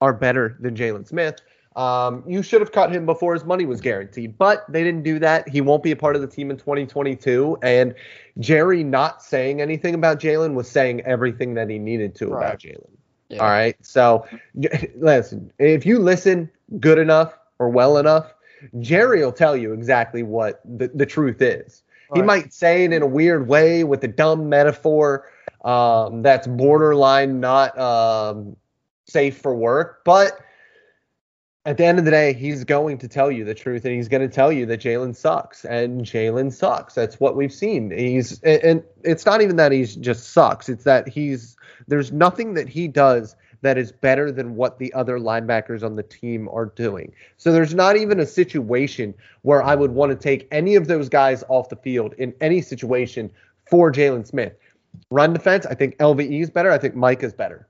are 0.00 0.12
better 0.12 0.56
than 0.58 0.74
Jaylon 0.74 1.06
Smith. 1.06 1.40
Um, 1.76 2.24
you 2.26 2.42
should 2.42 2.60
have 2.60 2.72
cut 2.72 2.90
him 2.90 3.06
before 3.06 3.32
his 3.32 3.44
money 3.44 3.64
was 3.64 3.80
guaranteed, 3.80 4.36
but 4.36 4.64
they 4.68 4.82
didn't 4.82 5.04
do 5.04 5.20
that. 5.20 5.48
He 5.48 5.60
won't 5.60 5.84
be 5.84 5.92
a 5.92 5.96
part 5.96 6.16
of 6.16 6.20
the 6.20 6.28
team 6.28 6.50
in 6.50 6.56
2022. 6.56 7.58
And 7.62 7.94
Jerry 8.40 8.82
not 8.82 9.22
saying 9.22 9.60
anything 9.60 9.94
about 9.94 10.18
Jaylon 10.18 10.54
was 10.54 10.68
saying 10.68 11.02
everything 11.02 11.54
that 11.54 11.70
he 11.70 11.78
needed 11.78 12.16
to 12.16 12.26
right. 12.26 12.46
about 12.46 12.58
Jaylon. 12.58 12.90
Yeah. 13.28 13.38
All 13.38 13.50
right. 13.50 13.76
So 13.86 14.26
listen, 14.96 15.52
if 15.60 15.86
you 15.86 16.00
listen 16.00 16.50
good 16.80 16.98
enough 16.98 17.38
or 17.62 17.68
well 17.68 17.96
enough, 17.96 18.34
Jerry 18.80 19.24
will 19.24 19.32
tell 19.32 19.56
you 19.56 19.72
exactly 19.72 20.22
what 20.22 20.60
the, 20.64 20.88
the 20.88 21.06
truth 21.06 21.40
is. 21.40 21.82
He 22.14 22.20
might 22.20 22.52
say 22.52 22.84
it 22.84 22.92
in 22.92 23.00
a 23.00 23.06
weird 23.06 23.48
way 23.48 23.84
with 23.84 24.04
a 24.04 24.08
dumb 24.08 24.50
metaphor 24.50 25.30
um, 25.64 26.20
that's 26.20 26.46
borderline 26.46 27.40
not 27.40 27.78
um, 27.78 28.54
safe 29.06 29.38
for 29.38 29.54
work, 29.54 30.02
but 30.04 30.38
at 31.64 31.78
the 31.78 31.84
end 31.84 31.98
of 31.98 32.04
the 32.04 32.10
day, 32.10 32.34
he's 32.34 32.64
going 32.64 32.98
to 32.98 33.08
tell 33.08 33.30
you 33.30 33.44
the 33.44 33.54
truth, 33.54 33.86
and 33.86 33.94
he's 33.94 34.08
going 34.08 34.28
to 34.28 34.34
tell 34.34 34.52
you 34.52 34.66
that 34.66 34.80
Jaylon 34.80 35.14
sucks, 35.14 35.64
and 35.64 36.02
Jaylon 36.02 36.52
sucks. 36.52 36.94
That's 36.94 37.18
what 37.18 37.34
we've 37.34 37.52
seen. 37.52 37.90
He's 37.92 38.42
and 38.42 38.82
it's 39.04 39.24
not 39.24 39.40
even 39.40 39.56
that 39.56 39.72
he's 39.72 39.96
just 39.96 40.32
sucks; 40.32 40.68
it's 40.68 40.84
that 40.84 41.08
he's 41.08 41.56
there's 41.86 42.12
nothing 42.12 42.54
that 42.54 42.68
he 42.68 42.88
does 42.88 43.36
that 43.62 43.78
is 43.78 43.90
better 43.90 44.30
than 44.30 44.56
what 44.56 44.78
the 44.78 44.92
other 44.92 45.18
linebackers 45.18 45.82
on 45.82 45.96
the 45.96 46.02
team 46.02 46.48
are 46.50 46.66
doing. 46.66 47.12
So 47.38 47.52
there's 47.52 47.74
not 47.74 47.96
even 47.96 48.20
a 48.20 48.26
situation 48.26 49.14
where 49.42 49.62
I 49.62 49.74
would 49.74 49.92
want 49.92 50.10
to 50.10 50.16
take 50.16 50.46
any 50.50 50.74
of 50.74 50.88
those 50.88 51.08
guys 51.08 51.42
off 51.48 51.68
the 51.68 51.76
field 51.76 52.14
in 52.18 52.34
any 52.40 52.60
situation 52.60 53.30
for 53.70 53.90
Jaylon 53.90 54.26
Smith. 54.26 54.54
Run 55.10 55.32
defense, 55.32 55.64
I 55.64 55.74
think 55.74 55.96
LVE 55.98 56.42
is 56.42 56.50
better. 56.50 56.70
I 56.70 56.78
think 56.78 56.94
Mike 56.94 57.22
is 57.22 57.32
better. 57.32 57.68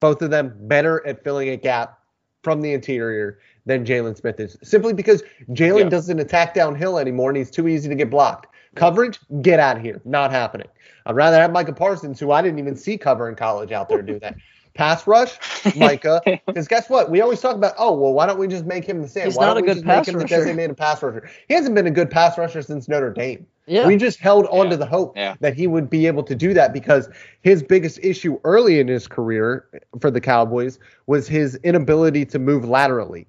Both 0.00 0.22
of 0.22 0.30
them 0.30 0.54
better 0.62 1.06
at 1.06 1.22
filling 1.22 1.50
a 1.50 1.56
gap 1.56 1.98
from 2.42 2.62
the 2.62 2.72
interior 2.72 3.38
than 3.66 3.84
Jaylon 3.84 4.16
Smith 4.16 4.40
is, 4.40 4.56
simply 4.62 4.92
because 4.92 5.22
Jaylon 5.50 5.84
yeah. 5.84 5.88
doesn't 5.88 6.18
attack 6.18 6.54
downhill 6.54 6.98
anymore 6.98 7.30
and 7.30 7.36
he's 7.36 7.50
too 7.50 7.68
easy 7.68 7.88
to 7.88 7.94
get 7.94 8.10
blocked. 8.10 8.48
Coverage, 8.74 9.20
get 9.42 9.60
out 9.60 9.76
of 9.76 9.82
here. 9.82 10.00
Not 10.04 10.30
happening. 10.30 10.68
I'd 11.06 11.14
rather 11.14 11.36
have 11.36 11.52
Micah 11.52 11.72
Parsons, 11.72 12.18
who 12.18 12.30
I 12.32 12.42
didn't 12.42 12.58
even 12.58 12.74
see 12.76 12.96
cover 12.96 13.28
in 13.28 13.34
college, 13.34 13.70
out 13.70 13.88
there 13.88 14.02
do 14.02 14.18
that. 14.20 14.36
Pass 14.74 15.06
rush, 15.06 15.38
Micah. 15.76 16.20
Because 16.46 16.68
guess 16.68 16.88
what? 16.88 17.10
We 17.10 17.20
always 17.20 17.40
talk 17.40 17.56
about, 17.56 17.74
oh, 17.78 17.92
well, 17.92 18.12
why 18.12 18.26
don't 18.26 18.38
we 18.38 18.48
just 18.48 18.64
make 18.64 18.84
him 18.84 19.02
the 19.02 19.08
same? 19.08 19.26
He's 19.26 19.36
why 19.36 19.46
not 19.46 19.54
don't 19.54 19.58
a 19.58 19.60
we 19.62 19.66
good 19.68 19.74
just 19.74 19.86
pass 19.86 20.06
make 20.06 20.14
him 20.14 20.20
rusher. 20.20 20.28
the 20.28 20.36
designated 20.44 20.76
pass 20.76 21.02
rusher? 21.02 21.30
He 21.48 21.54
hasn't 21.54 21.74
been 21.74 21.86
a 21.86 21.90
good 21.90 22.10
pass 22.10 22.38
rusher 22.38 22.62
since 22.62 22.88
Notre 22.88 23.12
Dame. 23.12 23.46
Yeah. 23.66 23.86
We 23.86 23.96
just 23.96 24.18
held 24.18 24.46
on 24.46 24.66
yeah. 24.66 24.70
to 24.70 24.76
the 24.76 24.86
hope 24.86 25.16
yeah. 25.16 25.36
that 25.40 25.54
he 25.54 25.66
would 25.66 25.88
be 25.88 26.06
able 26.06 26.24
to 26.24 26.34
do 26.34 26.52
that 26.54 26.72
because 26.72 27.08
his 27.42 27.62
biggest 27.62 28.00
issue 28.02 28.40
early 28.44 28.80
in 28.80 28.88
his 28.88 29.06
career 29.06 29.66
for 30.00 30.10
the 30.10 30.20
Cowboys 30.20 30.78
was 31.06 31.28
his 31.28 31.54
inability 31.56 32.24
to 32.26 32.38
move 32.38 32.64
laterally 32.64 33.26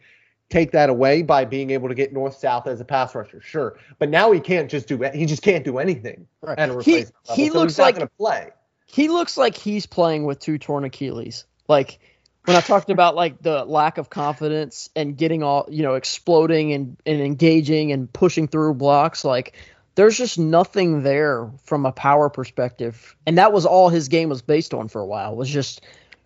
take 0.54 0.72
that 0.72 0.90
away 0.90 1.24
by 1.24 1.44
being 1.44 1.72
able 1.72 1.90
to 1.90 1.96
get 1.96 2.14
north 2.14 2.38
south 2.38 2.68
as 2.68 2.80
a 2.80 2.86
pass 2.86 3.16
rusher, 3.16 3.42
sure. 3.42 3.78
But 3.98 4.10
now 4.10 4.32
he 4.32 4.40
can't 4.40 4.70
just 4.70 4.88
do 4.88 5.02
he 5.14 5.26
just 5.26 5.42
can't 5.42 5.66
do 5.66 5.80
anything 5.80 6.28
right. 6.42 6.58
at 6.60 6.70
a 6.70 6.74
replacement 6.74 7.16
he, 7.36 7.46
He 7.46 7.50
so 7.50 7.60
looks 7.60 7.80
like 7.80 7.96
to 7.96 8.08
play. 8.08 8.52
He 8.86 9.08
looks 9.08 9.38
like 9.38 9.58
he's 9.58 9.86
playing 9.86 10.26
with 10.26 10.40
two 10.40 10.58
torn 10.58 10.84
Achilles. 10.84 11.46
Like 11.68 12.00
when 12.46 12.56
I 12.58 12.62
talked 12.62 12.90
about 12.90 13.16
like 13.16 13.42
the 13.42 13.66
lack 13.66 13.98
of 13.98 14.10
confidence 14.10 14.90
and 14.96 15.18
getting 15.18 15.44
all 15.44 15.66
you 15.70 15.84
know 15.84 15.96
exploding 15.96 16.74
and, 16.74 16.98
and 17.06 17.22
engaging 17.22 17.92
and 17.92 18.12
pushing 18.12 18.48
through 18.48 18.76
blocks, 18.76 19.24
like 19.26 19.56
there's 19.96 20.18
just 20.18 20.40
nothing 20.40 21.04
there 21.04 21.52
from 21.64 21.86
a 21.86 21.92
power 21.92 22.30
perspective, 22.30 23.16
and 23.26 23.38
that 23.38 23.54
was 23.54 23.66
all 23.66 23.90
his 23.90 24.08
game 24.08 24.30
was 24.30 24.42
based 24.42 24.74
on 24.74 24.88
for 24.88 25.02
a 25.02 25.06
while. 25.06 25.36
Was 25.36 25.50
just 25.50 25.82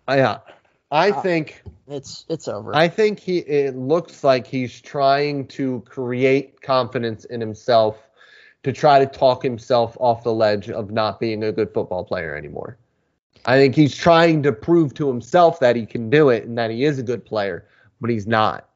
yeah. 0.08 0.38
I 0.90 1.10
Uh, 1.10 1.20
think 1.20 1.62
it's 1.86 2.24
it's 2.30 2.48
over. 2.48 2.74
I 2.74 2.88
think 2.88 3.18
he 3.20 3.38
it 3.38 3.76
looks 3.76 4.24
like 4.24 4.46
he's 4.46 4.80
trying 4.80 5.46
to 5.48 5.82
create 5.86 6.62
confidence 6.62 7.26
in 7.26 7.40
himself 7.40 7.98
to 8.68 8.72
try 8.72 8.98
to 8.98 9.06
talk 9.06 9.42
himself 9.42 9.96
off 10.00 10.22
the 10.22 10.32
ledge 10.32 10.68
of 10.70 10.90
not 10.90 11.18
being 11.20 11.42
a 11.42 11.52
good 11.52 11.72
football 11.72 12.04
player 12.04 12.36
anymore. 12.36 12.76
I 13.46 13.56
think 13.56 13.74
he's 13.74 13.96
trying 13.96 14.42
to 14.42 14.52
prove 14.52 14.94
to 14.94 15.08
himself 15.08 15.60
that 15.60 15.74
he 15.76 15.86
can 15.86 16.10
do 16.10 16.28
it 16.28 16.44
and 16.44 16.58
that 16.58 16.70
he 16.70 16.84
is 16.84 16.98
a 16.98 17.02
good 17.02 17.24
player, 17.24 17.66
but 18.00 18.10
he's 18.10 18.26
not. 18.26 18.68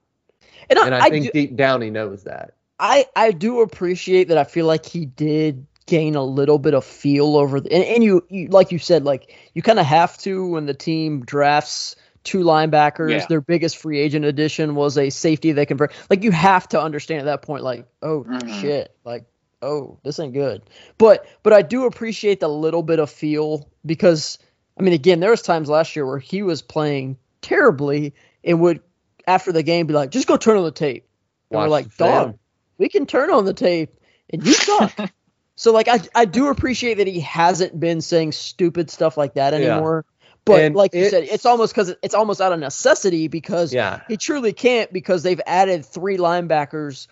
and 0.70 0.78
I, 0.78 0.86
And 0.86 0.94
I, 0.94 0.98
I 1.06 1.10
think 1.10 1.26
do, 1.26 1.30
deep 1.32 1.56
down 1.56 1.82
he 1.82 1.90
knows 1.90 2.24
that. 2.24 2.54
I 2.78 3.06
I 3.14 3.32
do 3.32 3.60
appreciate 3.60 4.28
that. 4.28 4.38
I 4.38 4.44
feel 4.44 4.66
like 4.66 4.86
he 4.86 5.04
did 5.06 5.66
gain 5.86 6.14
a 6.14 6.24
little 6.24 6.58
bit 6.58 6.74
of 6.74 6.84
feel 6.84 7.36
over 7.36 7.60
the 7.60 7.70
and, 7.72 7.84
and 7.84 8.04
you, 8.04 8.24
you 8.30 8.46
like 8.48 8.70
you 8.72 8.78
said 8.78 9.04
like 9.04 9.36
you 9.52 9.62
kind 9.62 9.78
of 9.80 9.84
have 9.84 10.16
to 10.18 10.46
when 10.46 10.64
the 10.66 10.74
team 10.74 11.24
drafts 11.24 11.96
two 12.22 12.38
linebackers 12.44 13.10
Yeah. 13.10 13.26
their 13.28 13.40
biggest 13.40 13.76
free 13.76 13.98
agent 13.98 14.24
addition 14.24 14.76
was 14.76 14.96
a 14.96 15.10
safety 15.10 15.50
they 15.50 15.66
convert 15.66 15.92
like 16.08 16.22
you 16.22 16.30
have 16.30 16.68
to 16.68 16.80
understand 16.80 17.18
at 17.20 17.24
that 17.24 17.42
point 17.42 17.64
like 17.64 17.84
oh 18.00 18.22
Mhm. 18.22 18.60
shit 18.60 18.94
like 19.04 19.24
oh 19.62 19.98
this 20.04 20.18
ain't 20.18 20.32
good 20.34 20.62
but 20.98 21.26
but 21.42 21.52
i 21.52 21.62
do 21.62 21.86
appreciate 21.86 22.40
the 22.40 22.48
little 22.48 22.82
bit 22.82 22.98
of 22.98 23.08
feel 23.10 23.68
because 23.86 24.38
i 24.78 24.82
mean 24.82 24.92
again 24.92 25.20
there 25.20 25.30
was 25.30 25.42
times 25.42 25.68
last 25.68 25.94
year 25.96 26.04
where 26.06 26.18
he 26.18 26.42
was 26.42 26.62
playing 26.62 27.16
terribly 27.40 28.14
and 28.44 28.60
would 28.60 28.80
after 29.26 29.52
the 29.52 29.62
game 29.62 29.86
be 29.86 29.94
like 29.94 30.10
just 30.10 30.26
go 30.26 30.36
turn 30.36 30.56
on 30.56 30.64
the 30.64 30.70
tape 30.70 31.06
and 31.50 31.60
we're 31.60 31.68
like 31.68 31.88
the 31.96 32.04
dog 32.04 32.38
we 32.78 32.88
can 32.88 33.06
turn 33.06 33.30
on 33.30 33.44
the 33.44 33.54
tape 33.54 33.94
and 34.30 34.44
you 34.46 34.52
suck 34.52 34.92
so 35.56 35.72
like 35.72 35.86
I, 35.88 36.00
I 36.14 36.24
do 36.24 36.48
appreciate 36.48 36.94
that 36.94 37.06
he 37.06 37.20
hasn't 37.20 37.78
been 37.78 38.00
saying 38.00 38.32
stupid 38.32 38.90
stuff 38.90 39.16
like 39.16 39.34
that 39.34 39.52
Yeah. 39.52 39.74
anymore 39.74 40.04
but 40.44 40.60
And 40.60 40.74
like 40.74 40.92
you 40.92 41.04
said 41.08 41.22
it's- 41.22 41.34
it's 41.36 41.46
almost 41.46 41.72
because 41.72 41.94
it's 42.02 42.14
almost 42.16 42.40
out 42.40 42.52
of 42.52 42.58
necessity 42.58 43.28
because 43.28 43.72
Yeah. 43.72 44.00
he 44.08 44.16
truly 44.16 44.52
can't 44.52 44.92
because 44.92 45.22
they've 45.22 45.40
added 45.46 45.86
three 45.86 46.16
linebackers. 46.16 47.06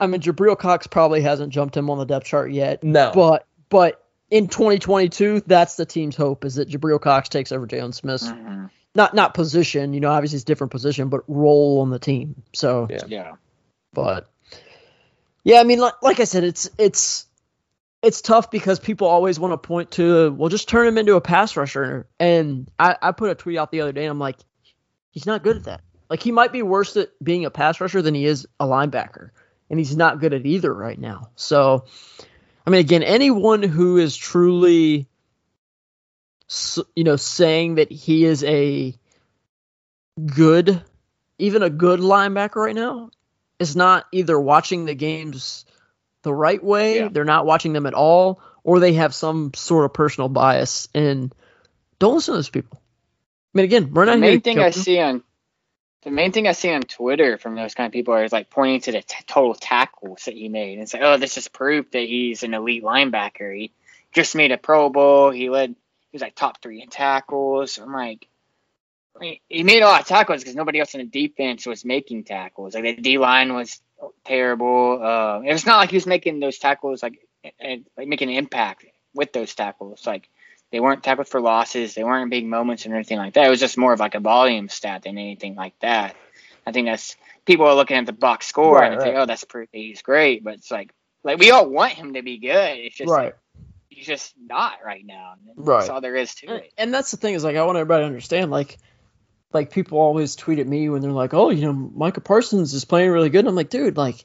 I 0.00 0.06
mean, 0.06 0.20
Jabril 0.20 0.58
Cox 0.58 0.86
probably 0.86 1.20
hasn't 1.20 1.52
jumped 1.52 1.76
him 1.76 1.90
on 1.90 1.98
the 1.98 2.06
depth 2.06 2.26
chart 2.26 2.50
yet, 2.52 2.82
No. 2.82 3.12
but 3.14 3.46
but 3.68 4.02
in 4.30 4.48
2022, 4.48 5.42
that's 5.46 5.76
the 5.76 5.84
team's 5.86 6.16
hope 6.16 6.44
is 6.44 6.54
that 6.56 6.68
Jabril 6.68 7.00
Cox 7.00 7.28
takes 7.28 7.52
over 7.52 7.66
Jaylon 7.66 7.92
Smith's 7.94 8.28
Mhm. 8.28 8.70
not 8.94 9.14
not 9.14 9.34
position, 9.34 9.92
you 9.92 10.00
know, 10.00 10.10
obviously 10.10 10.36
it's 10.36 10.44
different 10.44 10.70
position, 10.70 11.08
but 11.08 11.22
role 11.28 11.80
on 11.80 11.90
the 11.90 11.98
team. 11.98 12.42
So, 12.54 12.86
Yeah. 12.90 13.02
Yeah. 13.08 13.32
but 13.92 14.28
Yeah, 15.44 15.60
I 15.60 15.64
mean, 15.64 15.78
like, 15.80 15.94
like 16.02 16.20
I 16.20 16.24
said, 16.24 16.44
it's 16.44 16.68
it's 16.78 17.26
it's 18.02 18.20
tough 18.22 18.50
because 18.50 18.78
people 18.80 19.06
always 19.08 19.38
want 19.38 19.52
to 19.52 19.58
point 19.58 19.90
to, 19.92 20.32
well, 20.32 20.48
just 20.48 20.68
turn 20.68 20.86
him 20.86 20.96
into 20.96 21.16
a 21.16 21.20
pass 21.20 21.54
rusher. 21.56 22.06
And 22.18 22.70
I, 22.78 22.96
I 23.02 23.12
put 23.12 23.30
a 23.30 23.34
tweet 23.34 23.58
out 23.58 23.70
the 23.70 23.82
other 23.82 23.92
day, 23.92 24.04
and 24.04 24.10
I'm 24.10 24.18
like, 24.18 24.36
he's 25.10 25.26
not 25.26 25.42
good 25.42 25.56
at 25.58 25.64
that. 25.64 25.82
Like, 26.08 26.22
he 26.22 26.32
might 26.32 26.50
be 26.50 26.62
worse 26.62 26.96
at 26.96 27.10
being 27.22 27.44
a 27.44 27.50
pass 27.50 27.78
rusher 27.80 28.00
than 28.00 28.14
he 28.14 28.24
is 28.24 28.46
a 28.58 28.64
linebacker, 28.64 29.30
and 29.70 29.78
he's 29.78 29.96
not 29.96 30.20
good 30.20 30.34
at 30.34 30.44
either 30.44 30.72
right 30.72 30.98
now. 30.98 31.30
So, 31.36 31.84
I 32.66 32.70
mean, 32.70 32.80
again, 32.80 33.04
anyone 33.04 33.62
who 33.62 33.96
is 33.96 34.16
truly, 34.16 35.06
you 36.96 37.04
know, 37.04 37.16
saying 37.16 37.76
that 37.76 37.90
he 37.90 38.24
is 38.24 38.42
a 38.42 38.94
good, 40.26 40.82
even 41.38 41.62
a 41.62 41.70
good 41.70 42.00
linebacker 42.00 42.56
right 42.56 42.74
now, 42.74 43.10
is 43.60 43.76
not 43.76 44.06
either 44.12 44.38
watching 44.38 44.84
the 44.84 44.94
games 44.94 45.64
the 46.22 46.34
right 46.34 46.62
way, 46.62 46.96
yeah. 46.96 47.08
they're 47.10 47.24
not 47.24 47.46
watching 47.46 47.72
them 47.72 47.86
at 47.86 47.94
all, 47.94 48.42
or 48.64 48.80
they 48.80 48.94
have 48.94 49.14
some 49.14 49.52
sort 49.54 49.84
of 49.84 49.94
personal 49.94 50.28
bias. 50.28 50.88
And 50.94 51.34
don't 51.98 52.14
listen 52.14 52.32
to 52.32 52.38
those 52.38 52.50
people. 52.50 52.82
I 53.54 53.58
mean, 53.58 53.64
again, 53.64 53.92
we're 53.94 54.04
not. 54.04 54.16
The 54.16 54.20
main 54.20 54.40
thing 54.40 54.58
I 54.58 54.70
see 54.70 55.00
on 55.00 55.22
the 56.02 56.10
main 56.10 56.32
thing 56.32 56.48
I 56.48 56.52
see 56.52 56.72
on 56.72 56.82
Twitter 56.82 57.36
from 57.36 57.54
those 57.54 57.74
kind 57.74 57.86
of 57.86 57.92
people 57.92 58.16
is 58.16 58.32
like 58.32 58.50
pointing 58.50 58.80
to 58.82 58.92
the 58.92 59.02
t- 59.02 59.24
total 59.26 59.54
tackles 59.54 60.24
that 60.24 60.34
he 60.34 60.48
made 60.48 60.78
and 60.78 60.88
say, 60.88 61.00
"Oh, 61.02 61.18
this 61.18 61.36
is 61.36 61.48
proof 61.48 61.90
that 61.90 62.02
he's 62.02 62.42
an 62.42 62.54
elite 62.54 62.82
linebacker. 62.82 63.54
He 63.54 63.72
just 64.12 64.34
made 64.34 64.52
a 64.52 64.58
Pro 64.58 64.88
Bowl. 64.88 65.30
He 65.30 65.50
led. 65.50 65.70
He 65.70 66.14
was 66.14 66.22
like 66.22 66.34
top 66.34 66.62
three 66.62 66.82
in 66.82 66.88
tackles." 66.88 67.78
I'm 67.78 67.92
like, 67.92 68.26
he 69.48 69.62
made 69.62 69.82
a 69.82 69.86
lot 69.86 70.00
of 70.00 70.06
tackles 70.06 70.40
because 70.40 70.56
nobody 70.56 70.80
else 70.80 70.94
in 70.94 71.00
the 71.00 71.06
defense 71.28 71.66
was 71.66 71.84
making 71.84 72.24
tackles. 72.24 72.74
Like 72.74 72.84
the 72.84 73.02
D 73.02 73.18
line 73.18 73.52
was 73.52 73.80
terrible. 74.24 75.02
Uh, 75.02 75.40
it 75.42 75.52
was 75.52 75.66
not 75.66 75.78
like 75.78 75.90
he 75.90 75.96
was 75.96 76.06
making 76.06 76.40
those 76.40 76.58
tackles 76.58 77.02
like 77.02 77.18
and 77.58 77.84
like 77.96 78.08
making 78.08 78.30
an 78.30 78.36
impact 78.36 78.86
with 79.14 79.32
those 79.32 79.54
tackles. 79.54 80.06
Like 80.06 80.28
they 80.70 80.80
weren't 80.80 81.02
tackled 81.02 81.28
for 81.28 81.40
losses. 81.40 81.94
They 81.94 82.04
weren't 82.04 82.30
big 82.30 82.46
moments 82.46 82.86
or 82.86 82.94
anything 82.94 83.18
like 83.18 83.34
that. 83.34 83.46
It 83.46 83.50
was 83.50 83.60
just 83.60 83.76
more 83.76 83.92
of 83.92 84.00
like 84.00 84.14
a 84.14 84.20
volume 84.20 84.68
stat 84.68 85.02
than 85.02 85.18
anything 85.18 85.54
like 85.54 85.78
that. 85.80 86.16
I 86.66 86.72
think 86.72 86.86
that's 86.86 87.16
people 87.44 87.66
are 87.66 87.74
looking 87.74 87.96
at 87.96 88.06
the 88.06 88.12
box 88.12 88.46
score 88.46 88.76
right, 88.76 88.92
and 88.92 89.00
right. 89.00 89.14
say, 89.14 89.16
"Oh, 89.16 89.26
that's 89.26 89.44
pretty. 89.44 89.88
He's 89.88 90.02
great," 90.02 90.44
but 90.44 90.54
it's 90.54 90.70
like 90.70 90.92
like 91.24 91.38
we 91.38 91.50
all 91.50 91.68
want 91.68 91.92
him 91.92 92.14
to 92.14 92.22
be 92.22 92.38
good. 92.38 92.78
It's 92.78 92.96
just 92.96 93.10
right. 93.10 93.26
Like, 93.26 93.36
he's 93.88 94.06
just 94.06 94.34
not 94.38 94.78
right 94.84 95.04
now. 95.04 95.34
Right. 95.56 95.80
That's 95.80 95.90
all 95.90 96.00
there 96.00 96.16
is 96.16 96.34
to 96.36 96.56
it. 96.56 96.72
And 96.78 96.94
that's 96.94 97.10
the 97.10 97.16
thing 97.16 97.34
is 97.34 97.44
like 97.44 97.56
I 97.56 97.64
want 97.64 97.78
everybody 97.78 98.02
to 98.02 98.06
understand 98.06 98.50
like 98.50 98.78
like 99.52 99.72
people 99.72 99.98
always 99.98 100.36
tweet 100.36 100.60
at 100.60 100.66
me 100.66 100.88
when 100.88 101.02
they're 101.02 101.10
like, 101.10 101.34
"Oh, 101.34 101.50
you 101.50 101.66
know, 101.66 101.72
Micah 101.72 102.20
Parsons 102.20 102.72
is 102.74 102.84
playing 102.84 103.10
really 103.10 103.30
good." 103.30 103.40
And 103.40 103.48
I'm 103.48 103.56
like, 103.56 103.70
dude, 103.70 103.96
like, 103.96 104.24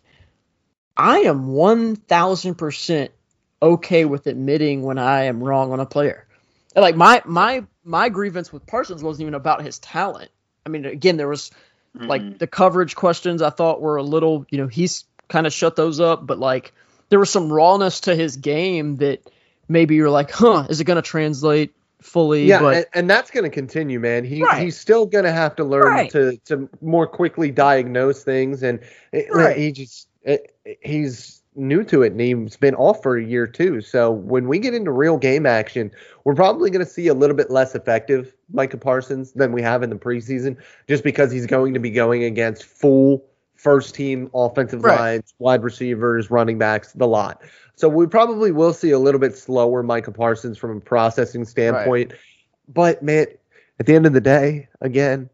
I 0.96 1.20
am 1.20 1.48
one 1.48 1.96
thousand 1.96 2.56
percent 2.56 3.12
okay 3.62 4.06
with 4.06 4.28
admitting 4.28 4.84
when 4.84 5.00
I 5.00 5.24
am 5.24 5.44
wrong 5.44 5.72
on 5.72 5.80
a 5.80 5.86
player. 5.86 6.25
And 6.76 6.82
like 6.84 6.96
my 6.96 7.22
my 7.26 7.64
my 7.84 8.10
grievance 8.10 8.52
with 8.52 8.66
Parsons 8.66 9.02
wasn't 9.02 9.24
even 9.24 9.34
about 9.34 9.64
his 9.64 9.80
talent. 9.80 10.30
I 10.66 10.70
mean, 10.70 10.86
again, 10.86 11.18
there 11.18 11.28
was 11.28 11.52
mm-hmm. 11.96 12.08
like 12.08 12.38
the 12.38 12.48
coverage 12.48 12.96
questions 12.96 13.42
I 13.42 13.50
thought 13.50 13.82
were 13.82 13.98
a 13.98 14.04
little, 14.04 14.46
you 14.50 14.58
know, 14.58 14.68
he's 14.68 15.06
kind 15.28 15.48
of 15.48 15.54
shut 15.54 15.76
those 15.76 16.00
up, 16.00 16.26
but 16.26 16.40
like 16.40 16.74
there 17.10 17.20
was 17.20 17.30
some 17.30 17.52
rawness 17.52 18.02
to 18.02 18.16
his 18.16 18.38
game 18.38 18.98
that 18.98 19.22
maybe 19.68 19.96
you're 19.96 20.10
like, 20.10 20.32
huh, 20.32 20.68
is 20.70 20.82
it 20.82 20.84
going 20.86 20.96
to 20.98 21.02
translate 21.02 21.74
fully. 22.02 22.46
Yeah, 22.46 22.60
but... 22.60 22.76
and, 22.76 22.86
and, 22.94 23.10
that's 23.10 23.32
going 23.32 23.44
to 23.44 23.50
continue, 23.50 24.00
man. 24.00 24.24
He 24.24 24.44
right. 24.44 24.64
he's 24.64 24.78
still 24.78 25.06
going 25.06 25.26
to 25.26 25.32
have 25.32 25.56
to 25.58 25.64
learn 25.64 25.86
right. 25.86 26.12
to 26.12 26.38
to 26.46 26.70
more 26.82 27.08
quickly 27.08 27.52
diagnose 27.52 28.24
things, 28.24 28.64
and 28.64 28.80
right. 29.32 29.58
he 29.58 29.72
just 29.72 30.08
he's 30.82 31.42
new 31.56 31.84
to 31.86 32.04
it, 32.04 32.12
and 32.12 32.22
he's 32.22 32.58
been 32.58 32.76
off 32.76 33.02
for 33.02 33.18
a 33.18 33.24
year 33.24 33.48
too. 33.48 33.82
So 33.82 34.12
when 34.12 34.48
we 34.48 34.60
get 34.60 34.74
into 34.74 34.92
real 34.92 35.18
game 35.18 35.46
action, 35.46 35.92
we're 36.24 36.36
probably 36.36 36.70
going 36.70 36.86
to 36.86 36.92
see 36.92 37.08
a 37.08 37.14
little 37.14 37.36
bit 37.36 37.50
less 37.50 37.76
effective 37.76 38.36
Micah 38.52 38.78
Parsons 38.78 39.32
than 39.34 39.52
we 39.52 39.62
have 39.62 39.84
in 39.84 39.90
the 39.90 39.96
preseason, 39.96 40.58
just 40.88 41.04
because 41.04 41.32
he's 41.32 41.46
going 41.46 41.74
to 41.74 41.80
be 41.80 41.90
going 41.90 42.24
against 42.24 42.64
full 42.64 43.26
first 43.56 43.96
team 43.96 44.30
offensive 44.34 44.82
lines, 44.82 45.34
wide 45.40 45.64
receivers, 45.64 46.30
running 46.30 46.58
backs, 46.58 46.92
the 46.94 47.08
lot. 47.08 47.42
So 47.76 47.90
we 47.90 48.08
probably 48.08 48.52
will 48.52 48.74
see 48.74 48.92
a 48.92 49.00
little 49.00 49.20
bit 49.20 49.36
slower 49.38 49.84
Micah 49.84 50.12
Parsons 50.12 50.58
from 50.58 50.78
a 50.78 50.82
processing 50.82 51.46
standpoint. 51.46 52.12
Right. 52.12 52.20
But 52.68 53.04
man, 53.04 53.28
at 53.80 53.86
the 53.86 53.96
end 53.96 54.06
of 54.06 54.14
the 54.14 54.22
day, 54.22 54.68
again, 54.82 55.30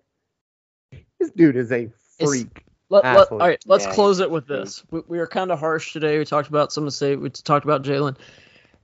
this 1.20 1.32
dude 1.32 1.56
is 1.56 1.72
a 1.72 1.90
freak. 2.20 2.66
Let, 2.92 3.04
let, 3.06 3.32
all 3.32 3.38
right, 3.38 3.64
let's 3.66 3.86
yeah. 3.86 3.94
close 3.94 4.20
it 4.20 4.30
with 4.30 4.48
this. 4.48 4.84
We, 4.92 5.02
we 5.08 5.20
are 5.20 5.28
kind 5.28 5.52
of 5.52 5.60
harsh 5.60 5.94
today. 5.94 6.18
We 6.18 6.26
talked 6.26 6.50
about 6.50 6.72
some 6.72 6.84
of 6.84 6.88
the 6.88 6.92
say. 6.92 7.16
We 7.16 7.30
talked 7.30 7.66
about 7.66 7.84
Jaylon. 7.84 8.18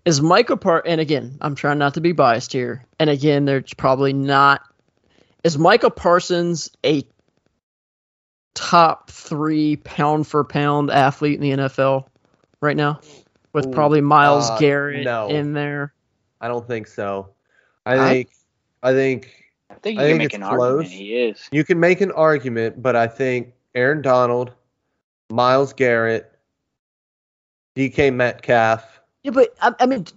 Is 0.05 0.21
Micah 0.21 0.57
Part? 0.57 0.87
And 0.87 1.01
again, 1.01 1.37
I'm 1.41 1.55
trying 1.55 1.77
not 1.77 1.93
to 1.95 2.01
be 2.01 2.13
biased 2.13 2.53
here. 2.53 2.85
And 2.99 3.09
again, 3.09 3.45
there's 3.45 3.73
probably 3.73 4.13
not. 4.13 4.61
Is 5.43 5.57
Micah 5.57 5.89
Parsons 5.89 6.71
a 6.85 7.03
top 8.53 9.11
three 9.11 9.75
pound 9.75 10.25
for 10.25 10.43
pound 10.43 10.89
athlete 10.89 11.35
in 11.35 11.41
the 11.41 11.65
NFL 11.65 12.05
right 12.61 12.77
now? 12.77 13.01
with 13.57 13.71
probably 13.71 14.01
Myles 14.01 14.49
uh, 14.49 14.57
Garrett 14.59 15.03
no. 15.03 15.27
in 15.27 15.53
there. 15.53 15.93
I 16.39 16.47
don't 16.47 16.67
think 16.67 16.87
so. 16.87 17.29
I, 17.85 17.95
I 17.95 18.09
think 18.09 18.29
I 18.83 18.93
think 18.93 19.45
I 19.69 19.73
think 19.75 19.99
you 19.99 20.05
I 20.05 20.09
can 20.09 20.17
make 20.17 20.33
an 20.33 20.41
close. 20.41 20.51
argument. 20.51 20.89
He 20.91 21.15
is. 21.15 21.49
You 21.51 21.63
can 21.63 21.79
make 21.79 22.01
an 22.01 22.11
argument, 22.11 22.81
but 22.81 22.95
I 22.95 23.07
think 23.07 23.53
Aaron 23.77 24.01
Donald, 24.01 24.51
Myles 25.29 25.73
Garrett, 25.73 26.31
DK 27.75 28.11
Metcalf. 28.11 28.83
Yeah, 29.21 29.31
but 29.31 29.53
I, 29.61 29.73
I 29.79 29.85
mean, 29.85 30.07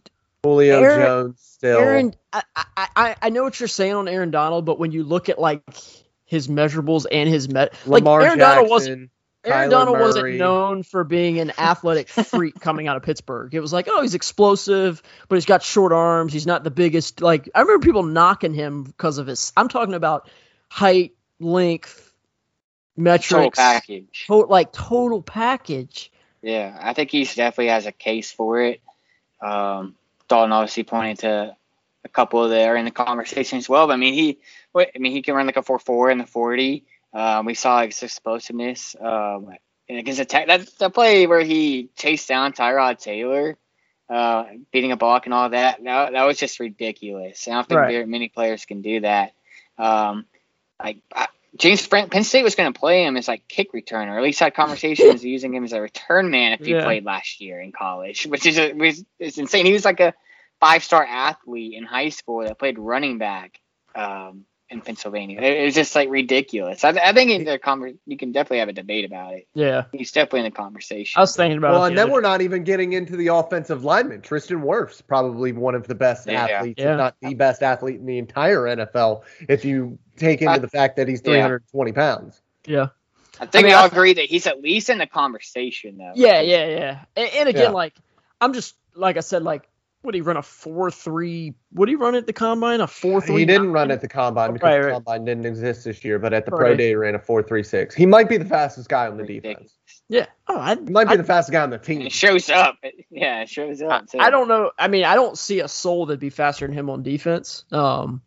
Julio 0.43 0.83
Aaron, 0.83 1.01
Jones 1.01 1.41
still. 1.43 1.79
Aaron, 1.79 2.15
I, 2.33 2.43
I 2.57 3.17
I 3.21 3.29
know 3.29 3.43
what 3.43 3.61
you're 3.61 3.69
saying 3.69 3.95
on 3.95 4.09
Aaron 4.09 4.31
Donald, 4.31 4.65
but 4.65 4.79
when 4.79 4.93
you 4.93 5.05
look 5.05 5.29
at 5.29 5.39
like 5.39 5.63
his 6.25 6.49
measurables 6.49 7.05
and 7.13 7.29
his 7.29 7.51
met, 7.51 7.75
like 7.87 8.07
Aaron 8.07 8.39
Jackson. 8.39 8.39
Donald 8.39 8.71
wasn't 8.71 9.11
Aaron 9.45 9.71
Donald 9.71 9.97
Murray. 9.99 10.07
wasn't 10.07 10.35
known 10.37 10.83
for 10.83 11.05
being 11.05 11.39
an 11.39 11.53
athletic 11.59 12.09
freak 12.09 12.59
coming 12.61 12.89
out 12.89 12.97
of 12.97 13.03
Pittsburgh. 13.03 13.55
It 13.55 13.61
was 13.61 13.75
like, 13.75 13.89
oh, 13.91 14.01
he's 14.01 14.15
explosive, 14.15 15.03
but 15.29 15.37
he's 15.37 15.45
got 15.45 15.63
short 15.63 15.93
arms. 15.93 16.33
He's 16.33 16.47
not 16.47 16.65
the 16.65 16.71
biggest. 16.71 17.21
Like 17.21 17.51
I 17.55 17.61
remember 17.61 17.85
people 17.85 18.05
knocking 18.05 18.55
him 18.55 18.85
because 18.85 19.19
of 19.19 19.27
his. 19.27 19.53
I'm 19.55 19.69
talking 19.69 19.95
about 19.95 20.31
height, 20.71 21.13
length, 21.39 22.10
metrics, 22.97 23.29
total 23.29 23.51
package, 23.51 24.25
to, 24.27 24.35
like 24.37 24.73
total 24.73 25.23
package. 25.23 26.11
Yeah, 26.43 26.77
I 26.81 26.95
think 26.95 27.11
he 27.11 27.25
definitely 27.25 27.69
has 27.69 27.87
a 27.87 27.93
case 27.93 28.33
for 28.33 28.63
it. 28.63 28.81
Um, 29.41 29.95
Dalton 30.29 30.53
obviously 30.53 30.85
pointed 30.85 31.19
to 31.21 31.57
a 32.05 32.09
couple 32.09 32.49
there 32.49 32.77
in 32.77 32.85
the 32.85 32.91
conversation 32.91 33.59
as 33.59 33.69
well. 33.69 33.87
But 33.87 33.95
I 33.95 33.97
mean, 33.97 34.15
he, 34.15 34.39
I 34.75 34.99
mean, 34.99 35.13
he 35.13 35.23
can 35.23 35.35
run 35.35 35.47
like 35.47 35.57
a 35.57 35.63
four 35.63 35.79
four 35.79 36.11
in 36.11 36.19
the 36.19 36.27
forty. 36.27 36.85
Um, 37.13 37.47
we 37.47 37.55
saw 37.55 37.85
his 37.85 38.03
explosiveness 38.03 38.95
um, 39.01 39.53
against 39.89 40.21
a 40.21 40.25
tech, 40.25 40.47
that 40.47 40.67
the 40.79 40.91
play 40.91 41.27
where 41.27 41.41
he 41.41 41.89
chased 41.97 42.29
down 42.29 42.53
Tyrod 42.53 43.01
Taylor, 43.01 43.57
uh, 44.09 44.45
beating 44.73 44.93
a 44.93 44.97
block 44.97 45.27
and 45.27 45.35
all 45.35 45.51
that. 45.51 45.83
That, 45.83 46.13
that 46.13 46.25
was 46.25 46.39
just 46.39 46.61
ridiculous. 46.61 47.49
I 47.49 47.53
don't 47.53 47.69
think 47.69 47.81
right. 47.81 48.09
many 48.09 48.29
players 48.29 48.65
can 48.65 48.81
do 48.83 49.01
that. 49.01 49.33
Um, 49.77 50.27
like 50.83 50.99
I, 51.15 51.27
James 51.57 51.85
Franklin, 51.85 52.11
Penn 52.11 52.25
State 52.25 52.45
was 52.45 52.55
going 52.55 52.73
to 52.73 52.79
play 52.79 53.05
him 53.05 53.17
as 53.17 53.27
like 53.27 53.49
kick 53.49 53.73
returner, 53.73 54.13
or 54.13 54.19
at 54.19 54.23
least 54.23 54.41
had 54.41 54.55
conversations 54.55 55.25
using 55.25 55.55
him 55.55 55.65
as 55.65 55.73
a 55.73 55.81
return 55.81 56.31
man 56.31 56.53
if 56.53 56.61
he 56.61 56.73
yeah. 56.73 56.85
played 56.85 57.05
last 57.05 57.41
year 57.41 57.61
in 57.61 57.73
college, 57.73 58.27
which 58.27 58.47
is 58.47 58.59
a, 58.59 58.73
it's 59.19 59.39
insane. 59.39 59.67
He 59.67 59.73
was 59.73 59.85
like 59.85 60.01
a 60.01 60.15
five 60.61 60.85
star 60.85 61.05
athlete 61.05 61.75
in 61.75 61.85
high 61.85 62.11
school 62.11 62.45
that 62.45 62.59
played 62.59 62.79
running 62.79 63.19
back. 63.19 63.59
Um, 63.95 64.45
in 64.71 64.81
Pennsylvania. 64.81 65.41
It 65.41 65.65
was 65.65 65.75
just 65.75 65.95
like 65.95 66.09
ridiculous. 66.09 66.85
I, 66.85 66.91
I 66.91 67.13
think 67.13 67.31
in 67.31 67.45
the 67.45 67.59
conver- 67.59 67.99
you 68.07 68.17
can 68.17 68.33
definitely 68.33 68.59
have 68.61 68.69
a 68.69 68.73
debate 68.73 69.05
about 69.05 69.35
it. 69.35 69.49
Yeah, 69.53 69.85
he's 69.93 70.13
definitely 70.13 70.41
in 70.41 70.45
the 70.45 70.51
conversation. 70.53 71.19
I 71.19 71.23
was 71.23 71.35
thinking 71.35 71.59
about. 71.59 71.73
Well, 71.73 71.85
and 71.85 71.99
then 71.99 72.11
we're 72.11 72.21
not 72.21 72.41
even 72.41 72.63
getting 72.63 72.93
into 72.93 73.17
the 73.17 73.29
offensive 73.29 73.85
lineman. 73.85 74.23
Tristan 74.23 74.63
Wirfs 74.63 75.03
probably 75.07 75.53
one 75.53 75.75
of 75.75 75.87
the 75.87 75.95
best 75.95 76.29
yeah, 76.29 76.47
athletes, 76.47 76.81
yeah. 76.81 76.93
if 76.93 76.99
not 76.99 77.17
the 77.21 77.35
best 77.35 77.63
athlete 77.63 77.97
in 77.97 78.07
the 78.07 78.19
entire 78.19 78.61
NFL. 78.61 79.23
If 79.49 79.65
you 79.65 79.99
take 80.17 80.41
into 80.41 80.53
I, 80.53 80.59
the 80.59 80.69
fact 80.69 80.97
that 80.97 81.09
he's 81.09 81.21
320 81.21 81.91
yeah. 81.91 81.95
pounds. 81.95 82.41
Yeah. 82.67 82.87
I 83.41 83.47
think 83.47 83.55
I 83.55 83.59
mean, 83.59 83.67
we 83.69 83.73
all 83.73 83.87
agree 83.87 84.13
that 84.13 84.27
he's 84.27 84.47
at 84.47 84.61
least 84.61 84.91
in 84.91 84.99
the 84.99 85.07
conversation, 85.07 85.97
though. 85.97 86.13
Yeah, 86.15 86.43
yeah, 86.43 86.67
yeah. 86.67 87.05
And, 87.17 87.31
and 87.35 87.49
again, 87.49 87.73
like 87.73 87.95
I'm 88.41 88.53
just 88.53 88.75
like 88.95 89.17
I 89.17 89.21
said, 89.21 89.43
like 89.43 89.69
would 90.03 90.15
he 90.15 90.21
run 90.21 90.37
a 90.37 90.43
four 90.43 90.91
three? 90.91 91.55
Would 91.75 91.89
he 91.89 91.95
run 91.95 92.15
at 92.15 92.27
the 92.27 92.33
combine 92.33 92.81
a 92.81 92.87
four 92.87 93.21
three? 93.21 93.41
He 93.41 93.45
didn't 93.45 93.73
run 93.73 93.91
at 93.91 94.01
the 94.01 94.09
combine 94.09 94.55
because 94.55 94.77
right, 94.77 94.83
the 94.83 94.93
combine 94.93 95.25
didn't 95.25 95.47
exist 95.47 95.85
this 95.85 96.05
year. 96.05 96.19
But 96.19 96.33
at 96.33 96.47
the 96.47 96.53
right. 96.53 96.59
pro 96.59 96.77
day, 96.77 96.89
he 96.89 96.95
ran 96.95 97.15
a 97.15 97.19
four 97.19 97.43
three 97.43 97.63
six. 97.63 97.95
He 97.95 98.07
might 98.07 98.29
be 98.29 98.39
the 98.39 98.45
fastest 98.45 98.89
guy 98.89 99.07
on 99.07 99.19
the 99.19 99.25
defense. 99.25 99.77
Yeah. 100.09 100.27
Oh, 100.49 100.59
I, 100.59 100.75
he 100.75 100.91
might 100.91 101.09
be 101.09 101.17
the 101.17 101.25
fastest 101.25 101.53
guy 101.53 101.63
on 101.63 101.71
the 101.71 101.79
team. 101.79 102.03
It 102.03 102.13
shows 102.13 102.49
up. 102.49 102.79
Yeah, 103.11 103.43
it 103.43 103.49
shows 103.49 103.83
up. 103.83 104.07
I, 104.19 104.27
I, 104.27 104.31
don't 104.31 104.49
know. 104.49 104.71
I 104.79 104.89
mean, 104.89 105.05
I 105.05 105.15
don't 105.15 105.37
see 105.37 105.61
a 105.61 105.69
soul 105.69 106.07
that'd 106.07 106.19
be 106.19 106.31
faster 106.31 106.67
than 106.67 106.75
him 106.75 106.89
on 106.91 107.03
defense. 107.03 107.65
Um, 107.71 108.23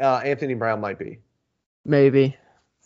uh, 0.00 0.20
Anthony 0.24 0.54
Brown 0.54 0.80
might 0.80 0.98
be. 0.98 1.20
Maybe. 1.84 2.36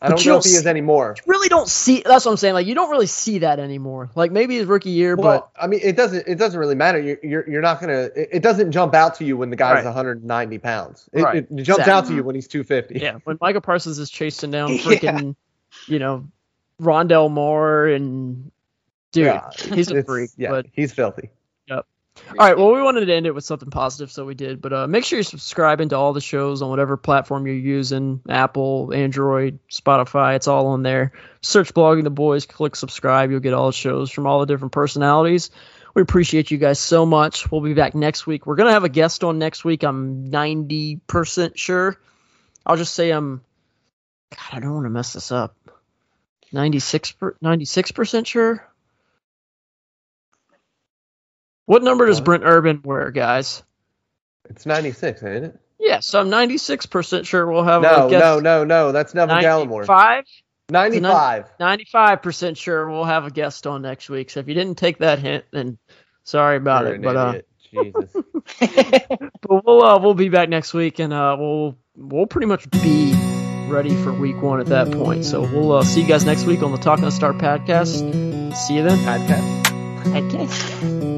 I 0.00 0.08
don't 0.08 0.24
know 0.24 0.36
if 0.36 0.44
he 0.44 0.50
is 0.50 0.66
anymore. 0.66 1.16
really 1.26 1.48
don't 1.48 1.68
see. 1.68 2.02
That's 2.04 2.24
what 2.24 2.30
I'm 2.30 2.36
saying. 2.36 2.54
Like 2.54 2.66
you 2.66 2.74
don't 2.74 2.90
really 2.90 3.06
see 3.06 3.38
that 3.38 3.58
anymore. 3.58 4.10
Like 4.14 4.30
maybe 4.30 4.56
his 4.56 4.66
rookie 4.66 4.90
year, 4.90 5.16
well, 5.16 5.50
but 5.54 5.62
I 5.62 5.66
mean, 5.66 5.80
it 5.82 5.96
doesn't. 5.96 6.28
It 6.28 6.36
doesn't 6.36 6.58
really 6.58 6.76
matter. 6.76 7.00
You're 7.00 7.18
you're, 7.22 7.50
you're 7.50 7.62
not 7.62 7.80
gonna. 7.80 8.10
It, 8.14 8.28
it, 8.32 8.42
doesn't 8.42 8.70
jump 8.70 8.94
out 8.94 9.16
to 9.16 9.24
you 9.24 9.36
when 9.36 9.50
the 9.50 9.56
guy's 9.56 9.76
right. 9.76 9.84
190 9.84 10.58
pounds. 10.58 11.08
It, 11.12 11.22
right. 11.22 11.36
it, 11.38 11.48
it 11.50 11.62
jumps 11.64 11.80
exactly. 11.80 11.92
out 11.92 12.06
to 12.06 12.14
you 12.14 12.22
when 12.22 12.36
he's 12.36 12.46
250. 12.46 13.00
Yeah, 13.00 13.18
when 13.24 13.38
Micah 13.40 13.60
Parsons 13.60 13.98
is 13.98 14.08
chasing 14.08 14.52
down 14.52 14.70
freaking, 14.78 15.34
yeah. 15.34 15.92
you 15.92 15.98
know, 15.98 16.28
Rondale 16.80 17.30
Moore 17.30 17.88
and 17.88 18.52
dude, 19.10 19.26
yeah, 19.26 19.50
he's 19.74 19.90
a 19.90 20.04
freak. 20.04 20.30
Yeah, 20.36 20.50
but, 20.50 20.66
he's 20.72 20.92
filthy. 20.92 21.30
Yep. 21.66 21.86
All 22.30 22.34
right. 22.36 22.56
Well, 22.56 22.72
we 22.72 22.82
wanted 22.82 23.06
to 23.06 23.14
end 23.14 23.26
it 23.26 23.34
with 23.34 23.44
something 23.44 23.70
positive, 23.70 24.12
so 24.12 24.24
we 24.24 24.34
did. 24.34 24.60
But 24.60 24.72
uh, 24.72 24.86
make 24.86 25.04
sure 25.04 25.18
you're 25.18 25.24
subscribing 25.24 25.90
to 25.90 25.96
all 25.96 26.12
the 26.12 26.20
shows 26.20 26.62
on 26.62 26.70
whatever 26.70 26.96
platform 26.96 27.46
you're 27.46 27.56
using 27.56 28.20
Apple, 28.28 28.92
Android, 28.94 29.58
Spotify. 29.70 30.36
It's 30.36 30.48
all 30.48 30.68
on 30.68 30.82
there. 30.82 31.12
Search 31.40 31.72
Blogging 31.72 32.04
the 32.04 32.10
Boys, 32.10 32.46
click 32.46 32.76
subscribe. 32.76 33.30
You'll 33.30 33.40
get 33.40 33.54
all 33.54 33.66
the 33.66 33.72
shows 33.72 34.10
from 34.10 34.26
all 34.26 34.40
the 34.40 34.46
different 34.46 34.72
personalities. 34.72 35.50
We 35.94 36.02
appreciate 36.02 36.50
you 36.50 36.58
guys 36.58 36.78
so 36.78 37.06
much. 37.06 37.50
We'll 37.50 37.60
be 37.60 37.74
back 37.74 37.94
next 37.94 38.26
week. 38.26 38.46
We're 38.46 38.56
going 38.56 38.68
to 38.68 38.74
have 38.74 38.84
a 38.84 38.88
guest 38.88 39.24
on 39.24 39.38
next 39.38 39.64
week. 39.64 39.82
I'm 39.82 40.30
90% 40.30 41.56
sure. 41.56 41.98
I'll 42.64 42.76
just 42.76 42.94
say 42.94 43.10
I'm. 43.10 43.42
God, 44.30 44.58
I 44.58 44.60
don't 44.60 44.74
want 44.74 44.86
to 44.86 44.90
mess 44.90 45.14
this 45.14 45.32
up. 45.32 45.56
96 46.52 47.14
96% 47.42 48.26
sure. 48.26 48.67
What 51.68 51.82
number 51.82 52.06
does 52.06 52.22
Brent 52.22 52.44
Urban 52.46 52.80
wear, 52.82 53.10
guys? 53.10 53.62
It's 54.48 54.64
96, 54.64 55.22
ain't 55.22 55.44
it? 55.44 55.60
Yeah, 55.78 56.00
so 56.00 56.18
I'm 56.18 56.30
96% 56.30 57.26
sure 57.26 57.46
we'll 57.46 57.62
have 57.62 57.82
no, 57.82 58.06
a 58.06 58.10
guest. 58.10 58.22
No, 58.22 58.40
no, 58.40 58.64
no, 58.64 58.90
that's 58.90 59.12
Neville 59.12 59.34
95? 59.34 59.68
Gallimore. 59.68 60.24
95? 60.70 61.44
95. 61.60 62.22
95% 62.22 62.56
sure 62.56 62.88
we'll 62.88 63.04
have 63.04 63.26
a 63.26 63.30
guest 63.30 63.66
on 63.66 63.82
next 63.82 64.08
week. 64.08 64.30
So 64.30 64.40
if 64.40 64.48
you 64.48 64.54
didn't 64.54 64.76
take 64.76 64.96
that 65.00 65.18
hint, 65.18 65.44
then 65.50 65.76
sorry 66.24 66.56
about 66.56 66.86
You're 66.86 66.94
it. 66.94 67.02
But 67.02 67.16
uh, 67.16 67.40
Jesus. 67.70 68.12
but 69.42 69.66
we'll 69.66 69.84
uh, 69.84 69.98
we'll 69.98 70.14
be 70.14 70.30
back 70.30 70.48
next 70.48 70.72
week, 70.72 70.98
and 71.00 71.12
uh, 71.12 71.36
we'll 71.38 71.76
we'll 71.94 72.26
pretty 72.26 72.46
much 72.46 72.68
be 72.70 73.12
ready 73.68 73.94
for 74.02 74.14
week 74.14 74.40
one 74.40 74.60
at 74.60 74.66
that 74.68 74.90
point. 74.90 75.26
So 75.26 75.42
we'll 75.42 75.72
uh, 75.72 75.84
see 75.84 76.00
you 76.00 76.08
guys 76.08 76.24
next 76.24 76.44
week 76.44 76.62
on 76.62 76.72
the 76.72 76.78
Talking 76.78 77.04
the 77.04 77.10
Star 77.10 77.34
podcast. 77.34 78.56
See 78.56 78.76
you 78.76 78.84
then. 78.84 78.96
Podcast. 79.00 79.64
Podcast. 80.04 81.17